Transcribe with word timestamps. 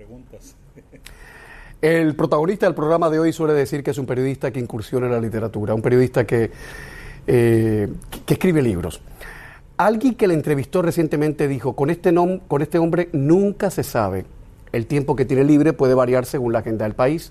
Preguntas. 0.00 0.56
El 1.82 2.16
protagonista 2.16 2.64
del 2.64 2.74
programa 2.74 3.10
de 3.10 3.18
hoy 3.18 3.34
suele 3.34 3.52
decir 3.52 3.84
que 3.84 3.90
es 3.90 3.98
un 3.98 4.06
periodista 4.06 4.50
que 4.50 4.58
incursiona 4.58 5.04
en 5.04 5.12
la 5.12 5.20
literatura, 5.20 5.74
un 5.74 5.82
periodista 5.82 6.26
que, 6.26 6.50
eh, 7.26 7.86
que 8.24 8.32
escribe 8.32 8.62
libros. 8.62 9.02
Alguien 9.76 10.14
que 10.14 10.26
le 10.26 10.32
entrevistó 10.32 10.80
recientemente 10.80 11.48
dijo, 11.48 11.76
con 11.76 11.90
este, 11.90 12.14
con 12.48 12.62
este 12.62 12.78
hombre 12.78 13.10
nunca 13.12 13.70
se 13.70 13.82
sabe. 13.82 14.24
El 14.72 14.86
tiempo 14.86 15.14
que 15.16 15.26
tiene 15.26 15.44
libre 15.44 15.74
puede 15.74 15.92
variar 15.92 16.24
según 16.24 16.54
la 16.54 16.60
agenda 16.60 16.86
del 16.86 16.94
país. 16.94 17.30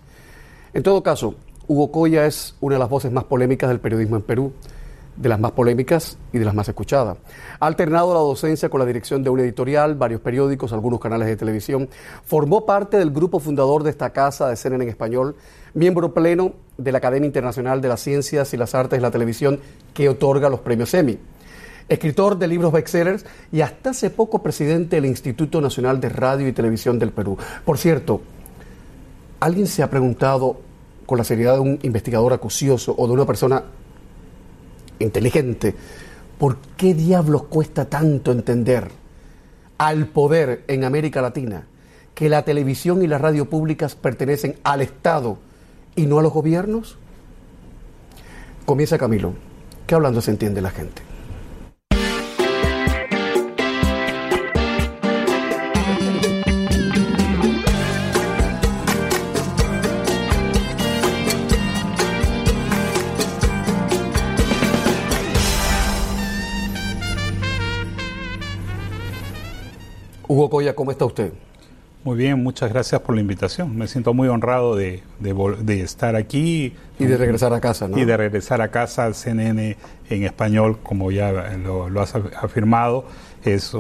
En 0.76 0.84
todo 0.84 1.02
caso, 1.02 1.34
Hugo 1.68 1.92
Coya 1.92 2.28
es 2.28 2.56
una 2.62 2.76
de 2.76 2.80
las 2.80 2.90
voces 2.90 3.12
más 3.12 3.24
polémicas 3.24 3.68
del 3.72 3.80
periodismo 3.80 4.16
en 4.16 4.22
Perú 4.22 4.54
de 5.16 5.30
las 5.30 5.40
más 5.40 5.52
polémicas 5.52 6.18
y 6.32 6.38
de 6.38 6.46
las 6.46 6.54
más 6.54 6.70
escuchadas. 6.70 7.18
Ha 7.60 7.68
alternado 7.68 8.14
la 8.14 8.20
docencia 8.20 8.70
con 8.70 8.80
la 8.80 8.86
dirección 8.86 9.24
de 9.24 9.30
una 9.30 9.44
editorial, 9.44 9.96
varios 9.96 10.22
periódicos, 10.22 10.72
algunos 10.72 11.00
canales 11.00 11.28
de 11.28 11.36
televisión. 11.36 11.90
Formó 12.24 12.66
parte 12.66 12.98
del 12.98 13.12
grupo 13.12 13.40
fundador 13.40 13.84
de 13.84 13.90
esta 13.90 14.12
casa 14.12 14.48
de 14.48 14.56
CNN 14.56 14.84
en 14.84 14.90
español, 14.90 15.36
miembro 15.74 16.14
pleno 16.14 16.54
de 16.78 16.92
la 16.92 17.00
Academia 17.00 17.28
Internacional 17.28 17.82
de 17.82 17.90
las 17.90 18.02
Ciencias 18.02 18.54
y 18.54 18.58
las 18.58 18.74
Artes 18.76 18.98
de 18.98 19.02
la 19.02 19.12
Televisión 19.12 19.60
que 19.94 20.08
otorga 20.10 20.50
los 20.50 20.62
premios 20.62 20.94
Emmy. 20.94 21.20
Escritor 21.90 22.38
de 22.38 22.48
libros 22.48 22.72
bestsellers 22.72 23.26
y 23.52 23.62
hasta 23.62 23.90
hace 23.90 24.12
poco 24.12 24.44
presidente 24.44 24.96
del 24.96 25.06
Instituto 25.06 25.60
Nacional 25.60 26.00
de 26.00 26.10
Radio 26.10 26.48
y 26.48 26.54
Televisión 26.54 27.00
del 27.00 27.12
Perú. 27.12 27.38
Por 27.66 27.78
cierto, 27.78 28.22
¿alguien 29.40 29.66
se 29.66 29.82
ha 29.82 29.90
preguntado 29.90 30.58
con 31.08 31.18
la 31.18 31.24
seriedad 31.24 31.56
de 31.56 31.62
un 31.62 31.80
investigador 31.82 32.34
acucioso 32.34 32.94
o 32.96 33.08
de 33.08 33.14
una 33.14 33.26
persona 33.26 33.64
inteligente, 35.00 35.76
¿por 36.38 36.58
qué 36.78 36.94
diablos 36.94 37.44
cuesta 37.44 37.86
tanto 37.86 38.32
entender 38.32 38.90
al 39.78 40.08
poder 40.08 40.64
en 40.68 40.84
América 40.84 41.22
Latina 41.22 41.64
que 42.14 42.30
la 42.30 42.44
televisión 42.44 43.02
y 43.02 43.08
las 43.08 43.22
radio 43.22 43.50
públicas 43.50 43.96
pertenecen 43.96 44.56
al 44.64 44.82
Estado 44.82 45.38
y 45.96 46.06
no 46.06 46.20
a 46.20 46.22
los 46.22 46.34
gobiernos? 46.34 46.98
Comienza 48.66 48.98
Camilo, 48.98 49.34
¿Qué 49.90 49.96
hablando 49.96 50.22
se 50.22 50.30
entiende 50.30 50.62
la 50.62 50.70
gente. 50.70 51.09
¿Cómo 70.74 70.92
está 70.92 71.06
usted? 71.06 71.32
Muy 72.04 72.18
bien, 72.18 72.42
muchas 72.42 72.72
gracias 72.72 73.02
por 73.02 73.14
la 73.14 73.22
invitación. 73.22 73.76
Me 73.78 73.88
siento 73.88 74.14
muy 74.14 74.30
honrado 74.30 74.76
de, 74.78 75.04
estar 75.68 76.16
aquí. 76.16 76.74
Y 76.98 77.06
de 77.06 77.18
regresar 77.18 77.54
a 77.54 77.60
casa, 77.60 77.90
¿no? 77.90 77.98
Y 77.98 78.06
de 78.06 78.16
regresar 78.16 78.62
a 78.62 78.70
casa 78.70 79.04
al 79.04 79.16
CNN 79.16 79.76
en 80.10 80.24
español, 80.24 80.80
como 80.82 81.12
ya 81.12 81.32
lo, 81.58 82.02
has 82.02 82.16
afirmado. 82.16 83.06
Es, 83.44 83.74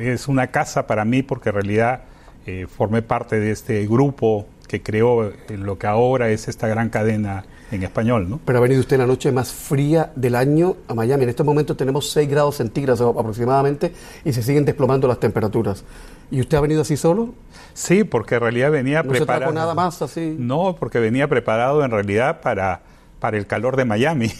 es 0.00 0.28
una 0.28 0.48
casa 0.48 0.86
para 0.86 1.06
mí 1.06 1.22
porque 1.22 1.48
en 1.48 1.54
realidad 1.54 2.02
eh, 2.44 2.66
formé 2.68 3.00
parte 3.02 3.40
de 3.40 3.52
este 3.52 3.86
grupo 3.86 4.46
que 4.68 4.82
creó 4.82 5.32
lo 5.48 5.78
que 5.78 5.86
ahora 5.86 6.30
es 6.30 6.48
esta 6.48 6.66
gran 6.68 6.88
cadena 6.90 7.44
en 7.70 7.82
español, 7.82 8.28
¿no? 8.28 8.40
Pero 8.44 8.58
ha 8.58 8.60
venido 8.60 8.80
usted 8.80 8.96
en 8.96 9.02
la 9.02 9.06
noche 9.06 9.32
más 9.32 9.52
fría 9.52 10.12
del 10.14 10.34
año 10.34 10.76
a 10.88 10.94
Miami. 10.94 11.24
En 11.24 11.30
este 11.30 11.42
momento 11.42 11.76
tenemos 11.76 12.10
6 12.10 12.28
grados 12.28 12.56
centígrados 12.56 13.00
aproximadamente 13.00 13.92
y 14.24 14.32
se 14.32 14.42
siguen 14.42 14.64
desplomando 14.64 15.08
las 15.08 15.20
temperaturas. 15.20 15.84
¿Y 16.32 16.40
usted 16.40 16.56
ha 16.56 16.62
venido 16.62 16.80
así 16.80 16.96
solo? 16.96 17.34
Sí, 17.74 18.04
porque 18.04 18.36
en 18.36 18.40
realidad 18.40 18.70
venía 18.70 19.02
¿No 19.02 19.10
preparado. 19.10 19.52
Se 19.52 19.54
nada 19.54 19.74
más 19.74 20.00
así? 20.00 20.34
No, 20.38 20.74
porque 20.80 20.98
venía 20.98 21.28
preparado 21.28 21.84
en 21.84 21.90
realidad 21.90 22.40
para, 22.40 22.80
para 23.20 23.36
el 23.36 23.46
calor 23.46 23.76
de 23.76 23.84
Miami. 23.84 24.32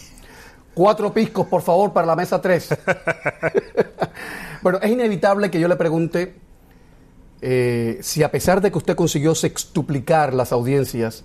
Cuatro 0.72 1.12
piscos, 1.12 1.46
por 1.48 1.60
favor, 1.60 1.92
para 1.92 2.06
la 2.06 2.16
mesa 2.16 2.40
3. 2.40 2.78
bueno, 4.62 4.78
es 4.80 4.90
inevitable 4.90 5.50
que 5.50 5.60
yo 5.60 5.68
le 5.68 5.76
pregunte 5.76 6.34
eh, 7.42 7.98
si 8.00 8.22
a 8.22 8.30
pesar 8.30 8.62
de 8.62 8.70
que 8.70 8.78
usted 8.78 8.96
consiguió 8.96 9.34
sextuplicar 9.34 10.32
las 10.32 10.50
audiencias, 10.50 11.24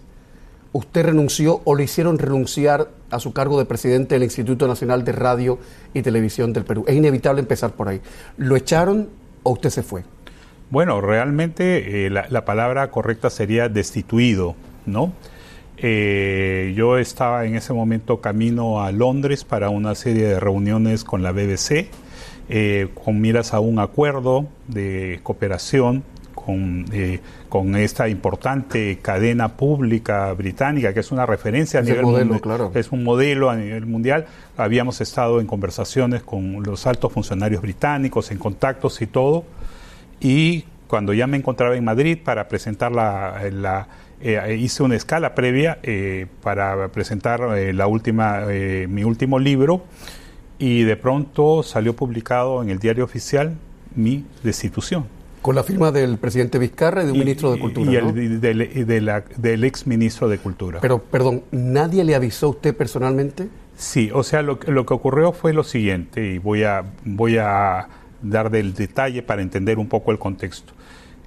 usted 0.74 1.06
renunció 1.06 1.62
o 1.64 1.76
le 1.76 1.86
hicieron 1.86 2.20
renunciar 2.20 2.90
a 3.10 3.22
su 3.22 3.32
cargo 3.32 3.58
de 3.58 3.64
presidente 3.64 4.16
del 4.16 4.24
Instituto 4.24 4.68
Nacional 4.68 5.06
de 5.06 5.14
Radio 5.14 5.60
y 5.94 6.02
Televisión 6.02 6.52
del 6.52 6.66
Perú. 6.66 6.84
Es 6.90 6.96
inevitable 6.98 7.40
empezar 7.40 7.72
por 7.72 7.88
ahí. 7.88 8.02
¿Lo 8.36 8.58
echaron 8.58 9.08
o 9.44 9.52
usted 9.52 9.70
se 9.70 9.82
fue? 9.82 10.04
Bueno, 10.70 11.00
realmente 11.00 12.06
eh, 12.06 12.10
la, 12.10 12.46
palabra 12.46 12.90
correcta 12.92 13.30
sería 13.30 13.70
destituido, 13.70 14.56
¿no? 14.86 15.14
Eh, 15.78 16.74
yo 16.76 16.98
estaba 16.98 17.46
en 17.46 17.56
ese 17.56 17.72
momento 17.72 18.20
camino 18.20 18.82
a 18.82 18.92
Londres 18.92 19.44
para 19.44 19.70
una 19.70 19.96
serie 19.96 20.26
de 20.26 20.40
reuniones 20.40 21.04
con 21.04 21.22
la 21.24 21.32
BBC, 21.32 21.90
eh, 22.50 22.90
con 23.04 23.22
miras 23.22 23.54
a 23.54 23.60
un 23.60 23.80
acuerdo 23.80 24.48
de 24.68 25.20
cooperación 25.22 26.04
con, 26.34 26.86
eh, 26.94 27.20
con 27.50 27.76
esta 27.76 28.08
importante 28.08 29.00
cadena 29.02 29.58
pública 29.58 30.32
británica, 30.34 30.94
que 30.94 31.02
es 31.02 31.12
una 31.12 31.26
referencia 31.26 31.82
a 31.82 31.84
nivel 31.84 32.06
mundial, 32.06 32.72
es 32.74 32.92
un 32.92 33.04
modelo 33.04 33.50
a 33.50 33.56
nivel 33.58 33.86
mundial. 33.86 34.26
Habíamos 34.56 35.02
estado 35.02 35.42
en 35.42 35.48
conversaciones 35.48 36.24
con 36.24 36.64
los 36.64 36.88
altos 36.88 37.12
funcionarios 37.12 37.62
británicos, 37.62 38.32
en 38.32 38.38
contactos 38.38 39.02
y 39.02 39.08
todo, 39.08 39.44
y 40.20 40.66
cuando 40.88 41.14
ya 41.14 41.28
me 41.28 41.38
encontraba 41.38 41.76
en 41.76 41.84
Madrid 41.84 42.18
para 42.24 42.48
presentar 42.48 42.92
la, 42.92 43.42
la 43.52 43.88
eh, 44.22 44.58
hice 44.60 44.84
una 44.84 44.96
escala 44.96 45.36
previa 45.36 45.80
eh, 45.84 46.28
para 46.42 46.88
presentar 46.90 47.42
la 47.42 47.88
última, 47.88 48.46
mi 48.88 49.04
último 49.04 49.38
libro 49.38 49.84
y 50.60 50.84
de 50.84 50.96
pronto 50.96 51.64
salió 51.64 51.96
publicado 51.96 52.64
en 52.64 52.70
el 52.70 52.80
diario 52.80 53.04
oficial 53.04 53.56
mi 53.96 54.26
destitución. 54.44 55.06
Con 55.42 55.56
la 55.56 55.64
firma 55.64 55.92
del 55.92 56.18
presidente 56.18 56.60
Vizcarra 56.60 57.04
y 57.04 57.06
de 57.06 57.12
un 57.12 57.20
ministro 57.20 57.52
de 57.52 57.60
Cultura. 57.60 57.92
Y, 57.92 57.96
el, 57.96 58.42
del, 58.42 59.64
ex 59.64 59.88
ministro 59.88 60.28
de 60.28 60.40
Cultura. 60.40 60.80
Pero, 60.82 61.00
perdón, 61.00 61.44
¿nadie 61.52 62.04
le 62.04 62.16
avisó 62.16 62.48
a 62.48 62.50
usted 62.50 62.76
personalmente? 62.76 63.48
Sí, 63.78 64.10
o 64.14 64.24
sea, 64.24 64.42
lo, 64.42 64.60
lo 64.68 64.86
que 64.86 64.94
ocurrió 64.94 65.32
fue 65.32 65.54
lo 65.54 65.64
siguiente, 65.64 66.34
y 66.34 66.38
voy 66.40 66.64
a, 66.64 66.84
voy 67.06 67.38
a 67.38 67.88
dar 68.22 68.50
del 68.50 68.74
detalle 68.74 69.24
para 69.24 69.42
entender 69.42 69.80
un 69.80 69.88
poco 69.88 70.12
el 70.12 70.20
contexto. 70.20 70.74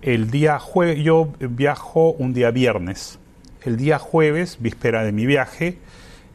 El 0.02 0.30
día 0.30 0.58
jueves, 0.58 1.02
yo 1.02 1.32
viajo 1.38 2.12
un 2.12 2.32
día 2.32 2.50
viernes. 2.50 3.18
El 3.62 3.76
día 3.76 3.98
jueves, 3.98 4.56
víspera 4.60 5.04
de 5.04 5.12
mi 5.12 5.26
viaje, 5.26 5.78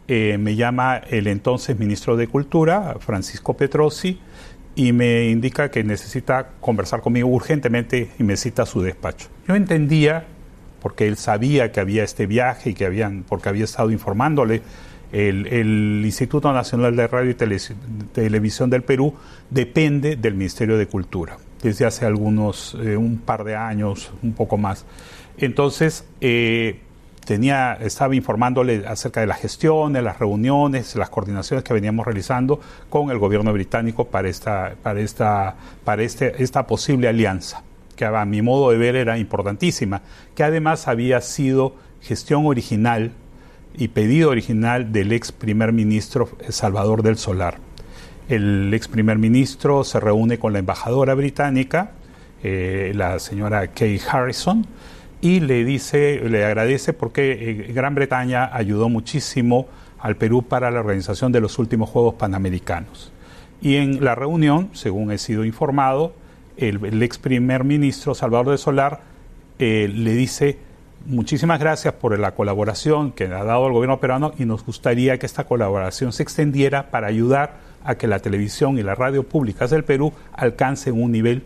eh, 0.08 0.38
me 0.38 0.56
llama 0.56 0.98
el 1.10 1.26
entonces 1.26 1.80
ministro 1.80 2.16
de 2.16 2.28
Cultura, 2.28 2.98
Francisco 3.00 3.58
Petrosi, 3.58 4.20
y 4.76 4.92
me 4.92 5.30
indica 5.30 5.72
que 5.72 5.84
necesita 5.84 6.50
conversar 6.60 7.02
conmigo 7.02 7.30
urgentemente 7.30 8.12
y 8.20 8.24
me 8.24 8.38
cita 8.38 8.64
a 8.64 8.66
su 8.66 8.82
despacho. 8.82 9.30
Yo 9.48 9.56
entendía, 9.56 10.26
porque 10.82 11.08
él 11.08 11.18
sabía 11.18 11.72
que 11.72 11.80
había 11.80 12.04
este 12.04 12.28
viaje 12.28 12.72
y 12.72 12.74
que 12.76 12.86
habían, 12.86 13.24
porque 13.24 13.50
había 13.50 13.64
estado 13.64 13.90
informándole, 13.90 14.62
el, 15.12 16.02
Instituto 16.04 16.52
Nacional 16.52 16.96
de 16.96 17.08
Radio 17.08 17.32
y 17.32 17.36
Televisión 18.14 18.70
del 18.70 18.84
Perú 18.84 19.14
depende 19.50 20.16
del 20.16 20.36
Ministerio 20.36 20.78
de 20.78 20.88
Cultura 20.88 21.38
desde 21.66 21.86
hace 21.86 22.06
algunos, 22.06 22.78
eh, 22.80 22.96
un 22.96 23.18
par 23.18 23.44
de 23.44 23.56
años, 23.56 24.12
un 24.22 24.34
poco 24.34 24.56
más. 24.56 24.86
Entonces, 25.38 26.06
eh, 26.22 26.80
tenía, 27.26 27.74
estaba 27.74 28.16
informándole 28.16 28.86
acerca 28.88 29.20
de 29.22 29.28
la 29.28 29.34
gestión, 29.34 29.94
de 29.94 30.02
las 30.02 30.20
reuniones, 30.20 30.96
las 30.96 31.10
coordinaciones 31.10 31.64
que 31.64 31.74
veníamos 31.74 32.06
realizando 32.06 32.60
con 32.90 33.10
el 33.10 33.18
gobierno 33.18 33.52
británico 33.52 34.06
para 34.06 34.30
esta, 34.30 34.76
para 34.82 35.00
esta, 35.00 35.56
para 35.84 36.04
este, 36.04 36.42
esta 36.42 36.68
posible 36.68 37.08
alianza, 37.08 37.64
que 37.96 38.06
a 38.06 38.26
mi 38.26 38.42
modo 38.42 38.70
de 38.70 38.78
ver 38.78 38.96
era 38.96 39.18
importantísima, 39.18 40.04
que 40.36 40.44
además 40.44 40.88
había 40.88 41.20
sido 41.22 41.76
gestión 42.02 42.46
original 42.46 43.12
y 43.78 43.90
pedido 43.90 44.30
original 44.30 44.92
del 44.92 45.12
ex 45.12 45.32
primer 45.32 45.74
ministro 45.74 46.30
Salvador 46.50 47.04
del 47.04 47.18
Solar. 47.18 47.58
El 48.28 48.74
ex 48.74 48.88
primer 48.88 49.18
ministro 49.18 49.84
se 49.84 50.00
reúne 50.00 50.40
con 50.40 50.54
la 50.54 50.60
embajadora 50.60 51.14
británica, 51.14 51.92
eh, 52.44 52.92
la 52.96 53.20
señora 53.20 53.68
Kay 53.68 54.00
Harrison, 54.10 54.66
y 55.22 55.40
le 55.40 55.64
dice, 55.64 56.22
le 56.28 56.46
agradece 56.46 56.94
porque 56.94 57.32
eh, 57.32 57.74
Gran 57.74 57.96
Bretaña 57.96 58.50
ayudó 58.54 58.90
muchísimo 58.90 59.68
al 60.00 60.18
Perú 60.18 60.44
para 60.44 60.72
la 60.72 60.80
organización 60.80 61.32
de 61.32 61.42
los 61.42 61.58
últimos 61.60 61.90
Juegos 61.90 62.16
Panamericanos. 62.16 63.12
Y 63.62 63.76
en 63.76 64.04
la 64.04 64.16
reunión, 64.16 64.70
según 64.74 65.12
he 65.12 65.18
sido 65.18 65.46
informado, 65.46 66.14
el, 66.58 67.02
ex 67.02 67.18
primer 67.18 67.64
ministro 67.64 68.14
Salvador 68.16 68.52
de 68.52 68.58
Solar 68.58 69.02
eh, 69.60 69.90
le 69.92 70.14
dice 70.14 70.58
muchísimas 71.06 71.60
gracias 71.60 71.94
por 71.94 72.18
la 72.18 72.32
colaboración 72.34 73.12
que 73.12 73.26
ha 73.26 73.44
dado 73.44 73.68
el 73.68 73.74
gobierno 73.74 74.00
peruano 74.00 74.34
y 74.38 74.46
nos 74.46 74.66
gustaría 74.66 75.18
que 75.18 75.26
esta 75.26 75.46
colaboración 75.46 76.12
se 76.12 76.24
extendiera 76.24 76.90
para 76.92 77.08
ayudar 77.08 77.54
a 77.84 77.96
que 77.96 78.08
la 78.08 78.20
televisión 78.20 78.78
y 78.78 78.84
las 78.84 78.98
radio 78.98 79.24
públicas 79.24 79.70
del 79.70 79.84
Perú 79.84 80.14
alcancen 80.34 81.02
un 81.02 81.12
nivel 81.12 81.44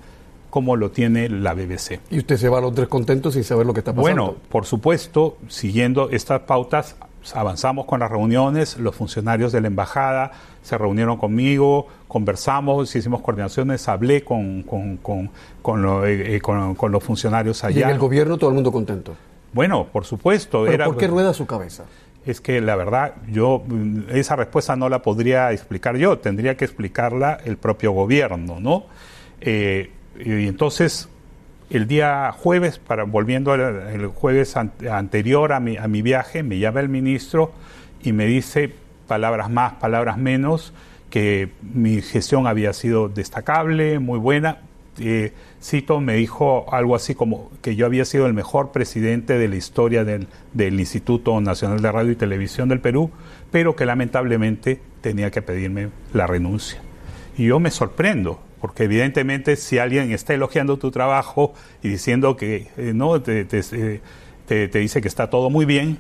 como 0.50 0.76
lo 0.76 0.90
tiene 0.90 1.30
la 1.30 1.54
BBC. 1.54 2.00
¿Y 2.10 2.20
usted 2.20 2.38
se 2.38 2.50
va 2.50 2.58
a 2.58 2.62
Londres 2.62 2.88
contento 2.88 3.32
sin 3.32 3.44
saber 3.44 3.66
lo 3.66 3.74
que 3.74 3.82
está 3.82 3.94
pasando? 3.94 4.24
Bueno, 4.24 4.36
por 4.50 4.66
supuesto, 4.66 5.38
siguiendo 5.48 6.10
estas 6.10 6.42
pautas, 6.42 6.96
avanzamos 7.36 7.86
con 7.86 8.00
las 8.00 8.10
reuniones, 8.10 8.78
los 8.78 8.96
funcionarios 8.96 9.52
de 9.52 9.62
la 9.62 9.68
embajada 9.68 10.32
se 10.62 10.78
reunieron 10.78 11.18
conmigo, 11.18 11.88
conversamos, 12.08 12.96
hicimos 12.96 13.22
coordinaciones, 13.22 13.88
hablé 13.88 14.24
con, 14.24 14.64
con, 14.64 14.98
con, 14.98 15.30
con, 15.62 15.86
eh, 16.06 16.36
eh, 16.36 16.90
los 16.90 17.04
funcionarios 17.04 17.64
allá. 17.64 17.80
¿Y 17.80 17.84
en 17.84 17.90
el 17.90 18.00
gobierno 18.00 18.38
todo 18.38 18.50
el 18.50 18.56
mundo 18.56 18.72
contento? 18.72 19.16
Bueno, 19.54 19.88
por 19.92 20.06
supuesto. 20.06 20.66
¿Pero 20.66 20.86
¿Por 20.86 20.98
qué 20.98 21.08
rueda 21.08 21.34
su 21.34 21.46
cabeza? 21.46 21.86
Es 22.26 22.42
que 22.42 22.62
la 22.62 22.76
verdad, 22.76 23.16
yo 23.30 23.64
esa 24.12 24.36
respuesta 24.36 24.76
no 24.76 24.90
la 24.90 25.02
podría 25.02 25.52
explicar 25.52 25.96
yo, 25.98 26.20
tendría 26.20 26.58
que 26.58 26.66
explicarla 26.66 27.40
el 27.46 27.58
propio 27.58 27.92
gobierno, 27.92 28.60
¿no? 28.60 28.86
Eh, 29.42 29.92
y 30.20 30.48
entonces, 30.48 31.08
el 31.70 31.88
día 31.88 32.32
jueves, 32.32 32.78
para, 32.78 33.04
volviendo 33.06 33.56
el 33.56 34.08
jueves 34.08 34.56
anterior 34.58 35.54
a 35.54 35.60
mi, 35.60 35.78
a 35.78 35.88
mi 35.88 36.02
viaje, 36.02 36.44
me 36.44 36.60
llama 36.60 36.82
el 36.82 36.90
ministro 36.90 37.54
y 38.04 38.12
me 38.12 38.26
dice 38.26 38.74
palabras 39.08 39.50
más, 39.50 39.74
palabras 39.74 40.18
menos, 40.18 40.74
que 41.10 41.50
mi 41.62 42.02
gestión 42.02 42.48
había 42.48 42.74
sido 42.74 43.10
destacable, 43.10 44.00
muy 44.00 44.20
buena. 44.20 44.60
Eh, 45.00 45.34
Cito 45.62 46.00
me 46.02 46.14
dijo 46.16 46.66
algo 46.74 46.96
así 46.96 47.16
como 47.16 47.52
que 47.62 47.76
yo 47.76 47.86
había 47.86 48.06
sido 48.06 48.26
el 48.26 48.34
mejor 48.34 48.72
presidente 48.72 49.38
de 49.38 49.48
la 49.48 49.56
historia 49.56 50.04
del, 50.04 50.28
Instituto 50.80 51.40
Nacional 51.42 51.82
de 51.82 51.92
Radio 51.92 52.12
y 52.12 52.16
Televisión 52.16 52.70
del 52.70 52.80
Perú, 52.80 53.12
pero 53.52 53.76
que 53.76 53.86
lamentablemente 53.86 54.82
tenía 55.02 55.32
que 55.32 55.42
pedirme 55.42 55.90
la 56.14 56.28
renuncia. 56.28 56.82
Y 57.38 57.46
yo 57.48 57.60
me 57.60 57.72
sorprendo, 57.72 58.40
porque 58.62 58.84
evidentemente 58.84 59.56
si 59.56 59.78
alguien 59.78 60.12
está 60.12 60.34
elogiando 60.34 60.78
tu 60.78 60.92
trabajo 60.92 61.54
y 61.82 61.90
diciendo 61.90 62.36
que 62.36 62.68
eh, 62.78 62.92
no 62.94 63.22
te, 63.22 63.46
te, 63.46 64.02
te, 64.46 64.80
dice 64.80 65.02
que 65.02 65.08
está 65.08 65.30
todo 65.30 65.50
muy 65.50 65.66
bien, 65.66 66.00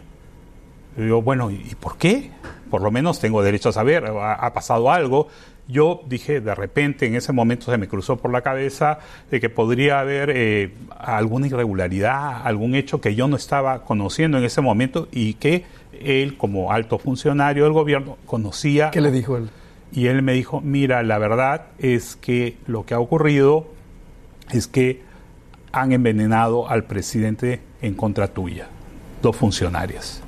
yo, 0.97 1.21
bueno, 1.21 1.51
¿y 1.51 1.75
por 1.79 1.97
qué? 1.97 2.31
Por 2.69 2.81
lo 2.81 2.91
menos 2.91 3.19
tengo 3.19 3.41
derecho 3.41 3.69
a 3.69 3.73
saber, 3.73 4.05
ha, 4.05 4.53
pasado 4.53 4.91
algo. 4.91 5.27
Yo 5.69 6.01
dije, 6.07 6.41
de 6.41 6.55
repente, 6.55 7.05
en 7.05 7.13
ese 7.13 7.31
momento 7.31 7.71
se 7.71 7.77
me 7.77 7.87
cruzó 7.87 8.17
por 8.17 8.31
la 8.31 8.41
cabeza 8.41 8.97
de 9.29 9.39
que 9.39 9.51
podría 9.51 9.99
haber 9.99 10.31
eh, 10.33 10.73
alguna 10.97 11.45
irregularidad, 11.45 12.41
algún 12.43 12.73
hecho 12.73 12.99
que 12.99 13.13
yo 13.13 13.27
no 13.27 13.35
estaba 13.35 13.83
conociendo 13.83 14.39
en 14.39 14.45
ese 14.45 14.61
momento 14.61 15.07
y 15.11 15.35
que 15.35 15.65
él, 16.01 16.37
como 16.37 16.71
alto 16.71 16.97
funcionario 16.97 17.65
del 17.65 17.73
gobierno, 17.73 18.17
conocía. 18.25 18.89
¿Qué 18.89 18.99
le 18.99 19.11
dijo 19.11 19.37
él? 19.37 19.51
Y 19.91 20.07
él 20.07 20.23
me 20.23 20.33
dijo, 20.33 20.59
mira, 20.59 21.03
la 21.03 21.19
verdad 21.19 21.67
es 21.77 22.15
que 22.15 22.57
lo 22.65 22.87
que 22.87 22.95
ha 22.95 22.99
ocurrido 22.99 23.67
es 24.51 24.65
que 24.65 25.03
han 25.71 25.91
envenenado 25.91 26.67
al 26.67 26.85
presidente 26.85 27.61
en 27.83 27.93
contra 27.93 28.27
tuya, 28.27 28.67
dos 29.21 29.35
funcionarias. 29.35 30.23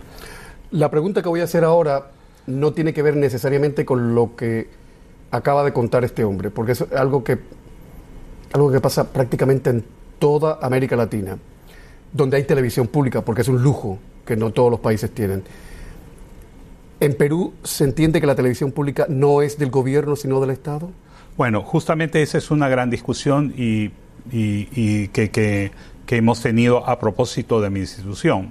La 0.69 0.91
pregunta 0.91 1.23
que 1.23 1.29
voy 1.29 1.41
a 1.41 1.45
hacer 1.45 1.63
ahora 1.63 2.11
no 2.45 2.73
tiene 2.73 2.93
que 2.93 3.01
ver 3.01 3.15
necesariamente 3.15 3.85
con 3.85 4.13
lo 4.13 4.35
que 4.35 4.80
acaba 5.31 5.63
de 5.63 5.73
contar 5.73 6.03
este 6.03 6.23
hombre, 6.23 6.51
porque 6.51 6.73
es 6.73 6.85
algo 6.95 7.23
que, 7.23 7.39
algo 8.53 8.71
que 8.71 8.79
pasa 8.81 9.11
prácticamente 9.11 9.69
en 9.69 9.83
toda 10.19 10.59
América 10.61 10.95
Latina, 10.95 11.37
donde 12.11 12.37
hay 12.37 12.43
televisión 12.43 12.87
pública, 12.87 13.21
porque 13.21 13.41
es 13.41 13.47
un 13.47 13.63
lujo 13.63 13.97
que 14.25 14.35
no 14.35 14.51
todos 14.51 14.69
los 14.69 14.79
países 14.79 15.09
tienen. 15.11 15.43
¿En 16.99 17.15
Perú 17.15 17.53
se 17.63 17.85
entiende 17.85 18.21
que 18.21 18.27
la 18.27 18.35
televisión 18.35 18.71
pública 18.71 19.07
no 19.09 19.41
es 19.41 19.57
del 19.57 19.71
gobierno, 19.71 20.15
sino 20.15 20.39
del 20.39 20.51
Estado? 20.51 20.91
Bueno, 21.37 21.63
justamente 21.63 22.21
esa 22.21 22.37
es 22.37 22.51
una 22.51 22.69
gran 22.69 22.89
discusión 22.91 23.53
y, 23.57 23.89
que, 24.29 25.71
hemos 26.07 26.41
tenido 26.41 26.87
a 26.87 26.99
propósito 26.99 27.61
de 27.61 27.69
mi 27.69 27.79
institución. 27.79 28.49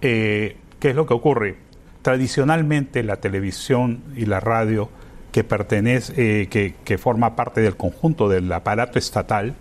Eh, 0.00 0.56
¿Qué 0.78 0.90
es 0.90 0.96
lo 0.96 1.04
que 1.04 1.14
ocurre? 1.14 1.56
Tradicionalmente 2.00 3.02
la 3.02 3.16
televisión 3.16 4.04
y 4.16 4.24
la 4.24 4.40
radio 4.40 4.88
que 5.32 5.44
pertenece, 5.44 6.42
eh, 6.42 6.46
que, 6.48 6.74
que 6.84 6.98
forma 6.98 7.36
parte 7.36 7.60
del 7.60 7.76
conjunto 7.76 8.28
del 8.28 8.50
aparato 8.52 8.98
estatal, 8.98 9.54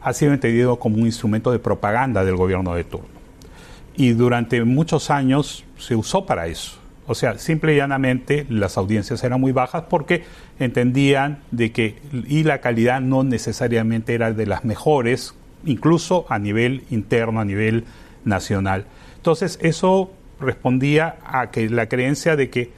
ha 0.00 0.12
sido 0.12 0.32
entendido 0.32 0.78
como 0.78 0.96
un 0.96 1.06
instrumento 1.06 1.52
de 1.52 1.58
propaganda 1.58 2.24
del 2.24 2.36
gobierno 2.36 2.74
de 2.74 2.84
turno. 2.84 3.08
Y 3.94 4.12
durante 4.12 4.64
muchos 4.64 5.10
años 5.10 5.64
se 5.76 5.94
usó 5.94 6.24
para 6.24 6.46
eso. 6.46 6.80
O 7.06 7.14
sea, 7.14 7.36
simple 7.38 7.74
y 7.74 7.76
llanamente 7.76 8.46
las 8.48 8.78
audiencias 8.78 9.24
eran 9.24 9.40
muy 9.40 9.52
bajas 9.52 9.84
porque 9.90 10.22
entendían 10.60 11.40
de 11.50 11.72
que 11.72 11.96
y 12.28 12.44
la 12.44 12.60
calidad 12.60 13.00
no 13.00 13.24
necesariamente 13.24 14.14
era 14.14 14.32
de 14.32 14.46
las 14.46 14.64
mejores, 14.64 15.34
incluso 15.64 16.24
a 16.28 16.38
nivel 16.38 16.84
interno, 16.88 17.40
a 17.40 17.44
nivel 17.44 17.84
nacional. 18.24 18.86
Entonces, 19.16 19.58
eso 19.60 20.12
respondía 20.38 21.16
a 21.24 21.50
que 21.50 21.68
la 21.68 21.88
creencia 21.88 22.36
de 22.36 22.48
que 22.48 22.72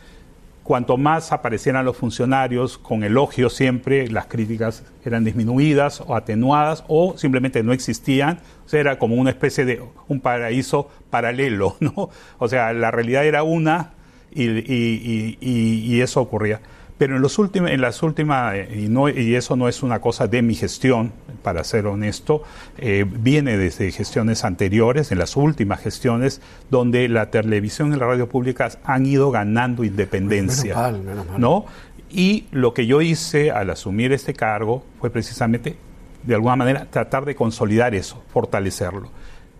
cuanto 0.62 0.96
más 0.96 1.32
aparecieran 1.32 1.84
los 1.84 1.96
funcionarios 1.96 2.78
con 2.78 3.02
elogios 3.04 3.54
siempre, 3.54 4.08
las 4.08 4.26
críticas 4.26 4.84
eran 5.04 5.24
disminuidas 5.24 6.00
o 6.00 6.14
atenuadas 6.14 6.84
o 6.88 7.16
simplemente 7.18 7.62
no 7.62 7.72
existían, 7.72 8.38
o 8.64 8.68
sea, 8.68 8.80
era 8.80 8.98
como 8.98 9.16
una 9.16 9.30
especie 9.30 9.64
de 9.64 9.82
un 10.08 10.20
paraíso 10.20 10.88
paralelo, 11.10 11.76
¿no? 11.80 12.10
O 12.38 12.48
sea, 12.48 12.72
la 12.72 12.90
realidad 12.90 13.26
era 13.26 13.42
una 13.42 13.92
y, 14.34 16.00
eso 16.00 16.20
ocurría. 16.20 16.60
Pero 16.98 17.16
en, 17.16 17.22
los 17.22 17.38
últimos, 17.38 17.70
en 17.70 17.80
las 17.80 18.02
últimas, 18.02 18.54
y, 18.74 18.88
no, 18.88 19.08
y 19.08 19.34
eso 19.34 19.56
no 19.56 19.68
es 19.68 19.82
una 19.82 20.00
cosa 20.00 20.26
de 20.26 20.42
mi 20.42 20.54
gestión, 20.54 21.12
para 21.42 21.64
ser 21.64 21.86
honesto, 21.86 22.42
eh, 22.78 23.04
viene 23.08 23.56
desde 23.56 23.90
gestiones 23.90 24.44
anteriores, 24.44 25.12
en 25.12 25.18
las 25.18 25.36
últimas 25.36 25.80
gestiones, 25.80 26.40
donde 26.70 27.08
la 27.08 27.30
televisión 27.30 27.92
y 27.92 27.96
la 27.96 28.06
radio 28.06 28.28
públicas 28.28 28.78
han 28.84 29.06
ido 29.06 29.30
ganando 29.30 29.84
independencia. 29.84 30.92
¿no? 31.38 31.66
Y 32.10 32.46
lo 32.50 32.74
que 32.74 32.86
yo 32.86 33.00
hice 33.00 33.50
al 33.50 33.70
asumir 33.70 34.12
este 34.12 34.34
cargo 34.34 34.84
fue 35.00 35.10
precisamente, 35.10 35.76
de 36.22 36.34
alguna 36.34 36.56
manera, 36.56 36.86
tratar 36.90 37.24
de 37.24 37.34
consolidar 37.34 37.94
eso, 37.94 38.22
fortalecerlo 38.32 39.10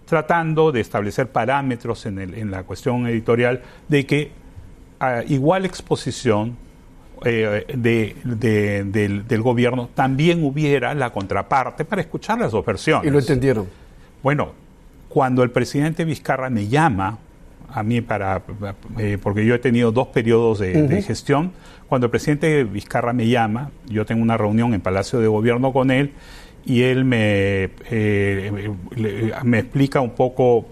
tratando 0.05 0.73
de 0.73 0.81
establecer 0.83 1.29
parámetros 1.29 2.05
en, 2.05 2.19
el, 2.19 2.35
en 2.35 2.51
la 2.51 2.65
cuestión 2.65 3.07
editorial 3.07 3.63
de 3.89 4.05
que 4.05 4.33
igual 5.29 5.65
exposición 5.65 6.59
eh, 7.25 7.67
de, 7.75 8.85
del, 8.85 9.43
gobierno 9.43 9.89
también 9.95 10.45
hubiera 10.45 10.95
la 10.95 11.11
contraparte 11.11 11.85
para 11.85 12.03
escuchar 12.03 12.39
las 12.39 12.53
dos 12.53 12.65
versiones. 12.65 13.07
¿Y 13.07 13.11
lo 13.11 13.19
entendieron? 13.19 13.67
Bueno, 14.23 14.53
cuando 15.09 15.43
el 15.43 15.51
presidente 15.51 16.05
Vizcarra 16.05 16.51
me 16.51 16.69
llama 16.69 17.19
a 17.69 17.83
mí 17.83 18.01
para, 18.01 18.43
eh, 18.99 19.19
porque 19.23 19.45
yo 19.47 19.55
he 19.55 19.59
tenido 19.59 19.93
dos 19.93 20.09
periodos 20.09 20.59
de, 20.59 21.03
gestión, 21.03 21.53
cuando 21.89 22.07
el 22.07 22.11
presidente 22.11 22.65
Vizcarra 22.65 23.13
me 23.13 23.27
llama, 23.29 23.71
yo 23.89 24.05
tengo 24.05 24.23
una 24.23 24.37
reunión 24.37 24.75
en 24.75 24.81
Palacio 24.81 25.21
de 25.21 25.27
Gobierno 25.27 25.73
con 25.73 25.91
él 25.91 26.13
y 26.65 26.83
él 26.83 27.05
me, 27.05 27.71
eh, 27.91 28.71
me 29.43 29.59
explica 29.59 30.01
un 30.01 30.11
poco 30.11 30.67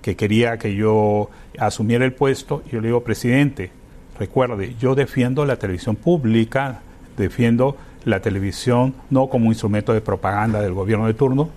que 0.00 0.16
quería 0.16 0.56
que 0.56 0.74
yo 0.74 1.28
asumiera 1.58 2.04
el 2.04 2.12
puesto, 2.12 2.62
yo 2.70 2.80
le 2.80 2.88
digo, 2.88 3.02
presidente, 3.02 3.70
recuerde, 4.18 4.74
yo 4.78 4.94
defiendo 4.94 5.44
la 5.44 5.56
televisión 5.56 5.96
pública, 5.96 6.80
defiendo 7.16 7.76
la 8.04 8.20
televisión 8.20 8.94
no 9.10 9.28
como 9.28 9.50
instrumento 9.50 9.92
de 9.92 10.00
propaganda 10.00 10.60
del 10.60 10.72
gobierno 10.72 11.06
de 11.06 11.14
turno, 11.14 11.50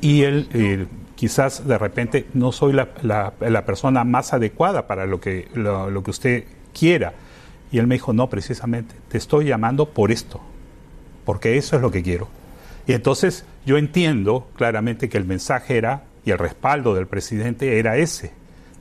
y 0.00 0.22
él 0.22 0.48
eh, 0.52 0.86
quizás 1.14 1.66
de 1.66 1.78
repente 1.78 2.26
no 2.34 2.52
soy 2.52 2.72
la, 2.72 2.88
la, 3.02 3.64
persona 3.66 4.04
más 4.04 4.32
adecuada 4.32 4.86
para 4.86 5.06
lo 5.06 5.20
que, 5.20 5.48
lo 5.54 6.02
que 6.02 6.10
usted 6.10 6.44
quiera. 6.78 7.12
Y 7.72 7.78
él 7.78 7.86
me 7.86 7.96
dijo, 7.96 8.12
no, 8.12 8.28
precisamente, 8.28 8.94
te 9.08 9.18
estoy 9.18 9.46
llamando 9.46 9.90
por 9.90 10.10
esto, 10.10 10.40
porque 11.24 11.56
eso 11.56 11.76
es 11.76 11.82
lo 11.82 11.90
que 11.90 12.02
quiero. 12.02 12.28
Y 12.86 12.92
entonces 12.92 13.44
yo 13.64 13.78
entiendo 13.78 14.48
claramente 14.56 15.08
que 15.08 15.18
el 15.18 15.24
mensaje 15.24 15.76
era 15.76 16.04
y 16.24 16.30
el 16.30 16.38
respaldo 16.38 16.94
del 16.94 17.06
presidente 17.06 17.78
era 17.78 17.96
ese, 17.96 18.32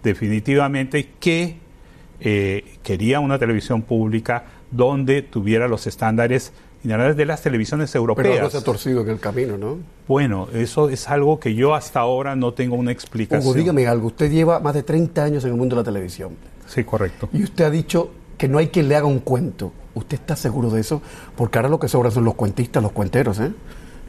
definitivamente 0.04 1.10
que 1.20 1.58
eh, 2.22 2.78
quería 2.84 3.20
una 3.20 3.40
televisión 3.40 3.82
pública 3.82 4.46
donde 4.72 5.22
tuviera 5.22 5.68
los 5.68 5.88
estándares 5.88 6.54
de 6.84 7.26
las 7.26 7.42
televisiones 7.42 7.94
europeas. 7.94 8.28
Pero 8.28 8.40
algo 8.40 8.50
se 8.50 8.58
ha 8.58 8.64
torcido 8.64 9.02
en 9.02 9.10
el 9.10 9.20
camino, 9.20 9.58
¿no? 9.58 9.80
Bueno, 10.08 10.48
eso 10.54 10.90
es 10.90 11.10
algo 11.10 11.40
que 11.40 11.54
yo 11.54 11.76
hasta 11.76 12.00
ahora 12.00 12.36
no 12.36 12.54
tengo 12.54 12.76
una 12.76 12.92
explicación. 12.92 13.46
Hugo, 13.46 13.54
dígame 13.54 13.86
algo, 13.88 14.08
usted 14.08 14.32
lleva 14.32 14.60
más 14.60 14.74
de 14.74 14.84
30 14.84 15.24
años 15.24 15.44
en 15.44 15.52
el 15.52 15.58
mundo 15.58 15.76
de 15.76 15.82
la 15.82 15.86
televisión. 15.86 16.38
Sí, 16.68 16.84
correcto. 16.84 17.30
Y 17.34 17.44
usted 17.44 17.66
ha 17.66 17.70
dicho 17.70 18.12
que 18.38 18.48
no 18.48 18.58
hay 18.58 18.68
quien 18.70 18.88
le 18.88 18.96
haga 18.96 19.08
un 19.08 19.20
cuento. 19.20 19.74
¿Usted 19.94 20.20
está 20.20 20.36
seguro 20.36 20.70
de 20.70 20.80
eso? 20.80 21.02
Porque 21.36 21.58
ahora 21.58 21.68
lo 21.68 21.80
que 21.80 21.90
sobra 21.90 22.12
son 22.12 22.24
los 22.24 22.36
cuentistas, 22.36 22.82
los 22.82 22.94
cuenteros, 22.94 23.40
¿eh? 23.40 23.52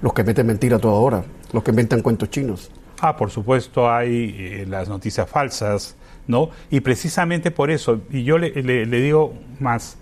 Los 0.02 0.12
que 0.12 0.22
meten 0.22 0.46
mentira 0.46 0.78
toda 0.78 0.94
hora, 0.94 1.24
los 1.52 1.64
que 1.64 1.70
inventan 1.70 2.02
cuentos 2.02 2.30
chinos. 2.30 2.70
Ah, 3.00 3.16
por 3.16 3.30
supuesto, 3.30 3.90
hay 3.90 4.34
eh, 4.38 4.66
las 4.68 4.88
noticias 4.88 5.28
falsas, 5.28 5.96
¿no? 6.26 6.50
Y 6.70 6.80
precisamente 6.80 7.50
por 7.50 7.70
eso, 7.70 8.00
y 8.10 8.24
yo 8.24 8.38
le, 8.38 8.52
digo 8.86 9.34
más, 9.58 9.98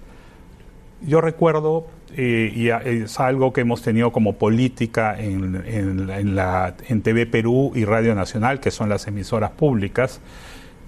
yo 1.03 1.21
recuerdo, 1.21 1.87
eh, 2.17 2.53
y 2.55 2.69
es 2.69 3.21
algo 3.21 3.53
que 3.53 3.61
hemos 3.61 3.83
tenido 3.83 4.13
como 4.13 4.35
política 4.35 5.19
en, 5.19 5.63
en, 5.67 6.37
la, 6.37 6.75
en 6.89 7.03
TV 7.03 7.27
Perú 7.27 7.73
y 7.75 7.85
Radio 7.85 8.15
Nacional, 8.15 8.61
que 8.61 8.71
son 8.71 8.89
las 8.89 9.07
emisoras 9.07 9.51
públicas, 9.53 10.21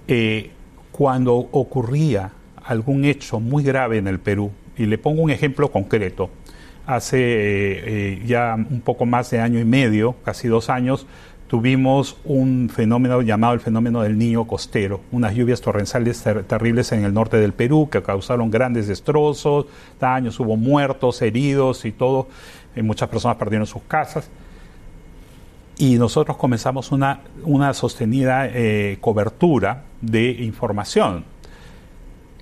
eh, 0.08 0.50
cuando 0.92 1.34
ocurría 1.34 2.32
algún 2.64 3.04
hecho 3.04 3.40
muy 3.40 3.62
grave 3.62 3.98
en 3.98 4.08
el 4.08 4.18
Perú, 4.18 4.50
y 4.76 4.86
le 4.86 4.98
pongo 4.98 5.22
un 5.22 5.30
ejemplo 5.30 5.70
concreto, 5.70 6.30
hace 6.86 7.18
eh, 7.20 8.22
ya 8.26 8.54
un 8.54 8.80
poco 8.80 9.06
más 9.06 9.30
de 9.30 9.40
año 9.40 9.60
y 9.60 9.64
medio, 9.64 10.16
casi 10.24 10.48
dos 10.48 10.70
años, 10.70 11.06
tuvimos 11.50 12.16
un 12.24 12.70
fenómeno 12.72 13.22
llamado 13.22 13.54
el 13.54 13.60
fenómeno 13.60 14.02
del 14.02 14.16
niño 14.16 14.46
costero, 14.46 15.00
unas 15.10 15.34
lluvias 15.34 15.60
torrenciales 15.60 16.22
terribles 16.46 16.92
en 16.92 17.02
el 17.02 17.12
norte 17.12 17.38
del 17.38 17.52
Perú 17.52 17.88
que 17.90 18.04
causaron 18.04 18.52
grandes 18.52 18.86
destrozos, 18.86 19.66
daños, 19.98 20.38
hubo 20.38 20.56
muertos, 20.56 21.20
heridos 21.22 21.84
y 21.86 21.90
todo, 21.90 22.28
eh, 22.76 22.82
muchas 22.82 23.08
personas 23.08 23.36
perdieron 23.36 23.66
sus 23.66 23.82
casas. 23.82 24.30
Y 25.76 25.96
nosotros 25.96 26.36
comenzamos 26.36 26.92
una, 26.92 27.22
una 27.42 27.74
sostenida 27.74 28.46
eh, 28.46 28.98
cobertura 29.00 29.82
de 30.00 30.30
información. 30.30 31.24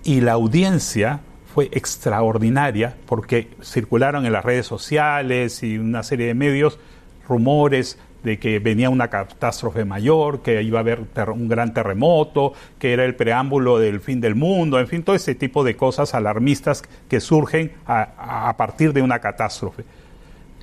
Y 0.05 0.21
la 0.21 0.33
audiencia 0.33 1.21
fue 1.55 1.71
extraordinaria 1.73 2.95
porque 3.07 3.49
circularon 3.62 4.27
en 4.27 4.33
las 4.35 4.45
redes 4.45 4.67
sociales 4.67 5.62
y 5.62 5.79
una 5.79 6.03
serie 6.03 6.27
de 6.27 6.35
medios 6.35 6.79
rumores 7.27 7.99
de 8.23 8.39
que 8.39 8.59
venía 8.59 8.91
una 8.91 9.09
catástrofe 9.09 9.85
mayor, 9.85 10.43
que 10.43 10.63
iba 10.63 10.79
a 10.79 10.81
haber 10.81 11.05
un 11.33 11.49
gran 11.49 11.73
terremoto, 11.73 12.53
que 12.79 12.93
era 12.93 13.05
el 13.05 13.15
preámbulo 13.15 13.79
del 13.79 14.01
fin 14.01 14.21
del 14.21 14.35
mundo, 14.35 14.79
en 14.81 14.89
fin, 14.89 15.03
todo 15.03 15.17
ese 15.17 15.35
tipo 15.35 15.65
de 15.65 15.77
cosas 15.77 16.15
alarmistas 16.15 16.83
que 17.09 17.21
surgen 17.21 17.73
a, 17.87 18.55
partir 18.57 18.93
de 18.93 19.03
una 19.03 19.19
catástrofe. 19.19 19.85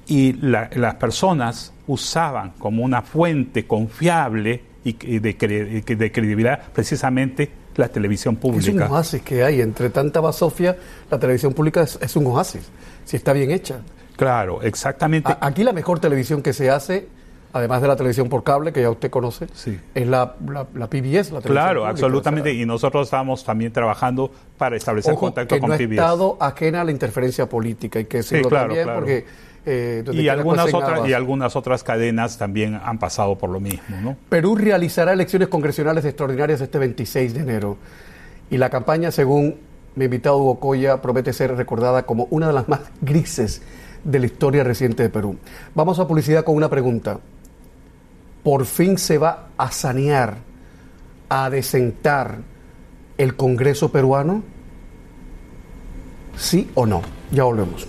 Y 0.08 0.34
las 0.34 0.96
personas 0.96 1.74
usaban 1.88 2.52
como 2.60 2.84
una 2.84 3.02
fuente 3.02 3.66
confiable 3.66 4.62
y 4.84 4.94
de, 5.20 5.34
de 5.34 6.12
credibilidad 6.12 6.62
precisamente 6.74 7.50
la 7.78 7.90
televisión 7.90 8.36
pública. 8.36 8.70
Es 8.70 8.76
un 8.76 8.82
oasis 8.82 9.22
que 9.22 9.44
hay, 9.44 9.62
entre 9.62 9.90
tanta 9.90 10.20
basofia, 10.20 10.78
la 11.10 11.20
televisión 11.20 11.54
pública 11.54 11.84
es, 11.84 12.16
un 12.16 12.28
oasis, 12.28 12.70
si 13.04 13.18
está 13.18 13.34
bien 13.34 13.52
hecha. 13.52 13.80
Claro, 14.16 14.62
exactamente. 14.62 15.36
aquí 15.42 15.64
la 15.64 15.74
mejor 15.74 16.00
televisión 16.00 16.42
que 16.42 16.54
se 16.54 16.70
hace 16.70 17.08
además 17.56 17.82
de 17.82 17.88
la 17.88 17.96
televisión 17.96 18.28
por 18.28 18.44
cable, 18.44 18.74
que 18.74 18.82
ya 18.82 18.90
usted 18.90 19.10
conoce, 19.10 19.48
es 19.96 20.08
la, 20.08 20.36
la, 20.46 20.68
la, 20.74 20.90
PBS, 20.90 21.32
la 21.32 21.40
televisión 21.40 21.54
Claro, 21.54 21.86
absolutamente. 21.86 22.54
y 22.54 22.66
nosotros 22.66 23.08
estamos 23.08 23.46
también 23.46 23.72
trabajando 23.72 24.30
para 24.58 24.76
establecer 24.76 25.16
contacto 25.16 25.58
con 25.60 25.70
no 25.70 25.78
PBS. 25.78 25.92
estado 25.92 26.38
ajena 26.42 26.82
a 26.82 26.84
la 26.84 26.92
interferencia 26.92 27.48
política 27.48 28.02
y 28.02 28.06
que 28.06 28.24
sí, 28.24 28.42
claro, 28.42 28.76
también 28.76 28.90
porque... 28.94 29.26
Eh, 29.68 30.04
y, 30.12 30.28
algunas 30.28 30.72
otras, 30.72 31.08
y 31.08 31.14
algunas 31.14 31.56
otras 31.56 31.84
cadenas 31.84 32.38
también 32.38 32.80
han 32.84 33.00
pasado 33.00 33.36
por 33.36 33.50
lo 33.50 33.60
mismo. 33.60 33.82
¿no? 34.00 34.18
Perú 34.30 34.56
realizará 34.58 35.14
elecciones 35.14 35.48
congresionales 35.48 36.06
extraordinarias 36.06 36.62
este 36.62 36.78
26 36.78 37.34
de 37.34 37.40
enero 37.40 37.78
y 38.52 38.58
la 38.58 38.70
campaña, 38.70 39.10
según 39.10 39.56
mi 39.96 40.06
invitado 40.06 40.38
Hugo 40.38 40.60
Coya, 40.60 41.02
promete 41.02 41.34
ser 41.34 41.56
recordada 41.56 42.06
como 42.06 42.28
una 42.30 42.48
de 42.48 42.54
las 42.54 42.68
más 42.70 42.82
grises 43.02 43.64
de 44.04 44.20
la 44.20 44.28
historia 44.28 44.64
reciente 44.64 45.02
de 45.02 45.10
Perú. 45.10 45.38
Vamos 45.74 45.98
a 45.98 46.08
publicidad 46.08 46.44
con 46.44 46.56
una 46.56 46.70
pregunta 46.70 47.20
por 48.46 48.68
fin 48.68 49.00
se 49.00 49.18
va 49.18 49.48
a 49.58 49.72
sanear, 49.72 50.38
a 51.30 51.50
desentar 51.50 52.38
el 53.18 53.36
Congreso 53.36 53.92
peruano? 53.92 54.44
¿Sí 56.38 56.70
o 56.76 56.86
no? 56.86 57.02
Ya 57.32 57.44
volvemos. 57.44 57.88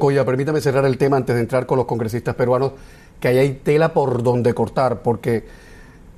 Coya, 0.00 0.24
permítame 0.24 0.60
cerrar 0.60 0.84
el 0.84 0.98
tema 0.98 1.16
antes 1.16 1.36
de 1.36 1.42
entrar 1.42 1.66
con 1.66 1.76
los 1.78 1.86
congresistas 1.86 2.34
peruanos, 2.34 2.72
que 3.20 3.28
ahí 3.28 3.38
hay 3.38 3.52
tela 3.62 3.92
por 3.92 4.24
donde 4.24 4.52
cortar, 4.54 5.02
porque 5.02 5.44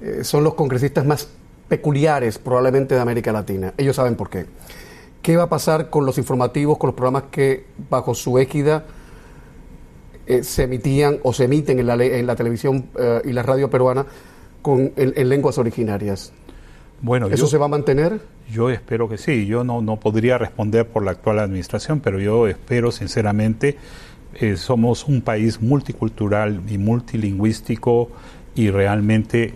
eh, 0.00 0.24
son 0.24 0.42
los 0.44 0.54
congresistas 0.54 1.04
más 1.04 1.28
peculiares 1.68 2.38
probablemente 2.38 2.94
de 2.94 3.00
América 3.02 3.32
Latina. 3.32 3.74
Ellos 3.76 3.96
saben 3.96 4.14
por 4.14 4.30
qué. 4.30 4.46
¿Qué 5.20 5.36
va 5.36 5.44
a 5.44 5.48
pasar 5.48 5.90
con 5.90 6.06
los 6.06 6.16
informativos, 6.16 6.78
con 6.78 6.88
los 6.88 6.94
programas 6.94 7.24
que 7.30 7.66
bajo 7.90 8.14
su 8.14 8.38
égida 8.38 8.84
eh, 10.26 10.42
se 10.42 10.62
emitían 10.62 11.18
o 11.22 11.32
se 11.32 11.44
emiten 11.44 11.78
en 11.78 11.86
la, 11.86 11.94
en 11.94 12.26
la 12.26 12.36
televisión 12.36 12.86
eh, 12.98 13.20
y 13.24 13.32
la 13.32 13.42
radio 13.42 13.68
peruana 13.68 14.06
con, 14.62 14.92
en 14.96 15.28
lenguas 15.28 15.58
originarias? 15.58 16.32
Bueno, 17.02 17.26
¿Eso 17.26 17.48
se 17.48 17.58
va 17.58 17.64
a 17.66 17.68
mantener? 17.68 18.20
Yo 18.50 18.70
espero 18.70 19.08
que 19.08 19.18
sí. 19.18 19.44
Yo 19.46 19.64
no, 19.64 19.82
no 19.82 19.98
podría 19.98 20.38
responder 20.38 20.86
por 20.86 21.04
la 21.04 21.10
actual 21.10 21.40
administración, 21.40 21.98
pero 21.98 22.20
yo 22.20 22.46
espero 22.46 22.92
sinceramente, 22.92 23.76
eh, 24.34 24.56
somos 24.56 25.08
un 25.08 25.20
país 25.20 25.60
multicultural 25.60 26.62
y 26.68 26.78
multilingüístico 26.78 28.08
y 28.54 28.70
realmente 28.70 29.54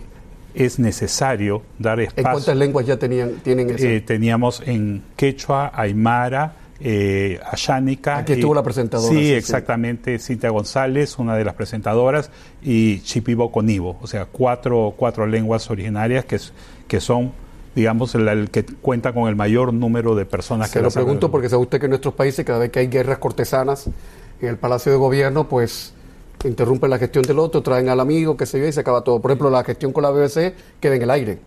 es 0.53 0.77
necesario 0.77 1.61
dar 1.79 2.01
espacio. 2.01 2.27
¿En 2.27 2.33
cuántas 2.33 2.57
lenguas 2.57 2.85
ya 2.85 2.97
tenían, 2.97 3.35
tienen 3.43 3.69
eso? 3.69 3.85
Eh, 3.85 4.01
teníamos 4.01 4.61
en 4.65 5.03
quechua, 5.15 5.71
aymara, 5.73 6.53
eh, 6.79 7.39
Ayánica. 7.49 8.17
Aquí 8.17 8.33
estuvo 8.33 8.53
la 8.53 8.63
presentadora. 8.63 9.13
Sí, 9.13 9.33
exactamente, 9.33 10.19
Cintia 10.19 10.49
González, 10.49 11.17
una 11.17 11.35
de 11.35 11.43
las 11.43 11.55
presentadoras, 11.55 12.29
y 12.61 13.01
Chipibo 13.01 13.51
Conibo, 13.51 13.97
o 14.01 14.07
sea, 14.07 14.25
cuatro, 14.25 14.93
cuatro 14.95 15.25
lenguas 15.25 15.69
originarias 15.69 16.25
que, 16.25 16.39
que 16.87 16.99
son 16.99 17.31
digamos, 17.77 18.15
el, 18.15 18.49
que 18.49 18.65
cuenta 18.65 19.13
con 19.13 19.29
el 19.29 19.35
mayor 19.35 19.71
número 19.71 20.15
de 20.15 20.25
personas 20.25 20.71
Se 20.71 20.79
que 20.79 20.83
lo 20.83 20.89
pregunto 20.89 21.29
porque 21.29 21.47
sabe 21.47 21.61
usted 21.61 21.79
que 21.79 21.85
en 21.85 21.91
nuestros 21.91 22.15
países, 22.15 22.43
cada 22.43 22.57
vez 22.57 22.71
que 22.71 22.79
hay 22.79 22.87
guerras 22.87 23.19
cortesanas 23.19 23.87
en 24.41 24.47
el 24.49 24.57
Palacio 24.57 24.91
de 24.91 24.97
Gobierno, 24.97 25.47
pues 25.47 25.93
interrumpen 26.43 26.89
la 26.89 26.97
gestión 26.97 27.23
del 27.23 27.37
otro, 27.37 27.61
traen 27.61 27.89
al 27.89 27.99
amigo, 27.99 28.35
que 28.35 28.47
se 28.47 28.59
ve 28.59 28.69
y 28.69 28.71
se 28.71 28.79
acaba 28.79 29.03
todo. 29.03 29.21
Por 29.21 29.29
ejemplo, 29.29 29.51
la 29.51 29.63
gestión 29.63 29.93
con 29.93 30.01
la 30.01 30.09
BBC 30.09 30.55
queda 30.79 30.95
en 30.95 31.01
el 31.03 31.11
aire. 31.11 31.37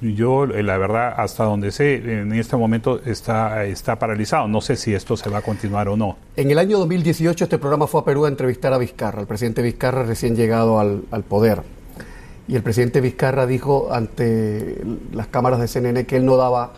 Yo, 0.00 0.44
eh, 0.44 0.62
la 0.62 0.78
verdad, 0.78 1.14
hasta 1.16 1.44
donde 1.44 1.72
sé, 1.72 1.94
en 2.20 2.32
este 2.32 2.56
momento 2.56 3.00
está, 3.04 3.64
está 3.64 3.98
paralizado. 3.98 4.48
No 4.48 4.60
sé 4.60 4.76
si 4.76 4.94
esto 4.94 5.16
se 5.16 5.30
va 5.30 5.38
a 5.38 5.42
continuar 5.42 5.88
o 5.88 5.96
no. 5.96 6.16
En 6.36 6.50
el 6.50 6.58
año 6.58 6.78
2018 6.78 7.44
este 7.44 7.58
programa 7.58 7.86
fue 7.86 8.00
a 8.00 8.04
Perú 8.04 8.24
a 8.24 8.28
entrevistar 8.28 8.72
a 8.72 8.78
Vizcarra, 8.78 9.20
el 9.20 9.26
presidente 9.26 9.62
Vizcarra 9.62 10.04
recién 10.04 10.36
llegado 10.36 10.78
al, 10.78 11.24
poder. 11.28 11.62
Y 12.48 12.56
el 12.56 12.62
presidente 12.62 13.00
Vizcarra 13.00 13.46
dijo 13.46 13.92
ante 13.92 14.82
las 15.12 15.28
cámaras 15.28 15.60
de 15.60 15.68
CNN 15.68 16.06
que 16.06 16.16
él 16.16 16.24
no 16.24 16.36
daba, 16.36 16.72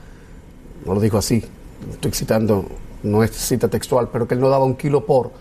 no 0.85 0.94
lo 0.94 1.00
dijo 1.00 1.18
así, 1.18 1.42
estoy 1.90 2.12
citando, 2.12 2.66
no 3.02 3.23
es 3.23 3.30
cita 3.30 3.68
textual, 3.68 4.09
pero 4.12 4.28
que 4.28 4.35
él 4.35 4.40
no 4.40 4.49
daba 4.49 4.64
un 4.64 4.75
kilo 4.75 5.06
por 5.06 5.32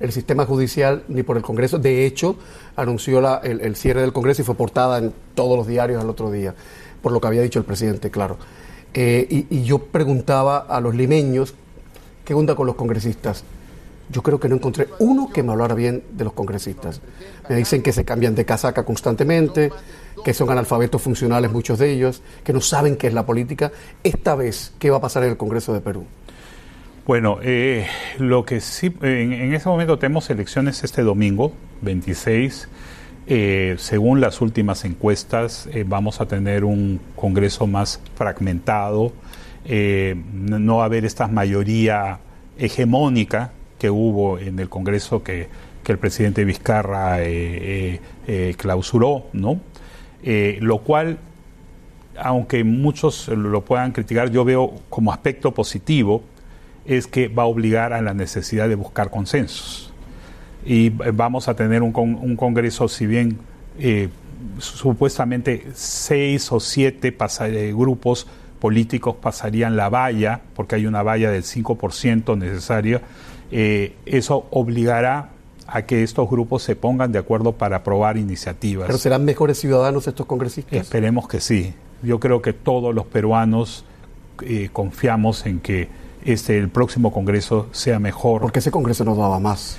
el 0.00 0.12
sistema 0.12 0.44
judicial 0.44 1.04
ni 1.08 1.22
por 1.22 1.36
el 1.36 1.42
Congreso. 1.42 1.78
De 1.78 2.06
hecho, 2.06 2.36
anunció 2.74 3.20
la, 3.20 3.40
el, 3.44 3.60
el, 3.60 3.76
cierre 3.76 4.00
del 4.00 4.12
Congreso 4.12 4.42
y 4.42 4.44
fue 4.44 4.54
portada 4.54 4.98
en 4.98 5.12
todos 5.34 5.56
los 5.56 5.66
diarios 5.66 6.02
al 6.02 6.10
otro 6.10 6.30
día 6.30 6.54
por 7.06 7.12
lo 7.12 7.20
que 7.20 7.28
había 7.28 7.42
dicho 7.42 7.60
el 7.60 7.64
presidente, 7.64 8.10
claro. 8.10 8.36
Eh, 8.92 9.46
y, 9.48 9.62
yo 9.62 9.78
preguntaba 9.78 10.58
a 10.58 10.80
los 10.80 10.92
limeños, 10.92 11.54
¿qué 12.24 12.34
onda 12.34 12.56
con 12.56 12.66
los 12.66 12.74
congresistas? 12.74 13.44
Yo 14.10 14.24
creo 14.24 14.40
que 14.40 14.48
no 14.48 14.56
encontré 14.56 14.88
uno 14.98 15.30
que 15.32 15.44
me 15.44 15.52
hablara 15.52 15.76
bien 15.76 16.02
de 16.10 16.24
los 16.24 16.32
congresistas. 16.32 17.00
Me 17.48 17.54
dicen 17.54 17.80
que 17.80 17.92
se 17.92 18.04
cambian 18.04 18.34
de 18.34 18.44
casaca 18.44 18.84
constantemente, 18.84 19.70
que 20.24 20.34
son 20.34 20.50
analfabetos 20.50 21.00
funcionales 21.00 21.52
muchos 21.52 21.78
de 21.78 21.92
ellos, 21.92 22.24
que 22.42 22.52
no 22.52 22.60
saben 22.60 22.96
qué 22.96 23.06
es 23.06 23.14
la 23.14 23.24
política. 23.24 23.70
Esta 24.02 24.34
vez, 24.34 24.72
¿qué 24.80 24.90
va 24.90 24.96
a 24.96 25.00
pasar 25.00 25.22
en 25.22 25.30
el 25.30 25.36
Congreso 25.36 25.72
de 25.72 25.82
Perú? 25.82 26.06
Bueno, 27.06 27.38
eh, 27.40 27.86
lo 28.18 28.44
que 28.44 28.60
sí, 28.60 28.92
en, 29.00 29.32
en 29.32 29.54
ese 29.54 29.68
momento 29.68 29.96
tenemos 29.96 30.28
elecciones 30.28 30.82
este 30.82 31.02
domingo, 31.02 31.52
26. 31.82 32.68
Eh, 33.28 33.74
según 33.78 34.20
las 34.20 34.40
últimas 34.40 34.84
encuestas, 34.84 35.68
eh, 35.72 35.84
vamos 35.84 36.20
a 36.20 36.26
tener 36.26 36.64
un 36.64 37.00
Congreso 37.16 37.66
más 37.66 38.00
fragmentado, 38.14 39.12
eh, 39.64 40.14
no 40.32 40.76
va 40.76 40.84
a 40.84 40.86
haber 40.86 41.04
esta 41.04 41.26
mayoría 41.26 42.20
hegemónica 42.56 43.50
que 43.80 43.90
hubo 43.90 44.38
en 44.38 44.60
el 44.60 44.68
Congreso 44.68 45.24
que, 45.24 45.48
que 45.82 45.90
el 45.90 45.98
presidente 45.98 46.44
Vizcarra 46.44 47.18
clausuró, 48.56 49.26
¿no? 49.32 49.60
lo 50.60 50.78
cual, 50.78 51.18
aunque 52.16 52.64
muchos 52.64 53.28
lo 53.28 53.64
puedan 53.64 53.92
criticar, 53.92 54.30
yo 54.30 54.44
veo 54.44 54.72
como 54.88 55.12
aspecto 55.12 55.52
positivo, 55.52 56.22
es 56.84 57.06
que 57.06 57.28
va 57.28 57.42
a 57.42 57.46
obligar 57.46 57.92
a 57.92 58.00
la 58.00 58.14
necesidad 58.14 58.68
de 58.68 58.76
buscar 58.76 59.10
consensos 59.10 59.85
y 60.66 60.90
vamos 60.90 61.48
a 61.48 61.54
tener 61.54 61.82
un, 61.82 61.92
un 61.94 62.36
Congreso, 62.36 62.88
si 62.88 63.06
bien 63.06 63.38
eh, 63.78 64.08
supuestamente 64.58 65.66
seis 65.74 66.50
o 66.52 66.60
siete 66.60 67.16
eh, 67.40 67.72
grupos 67.74 68.26
políticos 68.60 69.16
pasarían 69.20 69.76
la 69.76 69.88
valla, 69.88 70.40
porque 70.54 70.74
hay 70.74 70.86
una 70.86 71.02
valla 71.02 71.30
del 71.30 71.44
5% 71.44 72.36
necesaria, 72.36 73.02
eh, 73.50 73.94
eso 74.06 74.46
obligará 74.50 75.30
a 75.68 75.82
que 75.82 76.02
estos 76.02 76.28
grupos 76.28 76.62
se 76.62 76.76
pongan 76.76 77.12
de 77.12 77.18
acuerdo 77.18 77.52
para 77.52 77.76
aprobar 77.76 78.16
iniciativas. 78.16 78.86
¿Pero 78.86 78.98
serán 78.98 79.24
mejores 79.24 79.58
ciudadanos 79.58 80.06
estos 80.06 80.26
congresistas? 80.26 80.80
Esperemos 80.80 81.28
que 81.28 81.40
sí. 81.40 81.74
Yo 82.02 82.20
creo 82.20 82.40
que 82.42 82.52
todos 82.52 82.94
los 82.94 83.06
peruanos 83.06 83.84
eh, 84.42 84.68
confiamos 84.72 85.46
en 85.46 85.60
que 85.60 85.88
este 86.24 86.58
el 86.58 86.68
próximo 86.68 87.12
Congreso 87.12 87.68
sea 87.72 87.98
mejor. 87.98 88.42
Porque 88.42 88.60
ese 88.60 88.70
Congreso 88.70 89.04
no 89.04 89.14
daba 89.16 89.40
más. 89.40 89.76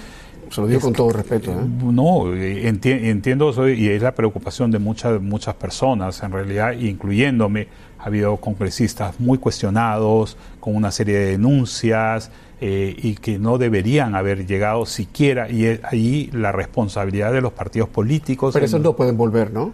Se 0.50 0.62
lo 0.62 0.68
digo 0.68 0.82
con 0.82 0.94
todo 0.94 1.10
respeto. 1.10 1.51
¿eh? 1.51 1.56
No, 1.84 2.34
entiendo 2.34 3.50
eso 3.50 3.68
y 3.70 3.89
es 3.89 4.01
la 4.01 4.13
preocupación 4.13 4.72
de 4.72 4.80
muchas, 4.80 5.22
muchas 5.22 5.56
personas, 5.56 6.22
en 6.24 6.32
realidad, 6.32 6.74
incluyéndome. 6.74 7.68
Ha 8.00 8.06
habido 8.06 8.38
congresistas 8.38 9.20
muy 9.20 9.38
cuestionados, 9.38 10.38
con 10.60 10.75
una 10.75 10.92
serie 10.92 11.18
de 11.18 11.25
denuncias, 11.32 12.32
eh, 12.62 12.96
y 12.98 13.16
que 13.16 13.39
no 13.39 13.58
deberían 13.58 14.16
haber 14.16 14.46
llegado 14.46 14.86
siquiera, 14.86 15.50
y 15.50 15.80
ahí 15.84 16.30
la 16.34 16.51
responsabilidad 16.51 17.32
de 17.34 17.42
los 17.42 17.54
partidos 17.54 17.89
políticos. 17.89 18.54
Pero 18.54 18.66
esos 18.66 18.82
no 18.82 18.96
pueden 18.96 19.18
volver, 19.18 19.51
¿no? 19.51 19.74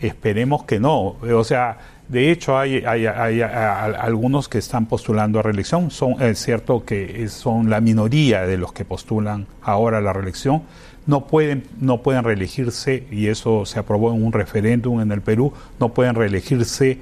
Esperemos 0.00 0.64
que 0.64 0.78
no. 0.78 1.16
O 1.20 1.44
sea, 1.44 1.78
de 2.08 2.30
hecho, 2.30 2.56
hay, 2.56 2.84
hay, 2.84 3.40
algunos 3.40 4.48
que 4.48 4.58
están 4.58 4.86
postulando 4.86 5.40
a 5.40 5.42
reelección. 5.42 5.90
Son, 5.90 6.22
es 6.22 6.38
cierto 6.38 6.84
que 6.84 7.28
son 7.28 7.68
la 7.68 7.80
minoría 7.80 8.46
de 8.46 8.56
los 8.56 8.72
que 8.72 8.84
postulan 8.84 9.46
ahora 9.60 9.98
a 9.98 10.00
la 10.00 10.12
reelección. 10.12 10.62
No 11.06 11.26
pueden, 11.26 11.64
no 11.80 12.02
pueden 12.02 12.24
reelegirse, 12.24 13.06
y 13.10 13.26
eso 13.28 13.64
se 13.64 13.78
aprobó 13.78 14.12
en 14.12 14.24
un 14.24 14.32
referéndum 14.32 15.00
en 15.00 15.12
el 15.12 15.20
Perú, 15.20 15.52
no 15.78 15.94
pueden 15.94 16.14
reelegirse 16.14 16.98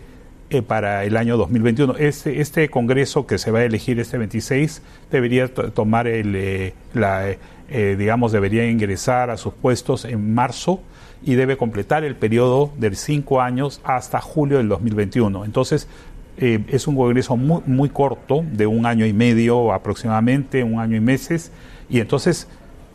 eh, 0.50 0.62
para 0.62 1.04
el 1.04 1.16
año 1.16 1.36
2021. 1.36 1.96
Este, 1.98 2.40
este 2.40 2.68
Congreso 2.68 3.26
que 3.26 3.38
se 3.38 3.50
va 3.50 3.60
a 3.60 3.64
elegir 3.64 3.98
este 3.98 4.18
26 4.18 4.82
debería 5.10 5.48
tomar 5.48 6.06
el, 6.06 6.34
eh, 6.36 6.74
la, 6.92 7.30
eh, 7.70 7.96
digamos, 7.98 8.32
debería 8.32 8.68
ingresar 8.68 9.30
a 9.30 9.36
sus 9.38 9.54
puestos 9.54 10.04
en 10.04 10.34
marzo 10.34 10.80
y 11.24 11.34
debe 11.34 11.56
completar 11.56 12.04
el 12.04 12.16
periodo 12.16 12.70
de 12.76 12.94
cinco 12.94 13.40
años 13.40 13.80
hasta 13.84 14.20
julio 14.20 14.58
del 14.58 14.68
2021. 14.68 15.44
Entonces, 15.44 15.88
eh, 16.36 16.64
es 16.68 16.86
un 16.86 16.96
congreso 16.96 17.36
muy, 17.36 17.62
muy 17.66 17.88
corto, 17.88 18.44
de 18.52 18.66
un 18.66 18.86
año 18.86 19.06
y 19.06 19.12
medio 19.12 19.72
aproximadamente, 19.72 20.62
un 20.64 20.80
año 20.80 20.96
y 20.96 21.00
meses, 21.00 21.52
y 21.88 22.00
entonces 22.00 22.48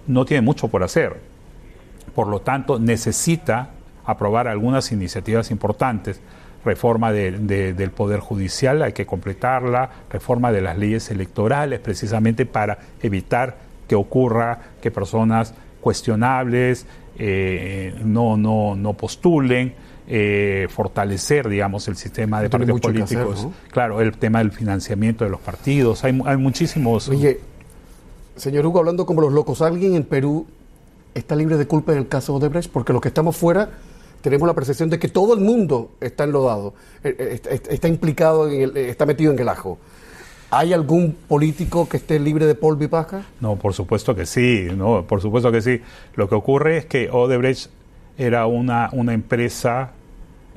no 0.08 0.26
tiene 0.26 0.42
mucho 0.42 0.68
por 0.68 0.84
hacer. 0.84 1.18
Por 2.14 2.28
lo 2.28 2.42
tanto, 2.42 2.80
necesita 2.80 3.70
aprobar 4.06 4.48
algunas 4.48 4.92
iniciativas 4.92 5.52
importantes. 5.52 6.20
Reforma 6.66 7.14
del 7.14 7.92
Poder 7.96 8.20
Judicial, 8.20 8.82
hay 8.82 8.92
que 8.92 9.06
completarla, 9.06 9.90
reforma 10.10 10.52
de 10.52 10.62
las 10.62 10.78
leyes 10.78 11.10
electorales, 11.10 11.80
precisamente 11.80 12.46
para 12.46 12.80
evitar 13.02 13.58
que 13.88 13.96
ocurra 13.96 14.60
que 14.82 14.92
personas 14.92 15.54
cuestionables 15.82 16.86
eh, 17.22 17.94
no, 18.04 18.38
no, 18.38 18.76
no 18.76 18.94
postulen, 18.94 19.74
eh, 20.08 20.68
fortalecer, 20.70 21.50
digamos, 21.50 21.86
el 21.90 21.98
sistema 21.98 22.42
de 22.42 22.50
partidos 22.50 22.80
políticos. 22.80 23.48
Claro, 23.72 24.00
el 24.00 24.18
tema 24.18 24.40
del 24.40 24.52
financiamiento 24.52 25.26
de 25.26 25.30
los 25.30 25.42
partidos. 25.42 26.04
Hay, 26.06 26.18
hay 26.26 26.38
muchísimos. 26.38 27.10
Oye, 27.10 27.42
señor 28.38 28.66
Hugo, 28.66 28.80
hablando 28.80 29.06
como 29.06 29.20
los 29.20 29.34
locos, 29.34 29.62
¿alguien 29.62 29.96
en 29.96 30.04
Perú 30.04 30.48
está 31.14 31.36
libre 31.36 31.58
de 31.58 31.68
culpa 31.68 31.92
en 31.92 32.00
el 32.00 32.08
caso 32.08 32.34
Odebrecht? 32.36 32.72
Porque 32.72 32.94
los 32.94 33.02
que 33.02 33.10
estamos 33.10 33.36
fuera 33.36 33.70
tenemos 34.22 34.48
la 34.48 34.54
percepción 34.54 34.90
de 34.90 34.98
que 34.98 35.10
todo 35.10 35.34
el 35.34 35.42
mundo 35.42 35.92
está 36.00 36.24
enlodado, 36.24 36.74
eh, 37.04 37.42
está 37.70 37.88
implicado, 37.90 38.50
en 38.50 38.76
está 38.78 39.06
metido 39.06 39.34
en 39.34 39.40
el 39.40 39.50
ajo. 39.50 39.78
¿Hay 40.52 40.74
algún 40.74 41.16
político 41.28 41.88
que 41.88 41.98
esté 41.98 42.20
libre 42.20 42.46
de 42.46 42.56
polvo 42.56 42.84
y 42.84 42.88
paja? 42.88 43.24
No, 43.40 43.56
por 43.58 43.74
supuesto 43.74 44.16
que 44.16 44.26
sí, 44.26 44.68
no, 44.76 45.04
por 45.06 45.22
supuesto 45.22 45.52
que 45.52 45.62
sí. 45.62 45.82
Lo 46.16 46.28
que 46.28 46.36
ocurre 46.36 46.78
es 46.78 46.86
que 46.86 47.10
Odebrecht 47.12 47.70
era 48.18 48.48
una, 48.48 48.90
una 48.92 49.14
empresa 49.14 49.92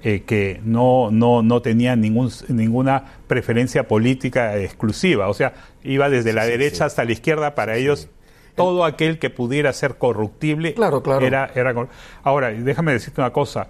eh, 0.03 0.23
que 0.27 0.61
no, 0.65 1.11
no, 1.11 1.43
no 1.43 1.63
tenía 1.63 1.95
ningún, 1.95 2.31
ninguna 2.49 3.05
preferencia 3.29 3.87
política 3.87 4.57
exclusiva, 4.57 5.29
o 5.29 5.35
sea, 5.35 5.55
iba 5.85 6.09
desde 6.09 6.33
la 6.33 6.45
derecha 6.45 6.87
hasta 6.87 7.05
la 7.05 7.13
izquierda, 7.13 7.55
para 7.55 7.77
ellos 7.77 8.09
todo 8.57 8.85
aquel 8.85 9.19
que 9.19 9.31
pudiera 9.31 9.73
ser 9.73 9.97
corruptible 9.97 10.75
claro, 10.75 11.03
claro. 11.03 11.25
era... 11.25 11.51
era 11.55 11.73
Ahora, 12.23 12.51
déjame 12.51 12.93
decirte 12.93 13.21
una 13.21 13.31
cosa, 13.31 13.69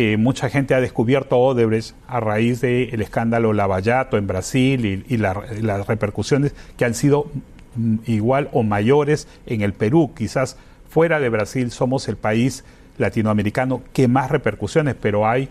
eh, 0.00 0.16
mucha 0.16 0.48
gente 0.48 0.74
ha 0.74 0.80
descubierto 0.80 1.36
Odebrecht 1.40 1.96
a 2.06 2.20
raíz 2.20 2.60
del 2.60 3.02
escándalo 3.02 3.52
Lavallato 3.52 4.16
en 4.16 4.28
Brasil 4.28 5.04
y, 5.08 5.16
las 5.16 5.86
repercusiones 5.88 6.54
que 6.76 6.84
han 6.84 6.94
sido 6.94 7.26
mm, 7.74 7.96
igual 8.06 8.48
o 8.52 8.62
mayores 8.62 9.26
en 9.44 9.60
el 9.60 9.72
Perú. 9.72 10.12
Quizás 10.16 10.56
fuera 10.88 11.18
de 11.18 11.28
Brasil 11.30 11.72
somos 11.72 12.06
el 12.06 12.16
país 12.16 12.62
latinoamericano 12.96 13.82
que 13.92 14.06
más 14.06 14.30
repercusiones, 14.30 14.94
pero 14.94 15.26
hay, 15.26 15.48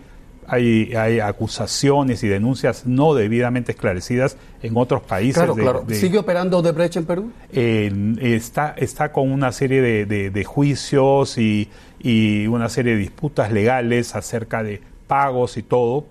hay, 0.48 0.94
hay 0.94 1.20
acusaciones 1.20 2.24
y 2.24 2.28
denuncias 2.28 2.86
no 2.86 3.14
debidamente 3.14 3.72
esclarecidas 3.72 4.36
en 4.62 4.76
otros 4.76 5.02
países. 5.02 5.36
Claro, 5.36 5.54
claro. 5.54 5.84
¿Sigue 5.90 6.18
operando 6.18 6.58
Odebrecht 6.58 6.96
en 6.96 7.04
Perú? 7.04 7.30
está, 7.52 8.74
está 8.76 9.12
con 9.12 9.30
una 9.30 9.52
serie 9.52 9.80
de 10.06 10.44
juicios 10.44 11.38
y 11.38 11.68
y 12.00 12.46
una 12.46 12.68
serie 12.68 12.92
de 12.92 12.98
disputas 12.98 13.52
legales 13.52 14.14
acerca 14.14 14.62
de 14.62 14.80
pagos 15.06 15.56
y 15.56 15.62
todo, 15.62 16.06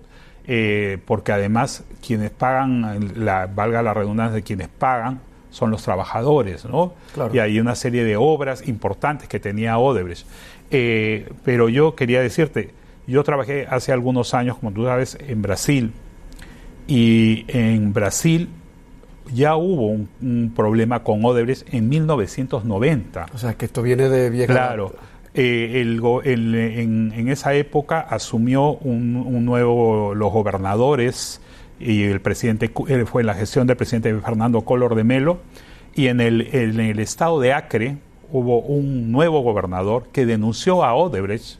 eh, 0.46 0.98
porque 1.06 1.32
además 1.32 1.84
quienes 2.06 2.30
pagan, 2.30 3.12
la, 3.16 3.46
valga 3.46 3.82
la 3.82 3.94
redundancia, 3.94 4.36
de 4.36 4.42
quienes 4.42 4.68
pagan 4.68 5.20
son 5.50 5.70
los 5.70 5.82
trabajadores, 5.82 6.64
¿no? 6.66 6.92
Y 7.32 7.38
hay 7.38 7.58
una 7.58 7.74
serie 7.74 8.04
de 8.04 8.16
obras 8.16 8.68
importantes 8.68 9.28
que 9.28 9.40
tenía 9.40 9.78
Odebrecht. 9.78 10.26
Eh, 10.70 11.30
pero 11.44 11.70
yo 11.70 11.94
quería 11.94 12.20
decirte, 12.20 12.70
yo 13.12 13.24
trabajé 13.24 13.66
hace 13.68 13.92
algunos 13.92 14.34
años, 14.34 14.58
como 14.58 14.72
tú 14.72 14.84
sabes, 14.84 15.18
en 15.26 15.42
Brasil, 15.42 15.92
y 16.86 17.44
en 17.48 17.92
Brasil 17.92 18.48
ya 19.32 19.56
hubo 19.56 19.88
un, 19.88 20.52
problema 20.54 21.02
con 21.02 21.24
Odebrecht 21.24 21.72
en 21.72 21.88
1990. 21.88 23.26
O 23.34 23.38
sea, 23.38 23.54
que 23.54 23.66
esto 23.66 23.82
viene 23.82 24.08
de 24.08 24.30
vieja. 24.30 24.52
Claro. 24.52 24.94
Eh, 25.34 25.82
el, 25.82 26.00
en, 26.24 27.28
esa 27.28 27.54
época 27.54 28.00
asumió 28.00 28.72
un, 28.72 29.44
nuevo 29.44 30.14
los 30.14 30.32
gobernadores 30.32 31.40
y 31.78 32.04
el 32.04 32.20
presidente 32.20 32.72
eh, 32.88 33.04
fue 33.04 33.22
la 33.22 33.34
gestión 33.34 33.66
del 33.66 33.76
presidente 33.76 34.12
Fernando 34.20 34.62
Collor 34.62 34.94
de 34.94 35.04
Melo 35.04 35.40
y 35.94 36.08
en 36.08 36.20
el, 36.20 36.48
en 36.52 36.80
el 36.80 36.98
estado 36.98 37.38
de 37.40 37.52
Acre 37.52 37.98
hubo 38.32 38.60
un 38.60 39.12
nuevo 39.12 39.42
gobernador 39.42 40.08
que 40.12 40.26
denunció 40.26 40.82
a 40.82 40.94
Odebrecht 40.94 41.58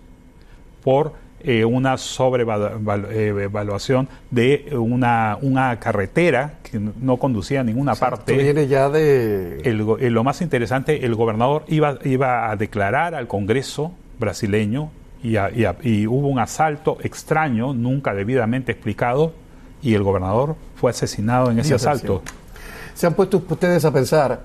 por 0.82 1.12
eh, 1.40 1.64
una 1.64 1.96
sobrevaluación 1.98 4.08
de 4.30 4.68
una, 4.72 5.38
una 5.40 5.78
carretera 5.78 6.54
que 6.64 6.80
no 6.80 7.16
conducía 7.16 7.60
a 7.60 7.64
ninguna 7.64 7.94
parte. 7.94 8.36
viene 8.36 8.66
ya 8.66 8.88
de... 8.88 9.60
El, 9.60 9.86
eh, 10.00 10.10
lo 10.10 10.24
más 10.24 10.42
interesante, 10.42 11.06
el 11.06 11.14
gobernador 11.14 11.64
iba, 11.68 11.98
iba 12.04 12.50
a 12.50 12.56
declarar 12.56 13.14
al 13.14 13.28
Congreso 13.28 13.92
brasileño 14.18 14.90
y, 15.22 15.36
y, 15.36 16.06
hubo 16.06 16.28
un 16.28 16.40
asalto 16.40 16.98
extraño, 17.02 17.72
nunca 17.72 18.14
debidamente 18.14 18.72
explicado, 18.72 19.32
y 19.80 19.94
el 19.94 20.02
gobernador 20.02 20.56
fue 20.74 20.90
asesinado 20.90 21.50
en 21.50 21.60
ese 21.60 21.74
asalto. 21.74 22.22
¿Se 22.94 23.06
han 23.06 23.14
puesto 23.14 23.42
ustedes 23.48 23.84
a 23.84 23.92
pensar 23.92 24.40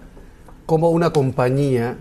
cómo 0.68 0.90
una 0.90 1.12
compañía 1.12 1.98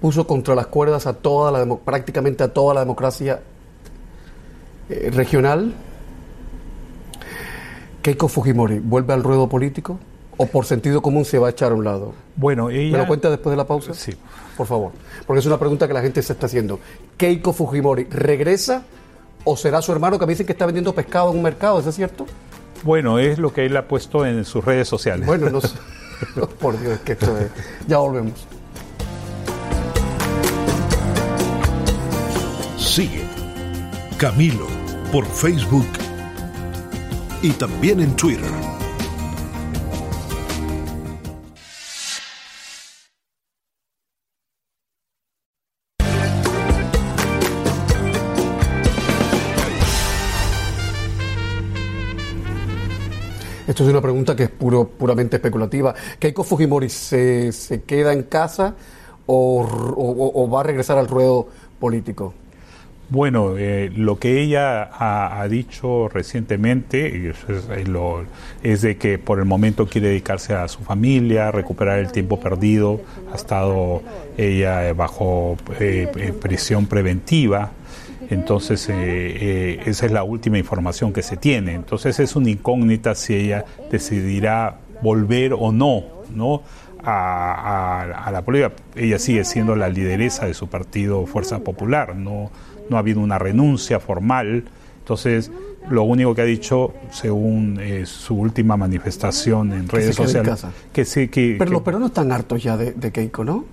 puso 0.00 0.26
contra 0.26 0.54
las 0.54 0.66
cuerdas 0.66 1.06
a 1.06 1.14
toda 1.14 1.50
la 1.50 1.76
prácticamente 1.76 2.44
a 2.44 2.52
toda 2.52 2.74
la 2.74 2.80
democracia 2.80 3.40
eh, 4.92 5.10
regional, 5.10 5.72
Keiko 8.02 8.28
Fujimori 8.28 8.78
vuelve 8.78 9.14
al 9.14 9.22
ruedo 9.22 9.48
político 9.48 9.98
o 10.36 10.46
por 10.46 10.64
sentido 10.64 11.02
común 11.02 11.24
se 11.24 11.38
va 11.38 11.48
a 11.48 11.50
echar 11.50 11.72
a 11.72 11.74
un 11.74 11.84
lado? 11.84 12.14
Bueno, 12.36 12.70
ella... 12.70 12.92
¿Me 12.92 12.98
lo 12.98 13.06
cuenta 13.06 13.30
después 13.30 13.52
de 13.52 13.56
la 13.56 13.66
pausa? 13.66 13.94
Sí. 13.94 14.12
Por 14.56 14.66
favor, 14.66 14.92
porque 15.26 15.40
es 15.40 15.46
una 15.46 15.58
pregunta 15.58 15.88
que 15.88 15.94
la 15.94 16.02
gente 16.02 16.20
se 16.22 16.32
está 16.32 16.46
haciendo. 16.46 16.78
¿Keiko 17.16 17.52
Fujimori 17.52 18.04
regresa 18.04 18.82
o 19.44 19.56
será 19.56 19.80
su 19.80 19.92
hermano 19.92 20.18
que 20.18 20.26
me 20.26 20.32
dicen 20.32 20.46
que 20.46 20.52
está 20.52 20.66
vendiendo 20.66 20.94
pescado 20.94 21.30
en 21.30 21.38
un 21.38 21.42
mercado? 21.42 21.80
¿Es 21.80 21.94
cierto? 21.94 22.26
Bueno, 22.82 23.18
es 23.18 23.38
lo 23.38 23.52
que 23.52 23.64
él 23.64 23.76
ha 23.76 23.86
puesto 23.86 24.26
en 24.26 24.44
sus 24.44 24.64
redes 24.64 24.88
sociales. 24.88 25.26
Bueno, 25.26 25.48
no 25.48 25.60
sé. 25.60 25.76
por 26.60 26.78
Dios, 26.78 26.98
que 27.00 27.12
esto 27.12 27.38
es... 27.38 27.50
Ya 27.86 27.98
volvemos. 27.98 28.46
Sigue 32.76 33.24
Camilo 34.18 34.81
por 35.12 35.26
Facebook 35.26 35.86
y 37.42 37.50
también 37.50 38.00
en 38.00 38.16
Twitter. 38.16 38.50
Esto 53.66 53.84
es 53.84 53.90
una 53.90 54.00
pregunta 54.00 54.34
que 54.34 54.44
es 54.44 54.50
puro, 54.50 54.88
puramente 54.88 55.36
especulativa. 55.36 55.94
¿Keiko 56.18 56.42
Fujimori 56.42 56.88
se, 56.88 57.52
se 57.52 57.82
queda 57.82 58.14
en 58.14 58.22
casa 58.24 58.74
o, 59.26 59.62
o, 60.34 60.50
va 60.50 60.60
a 60.60 60.62
regresar 60.62 60.96
al 60.96 61.08
ruedo 61.08 61.48
político? 61.78 62.34
Bueno, 63.12 63.58
eh, 63.58 63.92
lo 63.94 64.18
que 64.18 64.40
ella 64.40 64.88
ha, 64.90 65.46
dicho 65.46 66.08
recientemente 66.08 67.28
es, 67.28 67.36
es, 68.62 68.82
de 68.82 68.96
que 68.96 69.18
por 69.18 69.38
el 69.38 69.44
momento 69.44 69.86
quiere 69.86 70.08
dedicarse 70.08 70.54
a 70.54 70.66
su 70.66 70.80
familia, 70.80 71.50
recuperar 71.50 71.98
el 71.98 72.10
tiempo 72.10 72.40
perdido. 72.40 73.02
Ha 73.30 73.36
estado 73.36 74.02
ella 74.38 74.92
bajo 74.94 75.58
eh, 75.78 76.32
prisión 76.40 76.86
preventiva 76.86 77.72
entonces, 78.32 78.88
eh, 78.88 78.94
eh, 78.94 79.80
esa 79.84 80.06
es 80.06 80.12
la 80.12 80.22
última 80.22 80.58
información 80.58 81.12
que 81.12 81.22
se 81.22 81.36
tiene. 81.36 81.74
Entonces, 81.74 82.18
es 82.18 82.34
una 82.34 82.48
incógnita 82.48 83.14
si 83.14 83.34
ella 83.34 83.66
decidirá 83.90 84.78
volver 85.02 85.52
o 85.52 85.70
no, 85.70 86.04
¿no? 86.34 86.62
A, 87.04 88.30
la 88.32 88.42
política. 88.42 88.72
Ella 88.96 89.18
sigue 89.18 89.44
siendo 89.44 89.76
la 89.76 89.88
lideresa 89.88 90.46
de 90.46 90.54
su 90.54 90.68
partido 90.68 91.26
Fuerza 91.26 91.58
Popular, 91.58 92.14
no, 92.16 92.50
no 92.92 92.98
ha 92.98 93.00
habido 93.00 93.20
una 93.20 93.38
renuncia 93.38 93.98
formal. 93.98 94.64
Entonces, 94.98 95.50
lo 95.90 96.04
único 96.04 96.34
que 96.34 96.42
ha 96.42 96.44
dicho, 96.44 96.92
según 97.10 97.78
eh, 97.80 98.06
su 98.06 98.36
última 98.36 98.76
manifestación 98.76 99.72
en 99.72 99.88
redes 99.88 100.14
sociales, 100.14 100.64
que 100.92 101.04
sí, 101.04 101.28
que... 101.28 101.56
Pero 101.58 101.70
los 101.72 101.82
peruanos 101.82 102.10
están 102.10 102.30
hartos 102.30 102.62
ya 102.62 102.76
de, 102.76 102.92
de 102.92 103.10
Keiko, 103.10 103.44
¿no? 103.44 103.64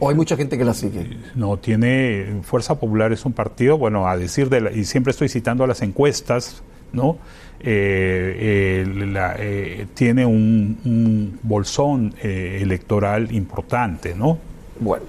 ¿O 0.00 0.08
hay 0.08 0.14
mucha 0.14 0.36
gente 0.36 0.56
que 0.56 0.64
la 0.64 0.74
sigue? 0.74 1.18
No, 1.34 1.58
tiene 1.58 2.40
Fuerza 2.42 2.78
Popular 2.78 3.12
es 3.12 3.24
un 3.24 3.32
partido, 3.32 3.78
bueno, 3.78 4.08
a 4.08 4.16
decir 4.16 4.48
de 4.48 4.72
y 4.74 4.84
siempre 4.84 5.10
estoy 5.10 5.28
citando 5.28 5.64
a 5.64 5.66
las 5.66 5.82
encuestas, 5.82 6.62
¿no? 6.92 7.18
Eh, 7.60 8.84
eh, 9.16 9.86
tiene 9.94 10.24
un, 10.24 11.38
bolsón 11.42 12.14
electoral 12.22 13.32
importante, 13.32 14.14
¿no? 14.14 14.38
Bueno, 14.80 15.04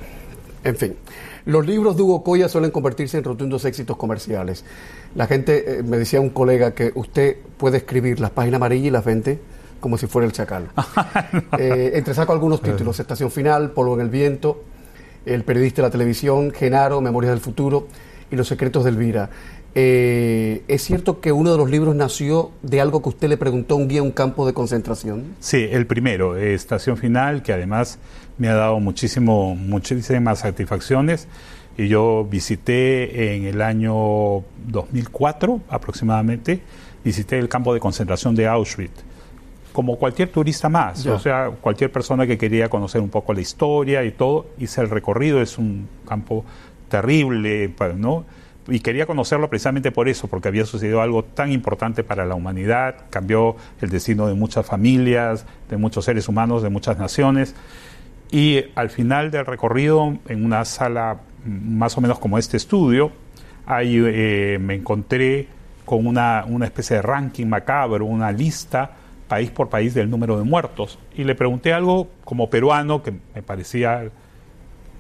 en 0.64 0.76
fin. 0.76 0.96
Los 1.46 1.66
libros 1.66 1.96
de 1.96 2.04
Hugo 2.04 2.24
Coya 2.24 2.50
suelen 2.50 2.72
convertirse 2.72 3.18
en 3.18 3.24
rotundos 3.24 3.66
éxitos 3.66 3.98
comerciales. 3.98 4.66
La 5.16 5.28
gente, 5.28 5.82
me 5.84 5.98
decía 5.98 6.22
un 6.22 6.30
colega 6.30 6.74
que 6.74 6.92
usted 6.96 7.38
puede 7.58 7.78
escribir 7.78 8.20
las 8.20 8.32
páginas 8.32 8.58
amarillas 8.58 8.88
y 8.88 8.92
las 8.92 9.06
vende 9.06 9.40
como 9.80 9.98
si 9.98 10.08
fuera 10.08 10.26
el 10.26 10.32
chacal. 10.34 10.70
entre 11.58 12.14
saco 12.14 12.34
algunos 12.34 12.62
títulos, 12.62 13.00
Estación 13.00 13.32
Final, 13.32 13.72
Polvo 13.72 13.96
en 13.96 14.02
el 14.02 14.10
Viento, 14.10 14.64
el 15.26 15.44
periodista 15.44 15.82
de 15.82 15.88
la 15.88 15.92
televisión, 15.92 16.52
Genaro, 16.52 17.02
Memorias 17.02 17.32
del 17.32 17.40
Futuro 17.40 17.88
y 18.32 18.36
Los 18.36 18.48
Secretos 18.48 18.84
de 18.84 18.92
Elvira. 18.92 19.30
Eh, 19.76 20.64
¿Es 20.68 20.84
cierto 20.84 21.22
que 21.22 21.32
uno 21.32 21.52
de 21.52 21.58
los 21.58 21.70
libros 21.70 21.96
nació 21.96 22.52
de 22.64 22.82
algo 22.82 23.04
que 23.04 23.10
usted 23.10 23.30
le 23.30 23.38
preguntó 23.38 23.76
un 23.76 23.88
día 23.88 24.00
en 24.00 24.06
un 24.06 24.12
campo 24.12 24.46
de 24.48 24.54
concentración? 24.54 25.36
Sí, 25.40 25.68
el 25.70 25.86
primero, 25.86 26.36
Estación 26.36 26.98
Final, 26.98 27.44
que 27.44 27.54
además 27.54 28.00
me 28.40 28.48
ha 28.48 28.56
dado 28.56 28.80
muchísimo, 28.80 29.56
muchísimas 29.56 30.40
satisfacciones. 30.40 31.28
Y 31.78 31.88
yo 31.88 32.26
visité 32.30 33.36
en 33.36 33.46
el 33.46 33.62
año 33.62 34.44
2004 34.68 35.62
aproximadamente, 35.70 36.62
visité 37.04 37.38
el 37.38 37.48
campo 37.48 37.74
de 37.74 37.80
concentración 37.80 38.36
de 38.36 38.48
Auschwitz 38.48 39.04
como 39.72 39.98
cualquier 39.98 40.30
turista 40.30 40.68
más, 40.68 41.06
o 41.06 41.20
sea, 41.20 41.52
cualquier 41.62 41.92
persona 41.92 42.26
que 42.26 42.38
quería 42.38 42.70
conocer 42.70 43.02
un 43.02 43.10
poco 43.10 43.34
la 43.34 43.42
historia 43.42 44.04
y 44.04 44.12
todo, 44.12 44.48
hice 44.58 44.82
el 44.82 44.90
recorrido, 44.90 45.42
es 45.42 45.58
un 45.58 45.88
campo 46.08 46.44
terrible, 46.90 47.72
¿no? 47.96 48.26
Y 48.68 48.82
quería 48.82 49.06
conocerlo 49.06 49.50
precisamente 49.50 49.92
por 49.92 50.10
eso, 50.10 50.28
porque 50.28 50.48
había 50.48 50.66
sucedido 50.66 51.02
algo 51.02 51.24
tan 51.24 51.52
importante 51.52 52.04
para 52.04 52.26
la 52.26 52.36
humanidad, 52.36 53.06
cambió 53.10 53.56
el 53.82 53.90
destino 53.90 54.28
de 54.28 54.34
muchas 54.34 54.66
familias, 54.66 55.46
de 55.70 55.78
muchos 55.78 56.06
seres 56.06 56.28
humanos, 56.28 56.62
de 56.62 56.70
muchas 56.70 56.98
naciones. 57.00 57.56
Y 58.32 58.64
al 58.76 58.90
final 58.90 59.32
del 59.32 59.46
recorrido, 59.46 60.18
en 60.28 60.46
una 60.46 60.64
sala 60.66 61.22
más 61.46 61.98
o 61.98 62.02
menos 62.02 62.20
como 62.20 62.38
este 62.38 62.58
estudio, 62.58 63.12
ahí 63.66 63.98
eh, 63.98 64.58
me 64.62 64.76
encontré 64.76 65.48
con 65.86 66.06
una, 66.06 66.46
una 66.48 66.66
especie 66.66 66.98
de 66.98 67.02
ranking 67.02 67.48
macabro, 67.48 68.06
una 68.06 68.32
lista 68.32 68.92
país 69.30 69.50
por 69.52 69.70
país 69.70 69.94
del 69.94 70.10
número 70.10 70.38
de 70.38 70.44
muertos. 70.44 71.00
Y 71.16 71.24
le 71.24 71.36
pregunté 71.36 71.72
algo 71.72 72.10
como 72.26 72.50
peruano 72.50 73.02
que 73.02 73.14
me 73.34 73.42
parecía, 73.42 74.10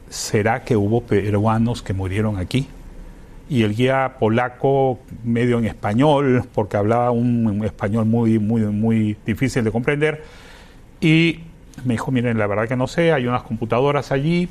¿será 0.09 0.63
que 0.63 0.77
hubo 0.77 1.01
peruanos 1.01 1.81
que 1.81 1.93
murieron 1.93 2.37
aquí? 2.37 2.67
Y 3.49 3.63
el 3.63 3.75
guía 3.75 4.15
polaco, 4.19 4.99
medio 5.23 5.57
en 5.57 5.65
español, 5.65 6.43
porque 6.53 6.77
hablaba 6.77 7.11
un, 7.11 7.65
español 7.65 8.05
muy, 8.05 8.39
muy, 8.39 8.61
muy 8.61 9.17
difícil 9.25 9.63
de 9.63 9.71
comprender, 9.71 10.23
y 11.01 11.39
me 11.85 11.93
dijo, 11.93 12.11
miren, 12.11 12.37
la 12.37 12.47
verdad 12.47 12.67
que 12.67 12.75
no 12.75 12.87
sé, 12.87 13.11
hay 13.11 13.27
unas 13.27 13.43
computadoras 13.43 14.11
allí, 14.11 14.49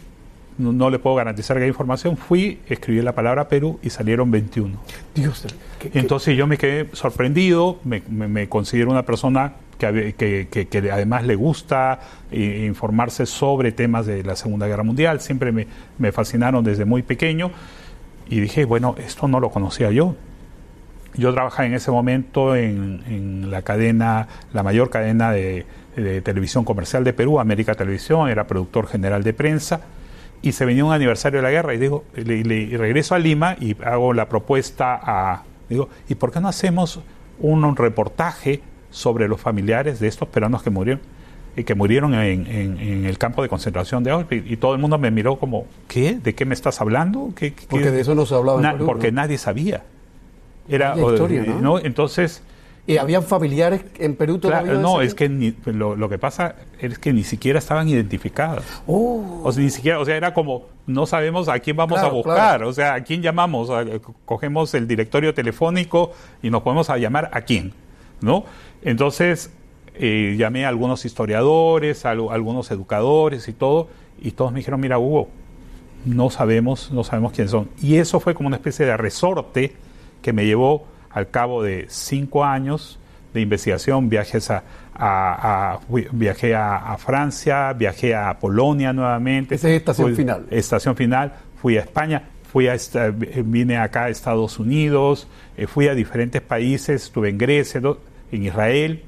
no, 0.59 0.91
le 0.91 0.99
puedo 0.99 1.15
garantizar 1.15 1.57
que 1.57 1.63
hay 1.63 1.69
información. 1.69 2.17
Fui, 2.17 2.59
escribí 2.69 3.01
la 3.01 3.15
palabra 3.15 3.49
Perú 3.49 3.79
y 3.81 3.91
salieron 3.91 4.33
21. 4.33 4.77
Dios, 5.15 5.47
Entonces 5.95 6.37
yo 6.37 6.49
me 6.49 6.59
quedé 6.59 6.89
sorprendido, 6.95 7.79
me, 7.85 8.03
me 8.09 8.49
considero 8.49 8.91
una 8.91 9.05
persona 9.05 9.55
que, 9.79 10.91
además 10.93 11.25
le 11.25 11.37
gusta 11.37 12.01
eh, 12.31 12.65
informarse 12.67 13.27
sobre 13.27 13.73
temas 13.73 14.07
de 14.07 14.23
la 14.25 14.37
Segunda 14.37 14.67
Guerra 14.67 14.83
Mundial, 14.83 15.21
siempre 15.21 15.53
me, 15.53 16.13
fascinaron 16.13 16.65
desde 16.65 16.85
muy 16.85 17.03
pequeño 17.03 17.51
y 18.29 18.41
dije, 18.41 18.65
bueno, 18.65 18.95
esto 18.99 19.29
no 19.29 19.41
lo 19.41 19.51
conocía 19.51 19.91
yo. 19.91 20.17
Yo 21.19 21.35
trabajaba 21.35 21.67
en 21.67 21.75
ese 21.75 21.91
momento 21.91 22.55
en, 22.55 23.51
la 23.51 23.63
cadena, 23.63 24.29
la 24.53 24.63
mayor 24.63 24.89
cadena 24.89 25.33
de, 25.33 25.67
televisión 26.23 26.65
comercial 26.65 27.03
de 27.03 27.13
Perú, 27.13 27.41
América 27.41 27.75
Televisión, 27.75 28.29
era 28.29 28.47
productor 28.47 28.87
general 28.87 29.25
de 29.25 29.33
prensa 29.33 29.81
y 30.43 30.53
se 30.53 30.65
venía 30.65 30.85
un 30.85 30.93
aniversario 30.93 31.41
de 31.41 31.43
la 31.43 31.51
guerra 31.51 31.75
y 31.75 31.79
digo, 31.79 32.05
le, 32.15 32.79
regreso 32.79 33.17
a 33.17 33.19
Lima 33.19 33.57
y 33.59 33.77
hago 33.83 34.13
la 34.13 34.29
propuesta 34.29 35.01
a, 35.03 35.43
digo, 35.69 35.89
¿y 36.09 36.15
por 36.15 36.31
qué 36.31 36.41
no 36.41 36.47
hacemos 36.47 37.01
un 37.41 37.75
reportaje 37.75 38.63
sobre 38.91 39.27
los 39.27 39.41
familiares 39.41 39.99
de 39.99 40.07
estos 40.07 40.29
peruanos 40.29 40.63
que 40.63 40.71
murieron 40.71 41.03
y 41.57 41.65
que 41.65 41.75
murieron 41.75 42.15
en, 42.15 43.05
el 43.05 43.19
campo 43.19 43.43
de 43.43 43.49
concentración 43.49 44.05
de 44.05 44.13
Auschwitz 44.13 44.49
y 44.49 44.57
todo 44.57 44.75
el 44.75 44.81
mundo 44.81 44.99
me 44.99 45.11
miró 45.11 45.41
como 45.41 45.67
¿qué? 45.89 46.21
¿de 46.21 46.37
qué 46.37 46.45
me 46.45 46.55
estás 46.55 46.81
hablando? 46.81 47.33
¿Qué, 47.35 47.53
porque 47.69 47.91
de 47.91 48.01
eso 48.01 48.15
no 48.15 48.25
se 48.25 48.37
hablaba 48.37 48.77
porque 48.79 49.11
nadie 49.11 49.37
sabía 49.37 49.83
era 50.69 50.97
historia, 50.97 51.43
¿no? 51.45 51.79
entonces 51.79 52.43
¿Y 52.89 52.97
habían 52.97 53.23
familiares 53.23 53.83
en 53.99 54.17
Perú 54.17 54.39
todavía? 54.39 54.73
no, 54.73 55.03
es 55.03 55.15
que 55.15 55.29
lo, 55.67 56.09
que 56.09 56.17
pasa 56.17 56.55
es 56.81 56.99
que 56.99 57.13
ni 57.13 57.23
siquiera 57.23 57.59
estaban 57.59 57.87
identificados. 57.87 58.65
Oh. 58.87 59.43
O 59.45 59.53
sea, 59.53 59.63
ni 59.63 59.69
siquiera, 59.69 60.01
o 60.01 60.07
sea, 60.07 60.17
era 60.17 60.33
como, 60.33 60.69
no 60.87 61.05
sabemos 61.05 61.51
a 61.51 61.59
quién 61.59 61.77
vamos 61.77 61.99
a 61.99 62.09
buscar, 62.09 62.63
o 62.63 62.73
sea, 62.73 62.95
a 62.95 63.05
quién 63.05 63.21
llamamos, 63.21 63.71
cogemos 64.25 64.73
el 64.73 64.89
directorio 64.89 65.35
telefónico 65.35 66.13
y 66.43 66.49
nos 66.49 66.63
podemos 66.63 66.89
a 66.89 66.97
llamar 66.97 67.29
a 67.35 67.43
quién, 67.43 67.75
¿no? 68.23 68.47
Entonces 68.81 69.51
eh, 69.95 70.37
llamé 70.39 70.65
a 70.65 70.71
algunos 70.71 71.05
historiadores, 71.05 72.07
a, 72.07 72.13
algunos 72.13 72.71
educadores 72.71 73.49
y 73.49 73.53
todo, 73.53 73.89
y 74.19 74.31
todos 74.31 74.51
me 74.51 74.61
dijeron, 74.61 74.81
mira 74.81 74.99
Hugo, 74.99 75.29
no 76.07 76.31
sabemos, 76.31 76.91
no 76.91 77.05
sabemos 77.05 77.33
quiénes 77.33 77.51
son. 77.51 77.69
Y 77.83 77.97
eso 77.97 78.19
fue 78.19 78.33
como 78.33 78.47
una 78.47 78.57
especie 78.57 78.87
de 78.87 78.97
resorte 78.97 79.77
que 80.23 80.33
me 80.33 80.47
llevó 80.47 80.87
al 81.11 81.31
cabo 81.31 81.63
de 81.63 81.87
cinco 81.89 82.45
años 82.45 82.99
de 83.35 83.41
investigación, 83.41 84.09
viajes 84.09 84.51
a, 84.51 85.81
viajé 86.13 86.55
a, 86.55 86.97
Francia, 86.99 87.73
viajé 87.73 88.15
a 88.15 88.39
Polonia 88.39 88.93
nuevamente. 88.93 89.55
Esa 89.55 89.69
es 89.69 89.77
estación 89.77 90.15
final. 90.15 90.47
Estación 90.51 90.97
final, 90.97 91.35
fui 91.61 91.77
a 91.77 91.81
España, 91.81 92.23
fui 92.51 92.69
a 92.69 92.77
vine 93.45 93.77
acá 93.77 94.05
a 94.05 94.09
Estados 94.09 94.59
Unidos, 94.59 95.29
eh, 95.57 95.67
fui 95.67 95.89
a 95.89 95.95
diferentes 95.95 96.41
países, 96.41 97.05
estuve 97.05 97.29
en 97.29 97.39
Grecia, 97.39 97.81
en 98.33 98.43
Israel 98.43 99.03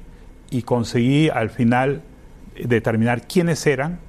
y 0.49 0.63
conseguí 0.63 1.29
al 1.29 1.49
final 1.49 2.01
determinar 2.55 3.27
quiénes 3.27 3.65
eran, 3.65 3.99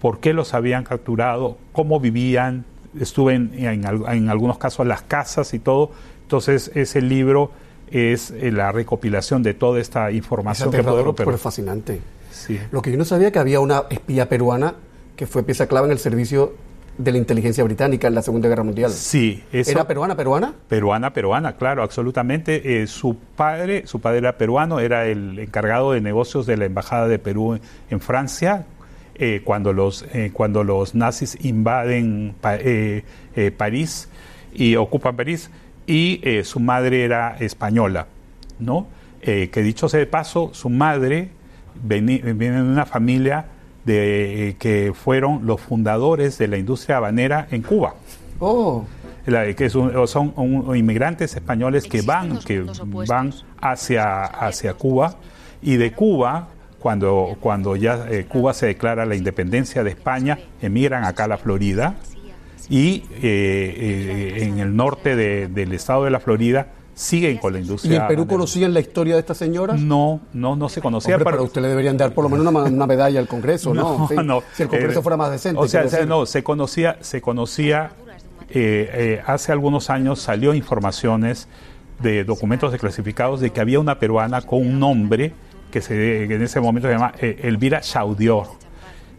por 0.00 0.20
qué 0.20 0.32
los 0.32 0.54
habían 0.54 0.84
capturado, 0.84 1.58
cómo 1.72 2.00
vivían, 2.00 2.64
estuve 2.98 3.34
en, 3.34 3.52
en, 3.54 4.28
algunos 4.28 4.58
casos 4.58 4.80
en 4.80 4.88
las 4.88 5.02
casas 5.02 5.52
y 5.54 5.58
todo. 5.58 5.90
Entonces 6.26 6.72
ese 6.74 7.00
libro 7.00 7.52
es 7.88 8.32
eh, 8.32 8.50
la 8.50 8.72
recopilación 8.72 9.44
de 9.44 9.54
toda 9.54 9.80
esta 9.80 10.10
información. 10.10 10.74
Es 10.74 10.84
que 10.84 11.12
pero 11.16 11.38
fascinante. 11.38 12.00
Lo 12.72 12.82
que 12.82 12.90
yo 12.90 12.98
no 12.98 13.04
sabía 13.04 13.30
que 13.30 13.38
había 13.38 13.60
una 13.60 13.84
espía 13.90 14.28
peruana 14.28 14.74
que 15.14 15.26
fue 15.26 15.44
pieza 15.44 15.68
clave 15.68 15.86
en 15.86 15.92
el 15.92 15.98
servicio 16.00 16.54
de 16.98 17.12
la 17.12 17.18
inteligencia 17.18 17.62
británica 17.62 18.08
en 18.08 18.14
la 18.14 18.22
Segunda 18.22 18.48
Guerra 18.48 18.64
Mundial. 18.64 18.90
Sí, 18.90 19.42
¿Era 19.52 19.86
peruana, 19.86 20.16
peruana? 20.16 20.54
Peruana, 20.68 21.12
peruana, 21.12 21.56
claro, 21.56 21.82
absolutamente. 21.82 22.82
Eh, 22.82 22.86
su 22.86 23.16
padre, 23.36 23.86
su 23.86 24.00
padre 24.00 24.18
era 24.18 24.36
peruano, 24.36 24.80
era 24.80 25.06
el 25.06 25.38
encargado 25.38 25.92
de 25.92 26.00
negocios 26.00 26.46
de 26.46 26.56
la 26.56 26.64
embajada 26.64 27.06
de 27.08 27.18
Perú 27.18 27.58
en, 27.90 28.00
Francia. 28.00 28.66
Eh, 29.14 29.42
cuando 29.44 29.72
los 29.72 30.04
eh, 30.12 30.30
cuando 30.32 30.62
los 30.62 30.94
nazis 30.94 31.38
invaden 31.40 32.34
París 33.56 34.08
y 34.52 34.76
ocupan 34.76 35.16
París 35.16 35.50
y 35.86 36.20
su 36.44 36.60
madre 36.60 37.04
era 37.04 37.36
española, 37.38 38.06
¿no? 38.58 38.86
que 39.20 39.62
dicho 39.62 39.88
sea 39.88 40.00
de 40.00 40.06
paso, 40.06 40.50
su 40.52 40.70
madre 40.70 41.30
viene 41.82 42.20
de 42.22 42.62
una 42.62 42.86
familia 42.86 43.46
de, 43.84 44.56
que 44.58 44.92
fueron 44.94 45.46
los 45.46 45.60
fundadores 45.60 46.38
de 46.38 46.48
la 46.48 46.58
industria 46.58 46.98
habanera 46.98 47.46
en 47.50 47.62
Cuba. 47.62 47.94
Oh. 48.38 48.84
que 49.24 49.70
son 49.70 50.34
inmigrantes 50.76 51.34
españoles 51.34 51.84
que 51.84 52.02
van, 52.02 52.38
que 52.40 52.64
van 53.08 53.32
hacia, 53.60 54.24
hacia 54.24 54.74
Cuba 54.74 55.16
y 55.62 55.76
de 55.76 55.92
Cuba 55.92 56.48
cuando, 56.78 57.36
cuando 57.40 57.74
ya 57.76 58.06
eh, 58.10 58.26
Cuba 58.28 58.52
se 58.54 58.66
declara 58.66 59.06
la 59.06 59.16
independencia 59.16 59.82
de 59.82 59.90
España, 59.90 60.38
emigran 60.60 61.04
acá 61.04 61.24
a 61.24 61.28
la 61.28 61.38
Florida 61.38 61.94
y 62.68 63.04
eh, 63.10 63.20
eh, 63.22 64.44
en 64.44 64.58
el 64.58 64.74
norte 64.74 65.16
del 65.16 65.72
estado 65.72 66.04
de 66.04 66.10
la 66.10 66.20
Florida 66.20 66.68
siguen 66.94 67.38
con 67.38 67.52
la 67.52 67.60
industria. 67.60 67.92
¿Y 67.92 67.96
en 67.96 68.06
Perú 68.08 68.26
conocían 68.26 68.72
la 68.72 68.80
historia 68.80 69.14
de 69.14 69.20
esta 69.20 69.34
señora? 69.34 69.74
No, 69.74 70.20
no, 70.32 70.56
no 70.56 70.68
se 70.68 70.80
conocía. 70.80 71.18
pero, 71.18 71.42
usted 71.42 71.60
le 71.62 71.68
deberían 71.68 71.96
dar 71.96 72.12
por 72.12 72.24
lo 72.24 72.30
menos 72.30 72.46
una, 72.46 72.86
medalla 72.86 73.20
al 73.20 73.28
Congreso, 73.28 73.74
¿no? 73.74 74.08
No, 74.24 74.42
Si 74.54 74.62
el 74.62 74.68
Congreso 74.68 75.02
fuera 75.02 75.16
más 75.16 75.30
decente. 75.30 75.60
O 75.60 75.68
sea, 75.68 75.84
no, 76.06 76.26
se 76.26 76.42
conocía, 76.42 76.98
se 77.00 77.20
conocía 77.20 77.92
hace 79.26 79.52
algunos 79.52 79.90
años 79.90 80.20
salió 80.20 80.54
informaciones 80.54 81.48
de 82.00 82.24
documentos 82.24 82.72
desclasificados 82.72 83.40
de 83.40 83.50
que 83.50 83.60
había 83.60 83.80
una 83.80 83.98
peruana 83.98 84.42
con 84.42 84.60
un 84.60 84.78
nombre 84.78 85.32
que, 85.70 85.80
se, 85.80 86.24
en 86.24 86.42
ese 86.42 86.60
momento 86.60 86.88
se 86.88 86.94
llama 86.94 87.12
eh, 87.18 87.40
Elvira 87.42 87.80
Chaudior. 87.80 88.46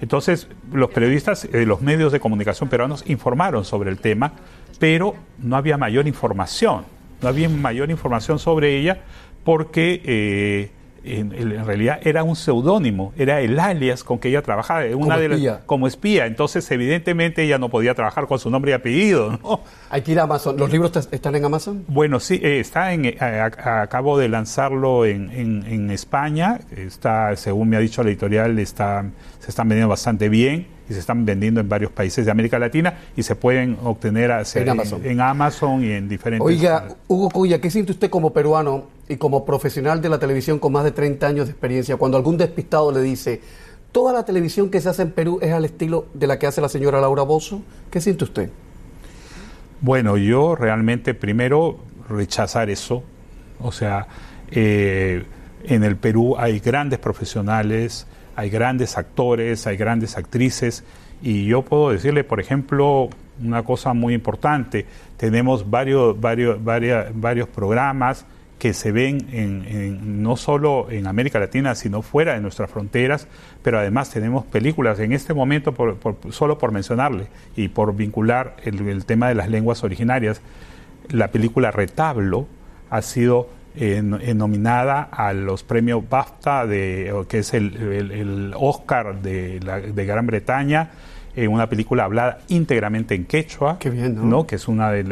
Entonces, 0.02 0.48
los 0.72 0.90
periodistas, 0.90 1.46
eh, 1.46 1.66
los 1.66 1.82
medios 1.82 2.12
de 2.12 2.20
comunicación 2.20 2.70
peruanos 2.70 3.04
informaron 3.08 3.66
sobre 3.66 3.90
el 3.90 3.98
tema, 3.98 4.34
pero 4.80 5.16
no 5.40 5.56
había 5.56 5.78
mayor 5.78 6.08
información, 6.08 6.86
no 7.22 7.28
había 7.28 7.50
mayor 7.50 7.90
información 7.90 8.38
sobre 8.38 8.78
ella 8.78 9.02
porque 9.44 10.02
eh, 10.06 10.72
en, 11.08 11.66
realidad 11.66 12.00
era 12.04 12.24
un 12.24 12.36
seudónimo, 12.36 13.14
era 13.18 13.42
el 13.42 13.60
alias 13.60 14.04
con 14.04 14.20
que 14.20 14.30
ella 14.30 14.42
trabajaba, 14.42 14.82
una 14.96 15.16
como, 15.16 15.18
de 15.18 15.26
espía. 15.26 15.62
como 15.66 15.88
espía. 15.88 16.26
Entonces, 16.26 16.70
evidentemente, 16.72 17.44
ella 17.44 17.58
no 17.58 17.70
podía 17.70 17.94
trabajar 17.94 18.28
con 18.28 18.40
su 18.40 18.50
nombre 18.50 18.72
y 18.72 18.74
apellido. 18.74 19.40
¿no? 19.44 19.62
Hay 19.90 20.02
que 20.02 20.12
ir 20.12 20.20
a 20.20 20.24
Amazon. 20.24 20.58
¿Los 20.58 20.72
libros 20.72 20.92
están 21.12 21.36
en 21.36 21.46
Amazon? 21.46 21.86
Bueno, 21.88 22.20
sí, 22.20 22.40
eh, 22.44 22.60
está 22.60 22.94
en, 22.94 23.06
eh, 23.06 23.18
acabo 23.20 24.18
de 24.18 24.30
lanzarlo 24.30 25.06
en, 25.06 25.32
en, 25.32 25.92
España. 25.92 26.60
Está, 26.76 27.36
según 27.36 27.70
me 27.70 27.78
ha 27.78 27.80
dicho 27.80 28.04
la 28.04 28.10
editorial, 28.10 28.60
está, 28.60 29.06
se 29.40 29.50
están 29.50 29.70
vendiendo 29.70 29.90
bastante 29.90 30.30
bien 30.30 30.77
y 30.90 30.94
se 30.94 31.00
están 31.00 31.26
vendiendo 31.26 31.60
en 31.60 31.70
varios 31.70 31.92
países 31.92 32.26
de 32.26 32.32
América 32.32 32.60
Latina 32.60 32.98
y 33.16 33.24
se 33.24 33.36
pueden 33.36 33.78
obtener 33.84 34.32
en, 34.56 34.70
Amazon. 34.70 35.06
en, 35.06 35.22
Amazon 35.22 35.84
y 35.84 35.92
en 35.92 36.08
diferentes... 36.08 36.46
Oiga, 36.46 36.88
Hugo 37.08 37.30
Cuya, 37.30 37.60
¿qué 37.60 37.70
siente 37.70 37.92
usted 37.92 38.10
como 38.10 38.32
peruano 38.34 38.86
y 39.10 39.18
como 39.18 39.46
profesional 39.46 40.02
de 40.02 40.10
la 40.10 40.20
televisión 40.20 40.60
con 40.60 40.72
más 40.74 40.84
de 40.84 40.92
30 40.92 41.28
años 41.28 41.46
de 41.48 41.52
experiencia 41.52 41.98
cuando 41.98 42.18
algún 42.18 42.38
despistado 42.38 42.92
le 42.92 43.02
dice, 43.02 43.42
toda 43.92 44.14
la 44.14 44.26
televisión 44.26 44.70
que 44.70 44.82
se 44.82 44.90
hace 44.90 45.02
en 45.02 45.12
Perú 45.12 45.40
es 45.42 45.52
al 45.52 45.66
estilo 45.66 46.06
de 46.14 46.28
la 46.28 46.40
que 46.40 46.48
hace 46.48 46.62
la 46.62 46.70
señora 46.70 47.02
Laura 47.02 47.24
Bozo? 47.24 47.62
¿Qué 47.92 48.02
siente 48.02 48.24
usted? 48.24 48.50
Bueno, 49.82 50.18
yo 50.18 50.56
realmente 50.56 51.14
primero 51.14 51.78
rechazar 52.10 52.70
eso. 52.70 53.04
O 53.60 53.72
sea, 53.72 54.08
eh, 54.52 55.26
en 55.68 55.84
el 55.84 55.98
Perú 55.98 56.36
hay 56.38 56.60
grandes 56.60 57.00
profesionales, 57.00 58.08
hay 58.36 58.50
grandes 58.50 58.98
actores, 58.98 59.68
hay 59.68 59.78
grandes 59.78 60.18
actrices. 60.18 60.84
Y 61.22 61.46
yo 61.46 61.64
puedo 61.64 61.92
decirle, 61.92 62.24
por 62.24 62.40
ejemplo, 62.40 63.10
una 63.44 63.64
cosa 63.64 63.94
muy 63.94 64.14
importante, 64.14 64.86
tenemos 65.18 65.70
varios, 65.70 66.20
varios, 66.20 66.58
varios 66.62 67.48
programas 67.50 68.26
que 68.60 68.74
se 68.74 68.92
ven 68.92 69.28
en, 69.32 70.24
no 70.24 70.36
solo 70.36 70.88
en 70.90 71.06
América 71.06 71.40
Latina, 71.40 71.76
sino 71.76 72.02
fuera 72.02 72.34
de 72.34 72.42
nuestras 72.42 72.72
fronteras, 72.72 73.28
pero 73.62 73.78
además 73.78 74.10
tenemos 74.10 74.46
películas. 74.46 75.00
En 75.00 75.14
este 75.14 75.34
momento, 75.34 75.76
solo 76.32 76.58
por 76.58 76.72
mencionarle 76.72 77.28
y 77.56 77.68
por 77.68 77.96
vincular 77.96 78.56
el 78.64 79.06
tema 79.06 79.30
de 79.30 79.36
las 79.36 79.50
lenguas 79.50 79.84
originarias, 79.84 80.42
la 81.10 81.30
película 81.30 81.70
Retablo 81.72 82.48
ha 82.90 83.02
sido 83.02 83.50
nominada 84.36 85.04
a 85.04 85.34
los 85.34 85.64
premios 85.64 86.08
BAFTA, 86.10 86.66
de, 86.66 87.14
que 87.28 87.40
es 87.40 87.54
el, 87.54 88.54
Oscar 88.56 89.22
de, 89.22 89.60
de, 89.60 90.06
Gran 90.06 90.26
Bretaña, 90.26 90.90
en 91.38 91.52
una 91.52 91.70
película 91.70 92.04
hablada 92.04 92.40
íntegramente 92.48 93.14
en 93.14 93.26
quechua, 93.26 93.78
¿no? 94.16 94.48
que 94.48 94.56
es 94.56 94.68
una 94.68 94.90
de, 94.92 95.04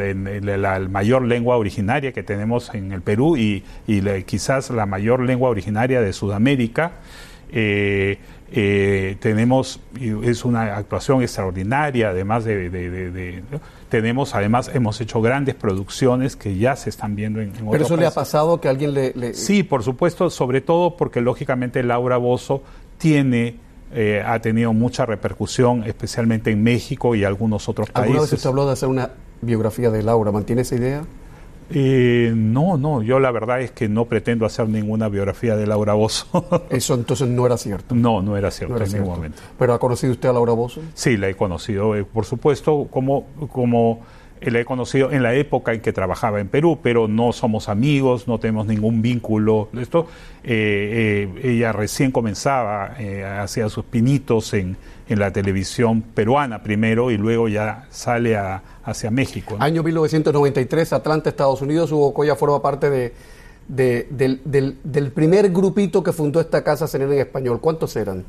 la, 0.58 0.80
mayor 0.80 1.22
lengua 1.22 1.56
originaria 1.56 2.12
que 2.12 2.24
tenemos 2.24 2.74
en 2.74 2.90
el 2.90 3.00
Perú 3.00 3.36
y, 3.36 3.62
quizás 4.26 4.70
la 4.70 4.86
mayor 4.86 5.20
lengua 5.20 5.48
originaria 5.48 6.00
de 6.00 6.12
Sudamérica. 6.12 6.92
Eh, 7.52 8.18
eh, 8.50 9.16
tenemos, 9.20 9.80
es 10.00 10.44
una 10.44 10.76
actuación 10.76 11.22
extraordinaria, 11.22 12.08
además 12.08 12.44
de, 12.44 13.42
tenemos, 13.96 14.34
además 14.34 14.70
hemos 14.74 15.00
hecho 15.00 15.22
grandes 15.22 15.54
producciones 15.54 16.36
que 16.36 16.58
ya 16.58 16.76
se 16.76 16.90
están 16.90 17.16
viendo 17.16 17.40
en, 17.40 17.56
en 17.56 17.70
¿Pero 17.70 17.86
eso 17.86 17.96
le 17.96 18.04
ha 18.04 18.10
pasado 18.10 18.60
que 18.60 18.68
alguien 18.68 18.92
le, 18.92 19.32
Sí, 19.32 19.62
por 19.62 19.82
supuesto, 19.82 20.28
sobre 20.28 20.60
todo 20.60 20.98
porque 20.98 21.22
lógicamente 21.22 21.82
Laura 21.82 22.18
Bozo 22.18 22.62
tiene, 22.98 23.56
eh, 23.94 24.22
ha 24.24 24.38
tenido 24.40 24.74
mucha 24.74 25.06
repercusión, 25.06 25.82
especialmente 25.84 26.50
en 26.50 26.62
México 26.62 27.14
y 27.14 27.24
algunos 27.24 27.70
otros 27.70 27.88
países. 27.88 28.10
¿Alguna 28.10 28.20
vez 28.20 28.32
usted 28.34 28.48
habló 28.50 28.66
de 28.66 28.72
hacer 28.74 28.90
una 28.90 29.12
biografía 29.40 29.90
de 29.90 30.02
Laura? 30.02 30.30
¿Mantiene 30.30 30.60
esa 30.60 30.74
idea? 30.74 31.04
Eh, 31.70 32.32
no, 32.34 32.76
no, 32.76 33.02
yo 33.02 33.18
la 33.18 33.30
verdad 33.30 33.60
es 33.60 33.72
que 33.72 33.88
no 33.88 34.04
pretendo 34.04 34.46
hacer 34.46 34.68
ninguna 34.68 35.08
biografía 35.08 35.56
de 35.56 35.66
Laura 35.66 35.94
Bozo. 35.94 36.66
Eso 36.70 36.94
entonces 36.94 37.28
no 37.28 37.46
era 37.46 37.56
cierto. 37.56 37.94
No, 37.94 38.22
no 38.22 38.36
era 38.36 38.50
cierto 38.50 38.82
en 38.82 38.92
ningún 38.92 39.08
momento. 39.08 39.42
¿Pero 39.58 39.74
ha 39.74 39.78
conocido 39.78 40.12
usted 40.12 40.28
a 40.28 40.32
Laura 40.32 40.52
Bozo? 40.52 40.80
Sí, 40.94 41.16
la 41.16 41.28
he 41.28 41.34
conocido, 41.34 41.96
eh, 41.96 42.04
por 42.04 42.24
supuesto, 42.24 42.86
como, 42.90 43.26
como 43.52 44.00
la 44.40 44.60
he 44.60 44.64
conocido 44.64 45.10
en 45.12 45.22
la 45.22 45.34
época 45.34 45.72
en 45.72 45.80
que 45.80 45.92
trabajaba 45.92 46.40
en 46.40 46.48
Perú, 46.48 46.78
pero 46.82 47.08
no 47.08 47.32
somos 47.32 47.68
amigos, 47.68 48.28
no 48.28 48.38
tenemos 48.38 48.66
ningún 48.66 49.02
vínculo. 49.02 49.68
Esto, 49.78 50.06
eh, 50.44 51.28
eh, 51.42 51.50
ella 51.52 51.72
recién 51.72 52.10
comenzaba, 52.10 52.94
eh, 52.98 53.24
hacía 53.24 53.68
sus 53.68 53.84
pinitos 53.84 54.52
en, 54.54 54.76
en, 55.08 55.18
la 55.18 55.32
televisión 55.32 56.02
peruana 56.02 56.62
primero 56.62 57.10
y 57.10 57.16
luego 57.16 57.48
ya 57.48 57.86
sale 57.90 58.36
a, 58.36 58.62
hacia 58.84 59.10
México. 59.10 59.56
Año 59.58 59.82
1993, 59.82 60.92
Atlanta, 60.92 61.30
Estados 61.30 61.62
Unidos, 61.62 61.92
Hugo 61.92 62.12
Coya 62.14 62.36
forma 62.36 62.60
parte 62.62 62.90
de, 62.90 63.12
del, 63.68 64.40
del, 64.44 64.78
del, 64.84 65.12
primer 65.12 65.50
grupito 65.50 66.02
que 66.02 66.12
fundó 66.12 66.40
esta 66.40 66.62
casa 66.62 66.86
CNN 66.86 67.14
en 67.14 67.20
español. 67.20 67.60
¿Cuántos 67.60 67.96
eran? 67.96 68.24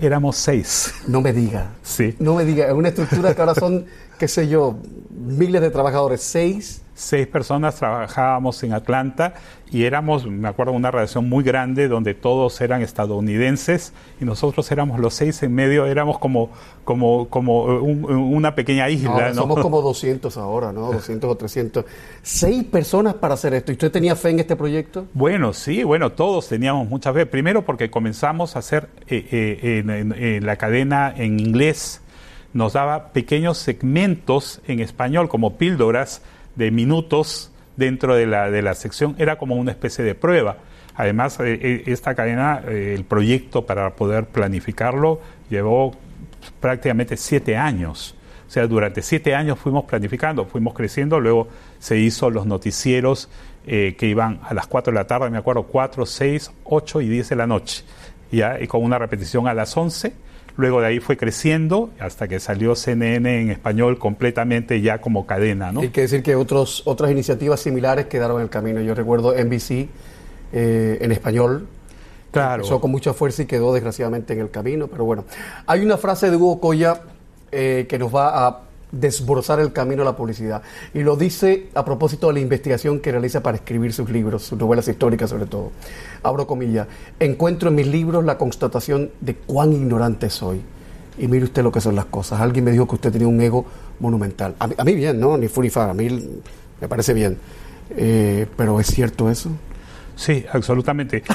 Éramos 0.00 0.36
seis. 0.36 0.94
No 1.06 1.20
me 1.20 1.32
diga. 1.32 1.72
Sí. 1.82 2.14
No 2.18 2.34
me 2.34 2.44
diga. 2.44 2.66
Es 2.66 2.72
una 2.72 2.88
estructura 2.88 3.34
que 3.34 3.40
ahora 3.40 3.54
son, 3.54 3.84
qué 4.18 4.28
sé 4.28 4.48
yo, 4.48 4.78
miles 5.10 5.60
de 5.60 5.70
trabajadores. 5.70 6.22
Seis. 6.22 6.82
Seis 7.00 7.26
personas 7.26 7.76
trabajábamos 7.76 8.62
en 8.62 8.74
Atlanta 8.74 9.32
y 9.72 9.84
éramos, 9.84 10.26
me 10.26 10.48
acuerdo, 10.48 10.72
una 10.72 10.90
redacción 10.90 11.26
muy 11.30 11.42
grande 11.42 11.88
donde 11.88 12.12
todos 12.12 12.60
eran 12.60 12.82
estadounidenses 12.82 13.94
y 14.20 14.26
nosotros 14.26 14.70
éramos 14.70 15.00
los 15.00 15.14
seis 15.14 15.42
en 15.42 15.54
medio, 15.54 15.86
éramos 15.86 16.18
como, 16.18 16.50
como, 16.84 17.28
como 17.28 17.64
una 17.64 18.54
pequeña 18.54 18.90
isla. 18.90 19.32
Somos 19.32 19.60
como 19.60 19.80
200 19.82 20.36
ahora, 20.36 20.72
¿no? 20.72 20.92
200 20.92 21.30
o 21.30 21.34
300. 21.36 21.84
Seis 22.20 22.64
personas 22.64 23.14
para 23.14 23.32
hacer 23.32 23.54
esto. 23.54 23.72
¿Y 23.72 23.76
usted 23.76 23.90
tenía 23.90 24.14
fe 24.14 24.28
en 24.28 24.40
este 24.40 24.54
proyecto? 24.54 25.06
Bueno, 25.14 25.54
sí, 25.54 25.82
bueno, 25.82 26.12
todos 26.12 26.48
teníamos 26.48 26.86
mucha 26.86 27.14
fe. 27.14 27.24
Primero 27.24 27.64
porque 27.64 27.90
comenzamos 27.90 28.56
a 28.56 28.58
hacer 28.58 28.90
eh, 29.08 29.26
eh, 29.32 30.36
en 30.36 30.44
la 30.44 30.56
cadena 30.56 31.14
en 31.16 31.40
inglés 31.40 32.02
nos 32.52 32.72
daba 32.72 33.12
pequeños 33.12 33.58
segmentos 33.58 34.60
en 34.66 34.80
español 34.80 35.28
como 35.28 35.56
píldoras 35.56 36.22
de 36.56 36.70
minutos 36.70 37.52
dentro 37.76 38.14
de 38.14 38.26
la, 38.26 38.50
de 38.50 38.62
la 38.62 38.74
sección, 38.74 39.16
era 39.18 39.38
como 39.38 39.56
una 39.56 39.70
especie 39.70 40.04
de 40.04 40.14
prueba. 40.14 40.58
Además, 40.94 41.38
eh, 41.40 41.58
eh, 41.62 41.82
esta 41.86 42.14
cadena, 42.14 42.62
eh, 42.68 42.94
el 42.94 43.04
proyecto 43.04 43.64
para 43.64 43.96
poder 43.96 44.26
planificarlo 44.26 45.20
llevó 45.48 45.94
prácticamente 46.60 47.16
siete 47.16 47.56
años. 47.56 48.14
O 48.46 48.50
sea, 48.50 48.66
durante 48.66 49.00
siete 49.00 49.34
años 49.34 49.58
fuimos 49.58 49.84
planificando, 49.84 50.44
fuimos 50.44 50.74
creciendo, 50.74 51.18
luego 51.20 51.48
se 51.78 51.98
hizo 51.98 52.30
los 52.30 52.46
noticieros 52.46 53.28
que 53.64 53.96
iban 54.00 54.40
a 54.42 54.54
las 54.54 54.66
4 54.66 54.90
de 54.90 54.98
la 54.98 55.06
tarde, 55.06 55.30
me 55.30 55.38
acuerdo, 55.38 55.64
4, 55.64 56.04
6, 56.04 56.50
8 56.64 57.00
y 57.02 57.08
10 57.08 57.28
de 57.28 57.36
la 57.36 57.46
noche, 57.46 57.84
¿ya? 58.32 58.58
y 58.60 58.66
con 58.66 58.82
una 58.82 58.98
repetición 58.98 59.46
a 59.46 59.54
las 59.54 59.76
11 59.76 60.12
Luego 60.56 60.80
de 60.80 60.88
ahí 60.88 61.00
fue 61.00 61.16
creciendo 61.16 61.90
hasta 61.98 62.28
que 62.28 62.40
salió 62.40 62.74
CNN 62.74 63.40
en 63.40 63.50
español 63.50 63.98
completamente 63.98 64.80
ya 64.80 65.00
como 65.00 65.26
cadena. 65.26 65.72
¿no? 65.72 65.80
Hay 65.80 65.90
que 65.90 66.02
decir 66.02 66.22
que 66.22 66.34
otros, 66.36 66.82
otras 66.86 67.10
iniciativas 67.10 67.60
similares 67.60 68.06
quedaron 68.06 68.36
en 68.38 68.42
el 68.44 68.50
camino. 68.50 68.80
Yo 68.80 68.94
recuerdo 68.94 69.34
NBC 69.34 69.88
eh, 70.52 70.98
en 71.00 71.12
español. 71.12 71.68
Claro. 72.30 72.62
Empezó 72.62 72.80
con 72.80 72.90
mucha 72.90 73.12
fuerza 73.12 73.42
y 73.42 73.46
quedó 73.46 73.72
desgraciadamente 73.72 74.32
en 74.32 74.40
el 74.40 74.50
camino. 74.50 74.86
Pero 74.86 75.04
bueno, 75.04 75.24
hay 75.66 75.80
una 75.80 75.96
frase 75.96 76.30
de 76.30 76.36
Hugo 76.36 76.60
Coya 76.60 77.02
eh, 77.50 77.86
que 77.88 77.98
nos 77.98 78.14
va 78.14 78.46
a 78.46 78.69
desbrozar 78.92 79.60
el 79.60 79.72
camino 79.72 80.02
a 80.02 80.04
la 80.04 80.16
publicidad. 80.16 80.62
Y 80.94 81.00
lo 81.00 81.16
dice 81.16 81.68
a 81.74 81.84
propósito 81.84 82.28
de 82.28 82.34
la 82.34 82.40
investigación 82.40 83.00
que 83.00 83.12
realiza 83.12 83.42
para 83.42 83.56
escribir 83.56 83.92
sus 83.92 84.10
libros, 84.10 84.42
sus 84.42 84.58
novelas 84.58 84.88
históricas 84.88 85.30
sobre 85.30 85.46
todo. 85.46 85.72
Abro 86.22 86.46
comillas, 86.46 86.86
encuentro 87.18 87.68
en 87.68 87.76
mis 87.76 87.86
libros 87.86 88.24
la 88.24 88.38
constatación 88.38 89.10
de 89.20 89.34
cuán 89.34 89.72
ignorante 89.72 90.30
soy. 90.30 90.60
Y 91.18 91.28
mire 91.28 91.44
usted 91.44 91.62
lo 91.62 91.72
que 91.72 91.80
son 91.80 91.96
las 91.96 92.06
cosas. 92.06 92.40
Alguien 92.40 92.64
me 92.64 92.70
dijo 92.70 92.88
que 92.88 92.94
usted 92.94 93.12
tenía 93.12 93.28
un 93.28 93.40
ego 93.40 93.66
monumental. 93.98 94.54
A 94.58 94.84
mí, 94.84 94.94
bien, 94.94 95.20
¿no? 95.20 95.36
Ni 95.36 95.48
furifa, 95.48 95.90
a 95.90 95.94
mí 95.94 96.08
me 96.80 96.88
parece 96.88 97.12
bien. 97.12 97.36
Eh, 97.90 98.46
pero 98.56 98.80
¿es 98.80 98.86
cierto 98.86 99.28
eso? 99.28 99.50
Sí, 100.16 100.44
absolutamente. 100.50 101.22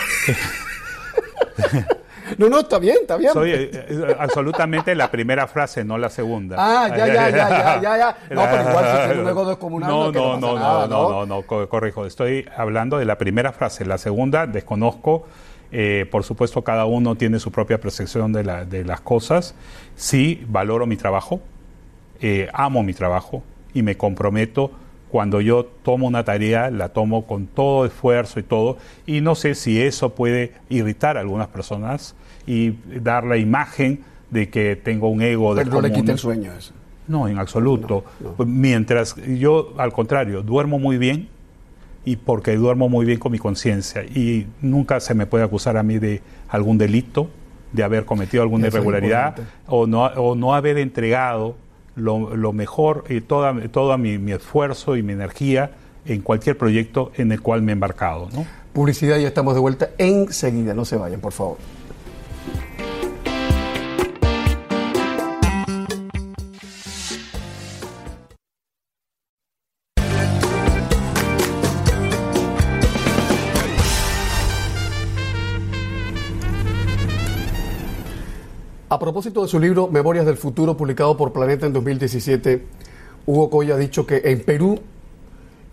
No, 2.38 2.50
no, 2.50 2.60
está 2.60 2.80
bien, 2.80 2.98
está 3.02 3.18
bien. 3.18 3.34
Soy 3.34 3.52
eh, 3.52 3.70
eh, 3.74 4.16
absolutamente 4.20 4.96
la 4.96 5.10
primera 5.10 5.48
frase, 5.48 5.84
no 5.84 5.98
la 5.98 6.10
segunda. 6.10 6.56
Ah, 6.60 6.90
ya, 6.90 7.08
ya, 7.08 7.30
ya, 7.30 7.30
ya, 7.30 7.82
ya, 7.82 7.98
ya. 7.98 8.18
No, 8.32 8.44
pero 8.44 8.70
igual 8.70 8.86
si 8.86 9.08
tiene 9.08 9.22
un 9.22 9.30
ego 9.30 9.46
descomunal. 9.50 9.90
No, 9.90 10.12
no, 10.12 10.38
no, 10.38 10.58
no, 10.58 10.88
no, 10.88 11.10
no, 11.10 11.26
no, 11.26 11.68
corrijo. 11.68 12.06
Estoy 12.06 12.48
hablando 12.56 12.98
de 12.98 13.06
la 13.06 13.18
primera 13.18 13.52
frase. 13.52 13.86
La 13.86 13.98
segunda, 13.98 14.48
desconozco. 14.48 15.26
Eh, 15.72 16.08
por 16.10 16.24
supuesto, 16.24 16.64
cada 16.64 16.86
uno 16.86 17.16
tiene 17.16 17.40
su 17.40 17.52
propia 17.52 17.80
percepción 17.80 18.32
de, 18.32 18.44
la, 18.44 18.66
de 18.66 18.84
las 18.86 19.02
cosas. 19.02 19.56
Sí, 19.96 20.44
valoro 20.48 20.86
mi 20.86 20.96
trabajo, 20.96 21.42
amo 22.54 22.84
mi 22.84 22.94
trabajo 22.94 23.44
y 23.74 23.82
me 23.82 23.98
comprometo 23.98 24.72
cuando 25.15 25.39
yo 25.39 25.63
tomo 25.63 26.08
una 26.08 26.25
tarea, 26.25 26.69
la 26.69 26.89
tomo 26.89 27.25
con 27.25 27.47
todo 27.47 27.86
esfuerzo 27.86 28.38
y 28.38 28.43
todo, 28.43 28.75
y 29.08 29.21
no 29.21 29.34
sé 29.34 29.56
si 29.56 29.82
eso 29.82 30.13
puede 30.13 30.51
irritar 30.67 31.15
a 31.15 31.21
algunas 31.21 31.47
personas 31.47 32.15
y 32.45 32.71
dar 32.99 33.23
la 33.23 33.38
imagen 33.38 34.01
de 34.30 34.49
que 34.49 34.75
tengo 34.75 35.08
un 35.08 35.21
ego 35.21 35.56
de 35.56 35.63
Pero 35.63 35.78
no 35.78 35.82
le 35.88 35.93
quita 35.93 36.12
el 36.12 36.17
sueño 36.17 36.51
eso. 36.51 36.73
No, 37.08 37.30
en 37.30 37.39
absoluto. 37.39 38.04
Mientras 38.45 39.15
yo, 39.15 39.73
al 39.78 39.93
contrario, 39.93 40.41
duermo 40.41 40.80
muy 40.80 40.97
bien 40.97 41.30
y 42.04 42.17
porque 42.17 42.58
duermo 42.58 42.89
muy 42.89 43.06
bien 43.06 43.17
con 43.17 43.32
mi 43.32 43.39
conciencia 43.39 44.04
y 44.04 44.47
nunca 44.60 44.99
se 44.99 45.13
me 45.13 45.28
puede 45.28 45.45
acusar 45.45 45.78
a 45.78 45.84
mí 45.84 45.97
de 45.97 46.21
algún 46.49 46.78
delito, 46.78 47.30
de 47.71 47.84
haber 47.84 48.04
cometido 48.04 48.43
alguna 48.43 48.67
irregularidad 48.67 49.38
o 49.65 49.88
no, 49.88 50.08
o 50.08 50.36
no 50.36 50.54
haber 50.54 50.78
entregado 50.78 51.56
lo, 51.95 52.53
mejor 52.53 53.05
y 53.10 53.21
toda, 53.21 53.53
todo 53.69 53.97
mi, 53.97 54.31
esfuerzo 54.31 54.95
y 54.95 55.03
mi 55.03 55.13
energía 55.13 55.71
en 56.05 56.21
cualquier 56.21 56.58
proyecto 56.58 57.12
en 57.15 57.31
el 57.31 57.41
cual 57.41 57.62
me 57.62 57.71
he 57.71 57.73
embarcado. 57.73 58.29
Publicidad, 58.73 59.17
ya 59.17 59.27
estamos 59.27 59.53
de 59.53 59.60
vuelta 59.60 59.89
enseguida, 59.97 60.73
no 60.73 60.86
se 60.86 60.97
vayan, 60.97 61.19
por 61.19 61.31
favor. 61.31 61.58
A 78.95 78.97
propósito 78.97 79.41
de 79.41 79.49
su 79.49 79.60
libro 79.60 79.89
Memorias 79.89 80.25
del 80.25 80.38
Futuro, 80.38 80.77
publicado 80.77 81.17
por 81.17 81.34
Planeta 81.34 81.65
en 81.65 81.73
2017, 81.73 82.65
Hugo 83.25 83.49
Coya 83.49 83.75
ha 83.75 83.77
dicho 83.77 84.08
que 84.08 84.21
en 84.23 84.41
Perú, 84.41 84.79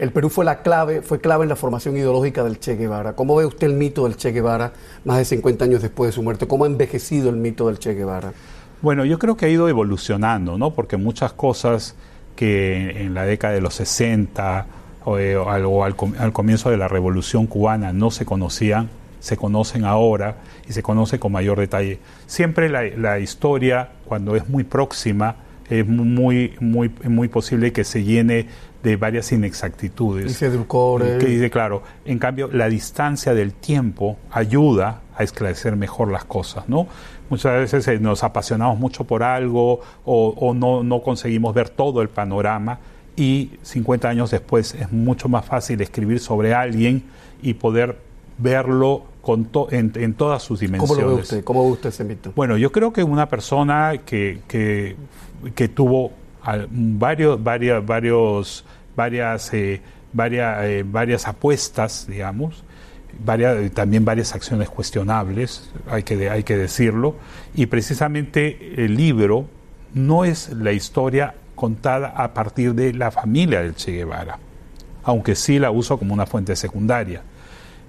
el 0.00 0.10
Perú 0.10 0.28
fue 0.28 0.44
la 0.44 0.62
clave, 0.62 1.02
fue 1.02 1.20
clave 1.20 1.44
en 1.44 1.50
la 1.50 1.54
formación 1.54 1.96
ideológica 1.96 2.42
del 2.42 2.58
Che 2.58 2.74
Guevara. 2.74 3.14
¿Cómo 3.14 3.36
ve 3.36 3.46
usted 3.46 3.68
el 3.68 3.74
mito 3.74 4.08
del 4.08 4.16
Che 4.16 4.32
Guevara 4.32 4.72
más 5.04 5.18
de 5.18 5.24
50 5.24 5.64
años 5.64 5.82
después 5.82 6.08
de 6.08 6.12
su 6.14 6.24
muerte? 6.24 6.48
¿Cómo 6.48 6.64
ha 6.64 6.66
envejecido 6.66 7.30
el 7.30 7.36
mito 7.36 7.68
del 7.68 7.78
Che 7.78 7.94
Guevara? 7.94 8.32
Bueno, 8.80 9.04
yo 9.04 9.20
creo 9.20 9.36
que 9.36 9.46
ha 9.46 9.50
ido 9.50 9.68
evolucionando, 9.68 10.58
¿no? 10.58 10.72
Porque 10.72 10.96
muchas 10.96 11.32
cosas 11.32 11.94
que 12.34 13.04
en 13.04 13.14
la 13.14 13.24
década 13.24 13.54
de 13.54 13.60
los 13.60 13.74
60 13.74 14.66
o, 15.04 15.18
eh, 15.18 15.36
al 15.36 16.32
comienzo 16.32 16.70
de 16.70 16.76
la 16.76 16.88
Revolución 16.88 17.46
cubana 17.46 17.92
no 17.92 18.10
se 18.10 18.24
conocían, 18.24 18.90
se 19.22 19.36
conocen 19.36 19.84
ahora 19.84 20.38
y 20.68 20.72
se 20.72 20.82
conoce 20.82 21.20
con 21.20 21.30
mayor 21.30 21.60
detalle. 21.60 22.00
Siempre 22.26 22.68
la, 22.68 23.20
historia, 23.20 23.90
cuando 24.04 24.34
es 24.34 24.48
muy 24.48 24.64
próxima, 24.64 25.36
es 25.70 25.86
muy, 25.86 26.56
muy, 26.58 26.90
muy 27.04 27.28
posible 27.28 27.72
que 27.72 27.84
se 27.84 28.02
llene 28.02 28.48
de 28.82 28.96
varias 28.96 29.30
inexactitudes. 29.30 30.26
Dice 30.26 30.46
edulcore. 30.46 31.18
Que 31.18 31.26
dice, 31.26 31.50
claro, 31.50 31.84
en 32.04 32.18
cambio, 32.18 32.50
la 32.52 32.68
distancia 32.68 33.32
del 33.32 33.52
tiempo 33.52 34.16
ayuda 34.32 35.02
a 35.16 35.22
esclarecer 35.22 35.76
mejor 35.76 36.10
las 36.10 36.24
cosas, 36.24 36.68
¿no? 36.68 36.88
Muchas 37.30 37.52
veces 37.60 37.86
eh, 37.86 38.00
nos 38.00 38.24
apasionamos 38.24 38.76
mucho 38.76 39.04
por 39.04 39.22
algo 39.22 39.80
o, 40.04 40.28
o 40.30 40.52
no, 40.52 40.82
no 40.82 41.00
conseguimos 41.00 41.54
ver 41.54 41.68
todo 41.68 42.02
el 42.02 42.08
panorama 42.08 42.80
y 43.14 43.52
50 43.62 44.08
años 44.08 44.32
después 44.32 44.74
es 44.74 44.90
mucho 44.90 45.28
más 45.28 45.44
fácil 45.44 45.80
escribir 45.80 46.18
sobre 46.18 46.54
alguien 46.54 47.04
y 47.40 47.54
poder 47.54 47.98
verlo 48.38 49.11
con 49.22 49.48
en, 49.70 50.14
todas 50.14 50.42
sus 50.42 50.60
dimensiones. 50.60 50.96
¿Cómo 50.96 51.08
lo 51.08 51.16
ve 51.16 51.22
usted? 51.22 51.44
¿Cómo 51.44 51.64
ve 51.64 51.70
usted 51.70 51.88
ese 51.90 52.04
mito? 52.04 52.32
Bueno, 52.34 52.58
yo 52.58 52.72
creo 52.72 52.92
que 52.92 53.04
una 53.04 53.28
persona 53.28 53.92
que, 54.04 54.40
que, 54.48 55.68
tuvo 55.68 56.10
varios, 56.70 57.42
varios, 57.42 57.86
varios, 57.86 58.64
varias, 58.96 59.54
eh, 59.54 59.80
varias, 60.12 60.64
eh, 60.64 60.84
varias 60.84 61.28
apuestas, 61.28 62.06
digamos, 62.08 62.64
varias, 63.24 63.70
también 63.70 64.04
varias 64.04 64.34
acciones 64.34 64.68
cuestionables, 64.68 65.70
hay 65.88 66.02
que, 66.02 66.28
hay 66.28 66.42
que 66.42 66.56
decirlo, 66.56 67.14
y 67.54 67.66
precisamente 67.66 68.84
el 68.84 68.96
libro 68.96 69.46
no 69.94 70.24
es 70.24 70.52
la 70.52 70.72
historia 70.72 71.34
contada 71.54 72.08
a 72.08 72.34
partir 72.34 72.74
de 72.74 72.92
la 72.92 73.12
familia 73.12 73.62
del 73.62 73.76
Che 73.76 73.92
Guevara, 73.92 74.40
aunque 75.04 75.36
sí 75.36 75.60
la 75.60 75.70
uso 75.70 75.96
como 75.96 76.12
una 76.12 76.26
fuente 76.26 76.56
secundaria 76.56 77.22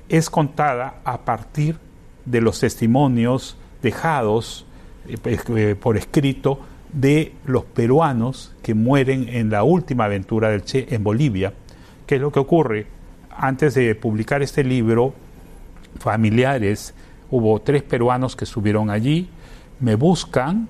es 0.09 0.29
contada 0.29 0.95
a 1.03 1.21
partir 1.21 1.77
de 2.25 2.41
los 2.41 2.59
testimonios 2.59 3.57
dejados 3.81 4.65
eh, 5.07 5.17
eh, 5.25 5.75
por 5.79 5.97
escrito 5.97 6.59
de 6.93 7.33
los 7.45 7.65
peruanos 7.65 8.53
que 8.61 8.73
mueren 8.73 9.27
en 9.29 9.49
la 9.49 9.63
última 9.63 10.05
aventura 10.05 10.49
del 10.49 10.63
Che 10.63 10.87
en 10.93 11.03
Bolivia. 11.03 11.53
¿Qué 12.05 12.15
es 12.15 12.21
lo 12.21 12.31
que 12.31 12.39
ocurre? 12.39 12.87
Antes 13.35 13.73
de 13.73 13.95
publicar 13.95 14.43
este 14.43 14.63
libro, 14.63 15.13
familiares, 15.99 16.93
hubo 17.31 17.59
tres 17.61 17.81
peruanos 17.83 18.35
que 18.35 18.45
estuvieron 18.45 18.89
allí, 18.89 19.27
me 19.79 19.95
buscan 19.95 20.67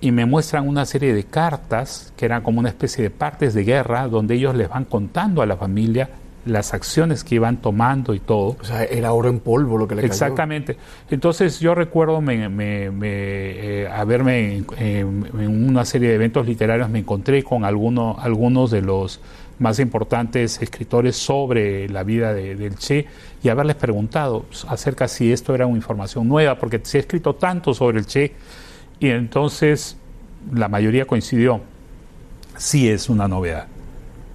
y 0.00 0.12
me 0.12 0.26
muestran 0.26 0.66
una 0.66 0.86
serie 0.86 1.14
de 1.14 1.24
cartas 1.24 2.12
que 2.16 2.24
eran 2.24 2.42
como 2.42 2.58
una 2.58 2.70
especie 2.70 3.04
de 3.04 3.10
partes 3.10 3.54
de 3.54 3.64
guerra 3.64 4.08
donde 4.08 4.34
ellos 4.34 4.54
les 4.54 4.68
van 4.68 4.84
contando 4.84 5.42
a 5.42 5.46
la 5.46 5.56
familia 5.56 6.08
las 6.46 6.72
acciones 6.72 7.22
que 7.22 7.34
iban 7.34 7.58
tomando 7.58 8.14
y 8.14 8.20
todo. 8.20 8.56
O 8.60 8.64
sea, 8.64 8.84
era 8.84 9.12
oro 9.12 9.28
en 9.28 9.40
polvo 9.40 9.76
lo 9.76 9.86
que 9.86 9.94
le 9.94 10.06
Exactamente. 10.06 10.76
Entonces 11.10 11.60
yo 11.60 11.74
recuerdo 11.74 12.20
me, 12.20 12.48
me, 12.48 12.90
eh, 13.02 13.88
haberme 13.92 14.64
en, 14.78 15.68
una 15.68 15.84
serie 15.84 16.08
de 16.08 16.14
eventos 16.14 16.46
literarios 16.46 16.88
me 16.88 17.00
encontré 17.00 17.42
con 17.42 17.64
alguno, 17.64 18.16
algunos 18.18 18.70
de 18.70 18.82
los 18.82 19.20
más 19.58 19.78
importantes 19.78 20.60
escritores 20.62 21.16
sobre 21.16 21.86
la 21.90 22.02
vida 22.02 22.32
del 22.32 22.76
Che 22.76 23.06
y 23.42 23.50
haberles 23.50 23.76
preguntado 23.76 24.46
acerca 24.68 25.06
si 25.06 25.30
esto 25.32 25.54
era 25.54 25.66
una 25.66 25.76
información 25.76 26.26
nueva, 26.26 26.58
porque 26.58 26.80
se 26.82 26.96
ha 26.96 27.00
escrito 27.00 27.34
tanto 27.34 27.74
sobre 27.74 27.98
el 27.98 28.06
Che 28.06 28.32
y 28.98 29.08
entonces 29.08 29.98
la 30.54 30.68
mayoría 30.68 31.04
coincidió, 31.04 31.60
sí 32.56 32.88
es 32.88 33.10
una 33.10 33.28
novedad, 33.28 33.66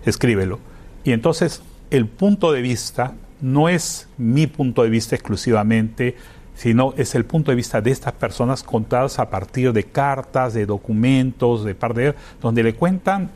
escríbelo. 0.06 0.60
Y 1.04 1.12
entonces 1.12 1.64
el 1.96 2.08
punto 2.08 2.52
de 2.52 2.62
vista 2.62 3.14
no 3.42 3.70
es 3.70 4.08
mi 4.18 4.48
punto 4.48 4.84
de 4.84 4.90
vista 4.90 5.16
exclusivamente, 5.16 6.16
sino 6.56 6.94
es 6.98 7.16
el 7.16 7.26
punto 7.26 7.52
de 7.52 7.56
vista 7.56 7.82
de 7.82 7.92
estas 7.92 8.14
personas 8.14 8.64
contadas 8.64 9.20
a 9.20 9.30
partir 9.30 9.74
de 9.74 9.84
cartas, 9.84 10.54
de 10.54 10.66
documentos, 10.66 11.64
de 11.64 11.76
par 11.76 11.94
de 11.94 12.16
donde 12.42 12.64
le 12.64 12.76
cuentan 12.76 13.30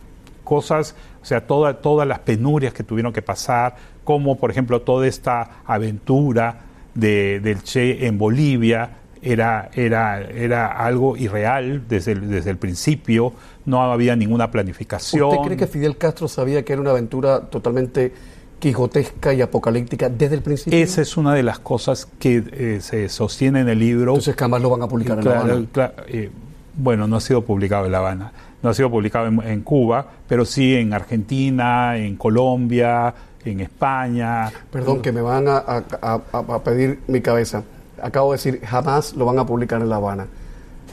cosas, 0.43 0.95
o 1.21 1.25
sea, 1.25 1.45
todas 1.45 2.07
las 2.07 2.19
penurias 2.19 2.73
que 2.73 2.83
tuvieron 2.83 3.13
que 3.13 3.21
pasar, 3.21 3.75
como 4.03 4.37
por 4.37 4.51
ejemplo 4.51 4.81
toda 4.81 5.05
esta 5.05 5.61
aventura 5.65 6.61
de, 6.95 7.39
del 7.39 7.61
Che 7.61 8.07
en 8.07 8.17
Bolivia, 8.17 8.97
era, 9.21 9.69
era, 9.73 10.21
era 10.21 10.67
algo 10.67 11.17
irreal 11.17 11.83
desde 11.87 12.13
el, 12.13 12.29
desde 12.29 12.51
el 12.51 12.57
principio, 12.57 13.33
no 13.65 13.81
había 13.81 14.15
ninguna 14.15 14.49
planificación. 14.49 15.29
¿Usted 15.29 15.43
cree 15.43 15.57
que 15.57 15.67
Fidel 15.67 15.97
Castro 15.97 16.27
sabía 16.27 16.63
que 16.63 16.73
era 16.73 16.81
una 16.81 16.91
aventura 16.91 17.41
totalmente 17.41 18.13
quijotesca 18.59 19.33
y 19.33 19.41
apocalíptica 19.41 20.09
desde 20.09 20.35
el 20.35 20.41
principio? 20.41 20.77
Esa 20.77 21.01
es 21.01 21.17
una 21.17 21.33
de 21.33 21.43
las 21.43 21.59
cosas 21.59 22.07
que 22.19 22.43
eh, 22.51 22.79
se 22.81 23.09
sostiene 23.09 23.61
en 23.61 23.69
el 23.69 23.79
libro. 23.79 24.11
Entonces 24.11 24.35
jamás 24.35 24.61
lo 24.61 24.69
van 24.69 24.83
a 24.83 24.87
publicar 24.87 25.17
en 25.19 25.25
La 25.25 25.39
Habana. 25.39 25.67
Eh, 26.07 26.29
bueno, 26.75 27.07
no 27.07 27.17
ha 27.17 27.21
sido 27.21 27.43
publicado 27.43 27.85
en 27.85 27.91
La 27.91 27.97
Habana, 27.97 28.31
no 28.61 28.69
ha 28.69 28.73
sido 28.73 28.89
publicado 28.89 29.27
en, 29.27 29.61
Cuba, 29.61 30.05
pero 30.27 30.45
sí 30.45 30.75
en 30.75 30.93
Argentina, 30.93 31.97
en 31.97 32.15
Colombia, 32.15 33.13
en 33.43 33.61
España. 33.61 34.51
Perdón, 34.71 35.01
que 35.01 35.11
me 35.11 35.21
van 35.21 35.45
a, 35.47 36.61
pedir 36.63 36.99
mi 37.07 37.21
cabeza. 37.21 37.63
Acabo 38.01 38.31
de 38.31 38.37
decir, 38.37 38.61
jamás 38.65 39.13
lo 39.15 39.25
van 39.25 39.39
a 39.39 39.45
publicar 39.45 39.81
en 39.81 39.89
La 39.89 39.97
Habana. 39.97 40.27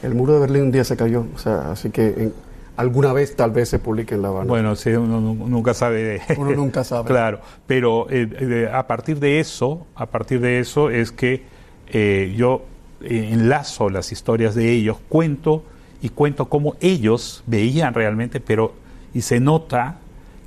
El 0.03 0.13
muro 0.13 0.33
de 0.33 0.39
Berlín 0.39 0.63
un 0.63 0.71
día 0.71 0.83
se 0.83 0.95
cayó, 0.95 1.25
o 1.33 1.39
sea, 1.39 1.71
así 1.71 1.89
que 1.89 2.31
alguna 2.77 3.11
vez 3.11 3.35
tal 3.35 3.51
vez 3.51 3.69
se 3.69 3.79
publique 3.79 4.15
en 4.15 4.21
La 4.21 4.29
Habana. 4.29 4.45
Bueno, 4.45 4.75
sí, 4.75 4.91
uno 4.91 5.19
nunca 5.19 5.73
sabe. 5.73 6.21
Uno 6.37 6.51
nunca 6.51 6.83
sabe. 6.83 7.07
claro, 7.07 7.41
pero 7.65 8.07
eh, 8.09 8.69
a 8.71 8.87
partir 8.87 9.19
de 9.19 9.39
eso, 9.39 9.85
a 9.95 10.05
partir 10.05 10.39
de 10.39 10.59
eso 10.59 10.89
es 10.89 11.11
que 11.11 11.43
eh, 11.87 12.33
yo 12.37 12.65
eh, 13.01 13.29
enlazo 13.31 13.89
las 13.89 14.11
historias 14.11 14.55
de 14.55 14.71
ellos, 14.71 14.97
cuento 15.09 15.63
y 16.01 16.09
cuento 16.09 16.45
cómo 16.45 16.75
ellos 16.79 17.43
veían 17.47 17.93
realmente, 17.93 18.39
pero 18.39 18.73
y 19.13 19.21
se 19.21 19.39
nota 19.39 19.97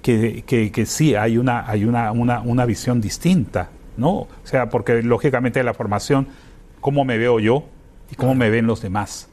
que, 0.01 0.45
que, 0.47 0.70
que 0.70 0.87
sí 0.87 1.14
hay 1.16 1.37
una 1.37 1.68
hay 1.68 1.85
una, 1.85 2.12
una, 2.12 2.41
una 2.41 2.64
visión 2.64 3.01
distinta, 3.01 3.70
¿no? 3.97 4.11
O 4.11 4.28
sea, 4.45 4.70
porque 4.70 5.03
lógicamente 5.03 5.62
la 5.64 5.74
formación, 5.74 6.28
cómo 6.81 7.05
me 7.05 7.18
veo 7.18 7.41
yo 7.41 7.64
y 8.11 8.14
cómo 8.14 8.37
me 8.37 8.51
ven 8.51 8.66
los 8.66 8.81
demás. 8.81 9.30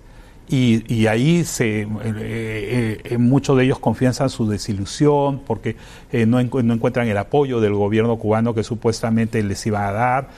Y, 0.49 1.07
ahí 1.07 1.43
se, 1.43 1.81
eh, 1.81 1.87
eh, 2.05 3.01
eh, 3.03 3.17
muchos 3.17 3.57
de 3.57 3.65
ellos 3.65 3.79
confiesan 3.79 4.29
su 4.29 4.47
desilusión 4.47 5.41
porque 5.45 5.75
no, 6.13 6.41
no, 6.41 6.73
encuentran 6.73 7.07
el 7.09 7.17
apoyo 7.17 7.59
del 7.59 7.73
gobierno 7.73 8.15
cubano 8.15 8.53
que 8.53 8.63
supuestamente 8.63 9.43
les 9.43 9.65
iba 9.67 9.89
a 9.89 9.91
dar, 9.91 10.29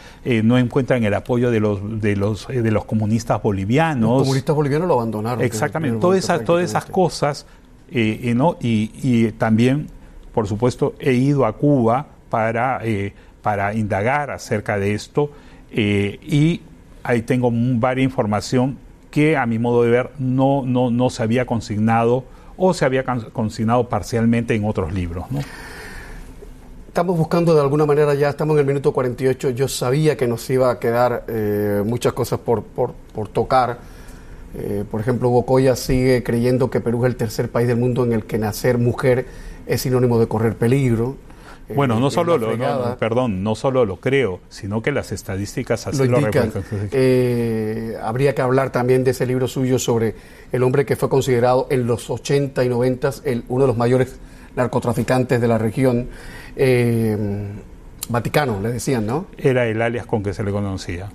no 0.44 0.58
encuentran 0.58 1.04
el 1.04 1.14
apoyo 1.14 1.52
de 1.52 1.60
los, 1.60 2.02
de 2.02 2.16
los, 2.16 2.48
de 2.48 2.72
los 2.72 2.86
comunistas 2.86 3.42
bolivianos. 3.44 4.10
Los 4.10 4.22
comunistas 4.24 4.56
bolivianos 4.56 4.88
lo 4.88 4.96
abandonaron. 4.96 5.44
Exactamente, 5.44 6.00
todas 6.00 6.18
esas, 6.18 6.44
todas 6.44 6.64
esas 6.64 6.86
cosas, 6.86 7.46
¿no? 7.92 8.58
Y, 8.60 8.92
y, 9.04 9.32
también, 9.34 9.90
por 10.34 10.48
supuesto, 10.48 10.96
he 11.00 11.14
ido 11.14 11.46
a 11.46 11.54
Cuba 11.54 12.08
para, 12.32 12.82
para 13.44 13.76
indagar 13.76 14.32
acerca 14.32 14.80
de 14.80 14.96
esto 14.96 15.30
y 15.72 16.62
ahí 17.04 17.22
tengo 17.22 17.52
varias 17.54 18.06
información 18.06 18.89
que 19.12 19.38
a 19.38 19.46
mi 19.46 19.60
modo 19.60 19.84
de 19.84 19.90
ver 19.90 20.12
no, 20.20 20.64
no, 20.66 20.92
no 20.92 21.10
se 21.10 21.24
había 21.24 21.46
consignado 21.46 22.24
o 22.58 22.74
se 22.74 22.86
había 22.86 23.04
consignado 23.04 23.88
parcialmente 23.88 24.54
en 24.54 24.66
otros 24.66 24.94
libros. 24.94 25.26
Estamos 26.88 27.18
buscando 27.18 27.56
de 27.56 27.62
alguna 27.62 27.86
manera, 27.86 28.14
ya 28.14 28.30
estamos 28.30 28.56
en 28.56 28.60
el 28.62 28.66
minuto 28.66 28.92
48, 28.92 29.52
yo 29.52 29.68
sabía 29.68 30.18
que 30.18 30.28
nos 30.28 30.50
iba 30.50 30.70
a 30.70 30.80
quedar 30.80 31.24
eh, 31.28 31.82
muchas 31.86 32.14
cosas 32.14 32.40
por, 32.40 32.64
por, 32.64 33.28
tocar. 33.30 33.78
Eh, 34.56 34.84
por 34.90 35.00
ejemplo, 35.00 35.30
Bocoya 35.30 35.76
sigue 35.76 36.24
creyendo 36.24 36.70
que 36.70 36.82
Perú 36.82 37.06
es 37.06 37.12
el 37.12 37.16
tercer 37.16 37.50
país 37.50 37.68
del 37.68 37.78
mundo 37.78 38.04
en 38.04 38.12
el 38.12 38.26
que 38.26 38.38
nacer 38.38 38.78
mujer 38.78 39.28
es 39.68 39.82
sinónimo 39.82 40.20
de 40.20 40.28
correr 40.28 40.56
peligro. 40.56 41.16
Bueno, 41.76 42.00
no 42.00 42.10
solo 42.10 42.38
lo, 42.38 42.98
perdón, 42.98 43.44
no 43.44 43.56
solo 43.56 43.86
lo 43.86 43.98
creo, 43.98 44.40
sino 44.50 44.82
que 44.82 44.92
las 44.92 45.12
estadísticas 45.12 45.88
así 45.88 46.08
lo, 46.08 46.20
reflejan. 46.20 46.52
Eh, 46.92 47.96
habría 48.02 48.34
que 48.34 48.42
hablar 48.42 48.72
también 48.72 49.04
de 49.04 49.12
ese 49.12 49.26
libro 49.26 49.48
suyo 49.48 49.78
sobre 49.78 50.16
el 50.52 50.64
hombre 50.64 50.86
que 50.86 50.96
fue 50.96 51.10
considerado 51.10 51.68
en 51.70 51.86
los 51.86 52.10
80 52.10 52.64
y 52.64 52.70
90 52.70 53.10
el, 53.26 53.44
uno 53.50 53.64
de 53.64 53.68
los 53.68 53.78
mayores 53.78 54.20
narcotraficantes 54.56 55.40
de 55.40 55.48
la 55.48 55.58
región. 55.58 56.10
Eh, 56.56 57.18
Vaticano, 58.10 58.60
le 58.60 58.72
decían, 58.72 59.06
¿no? 59.06 59.28
Era 59.38 59.68
el 59.68 59.82
alias 59.82 60.06
con 60.06 60.24
que 60.24 60.34
se 60.34 60.44
le 60.44 60.52
conocía. 60.52 61.10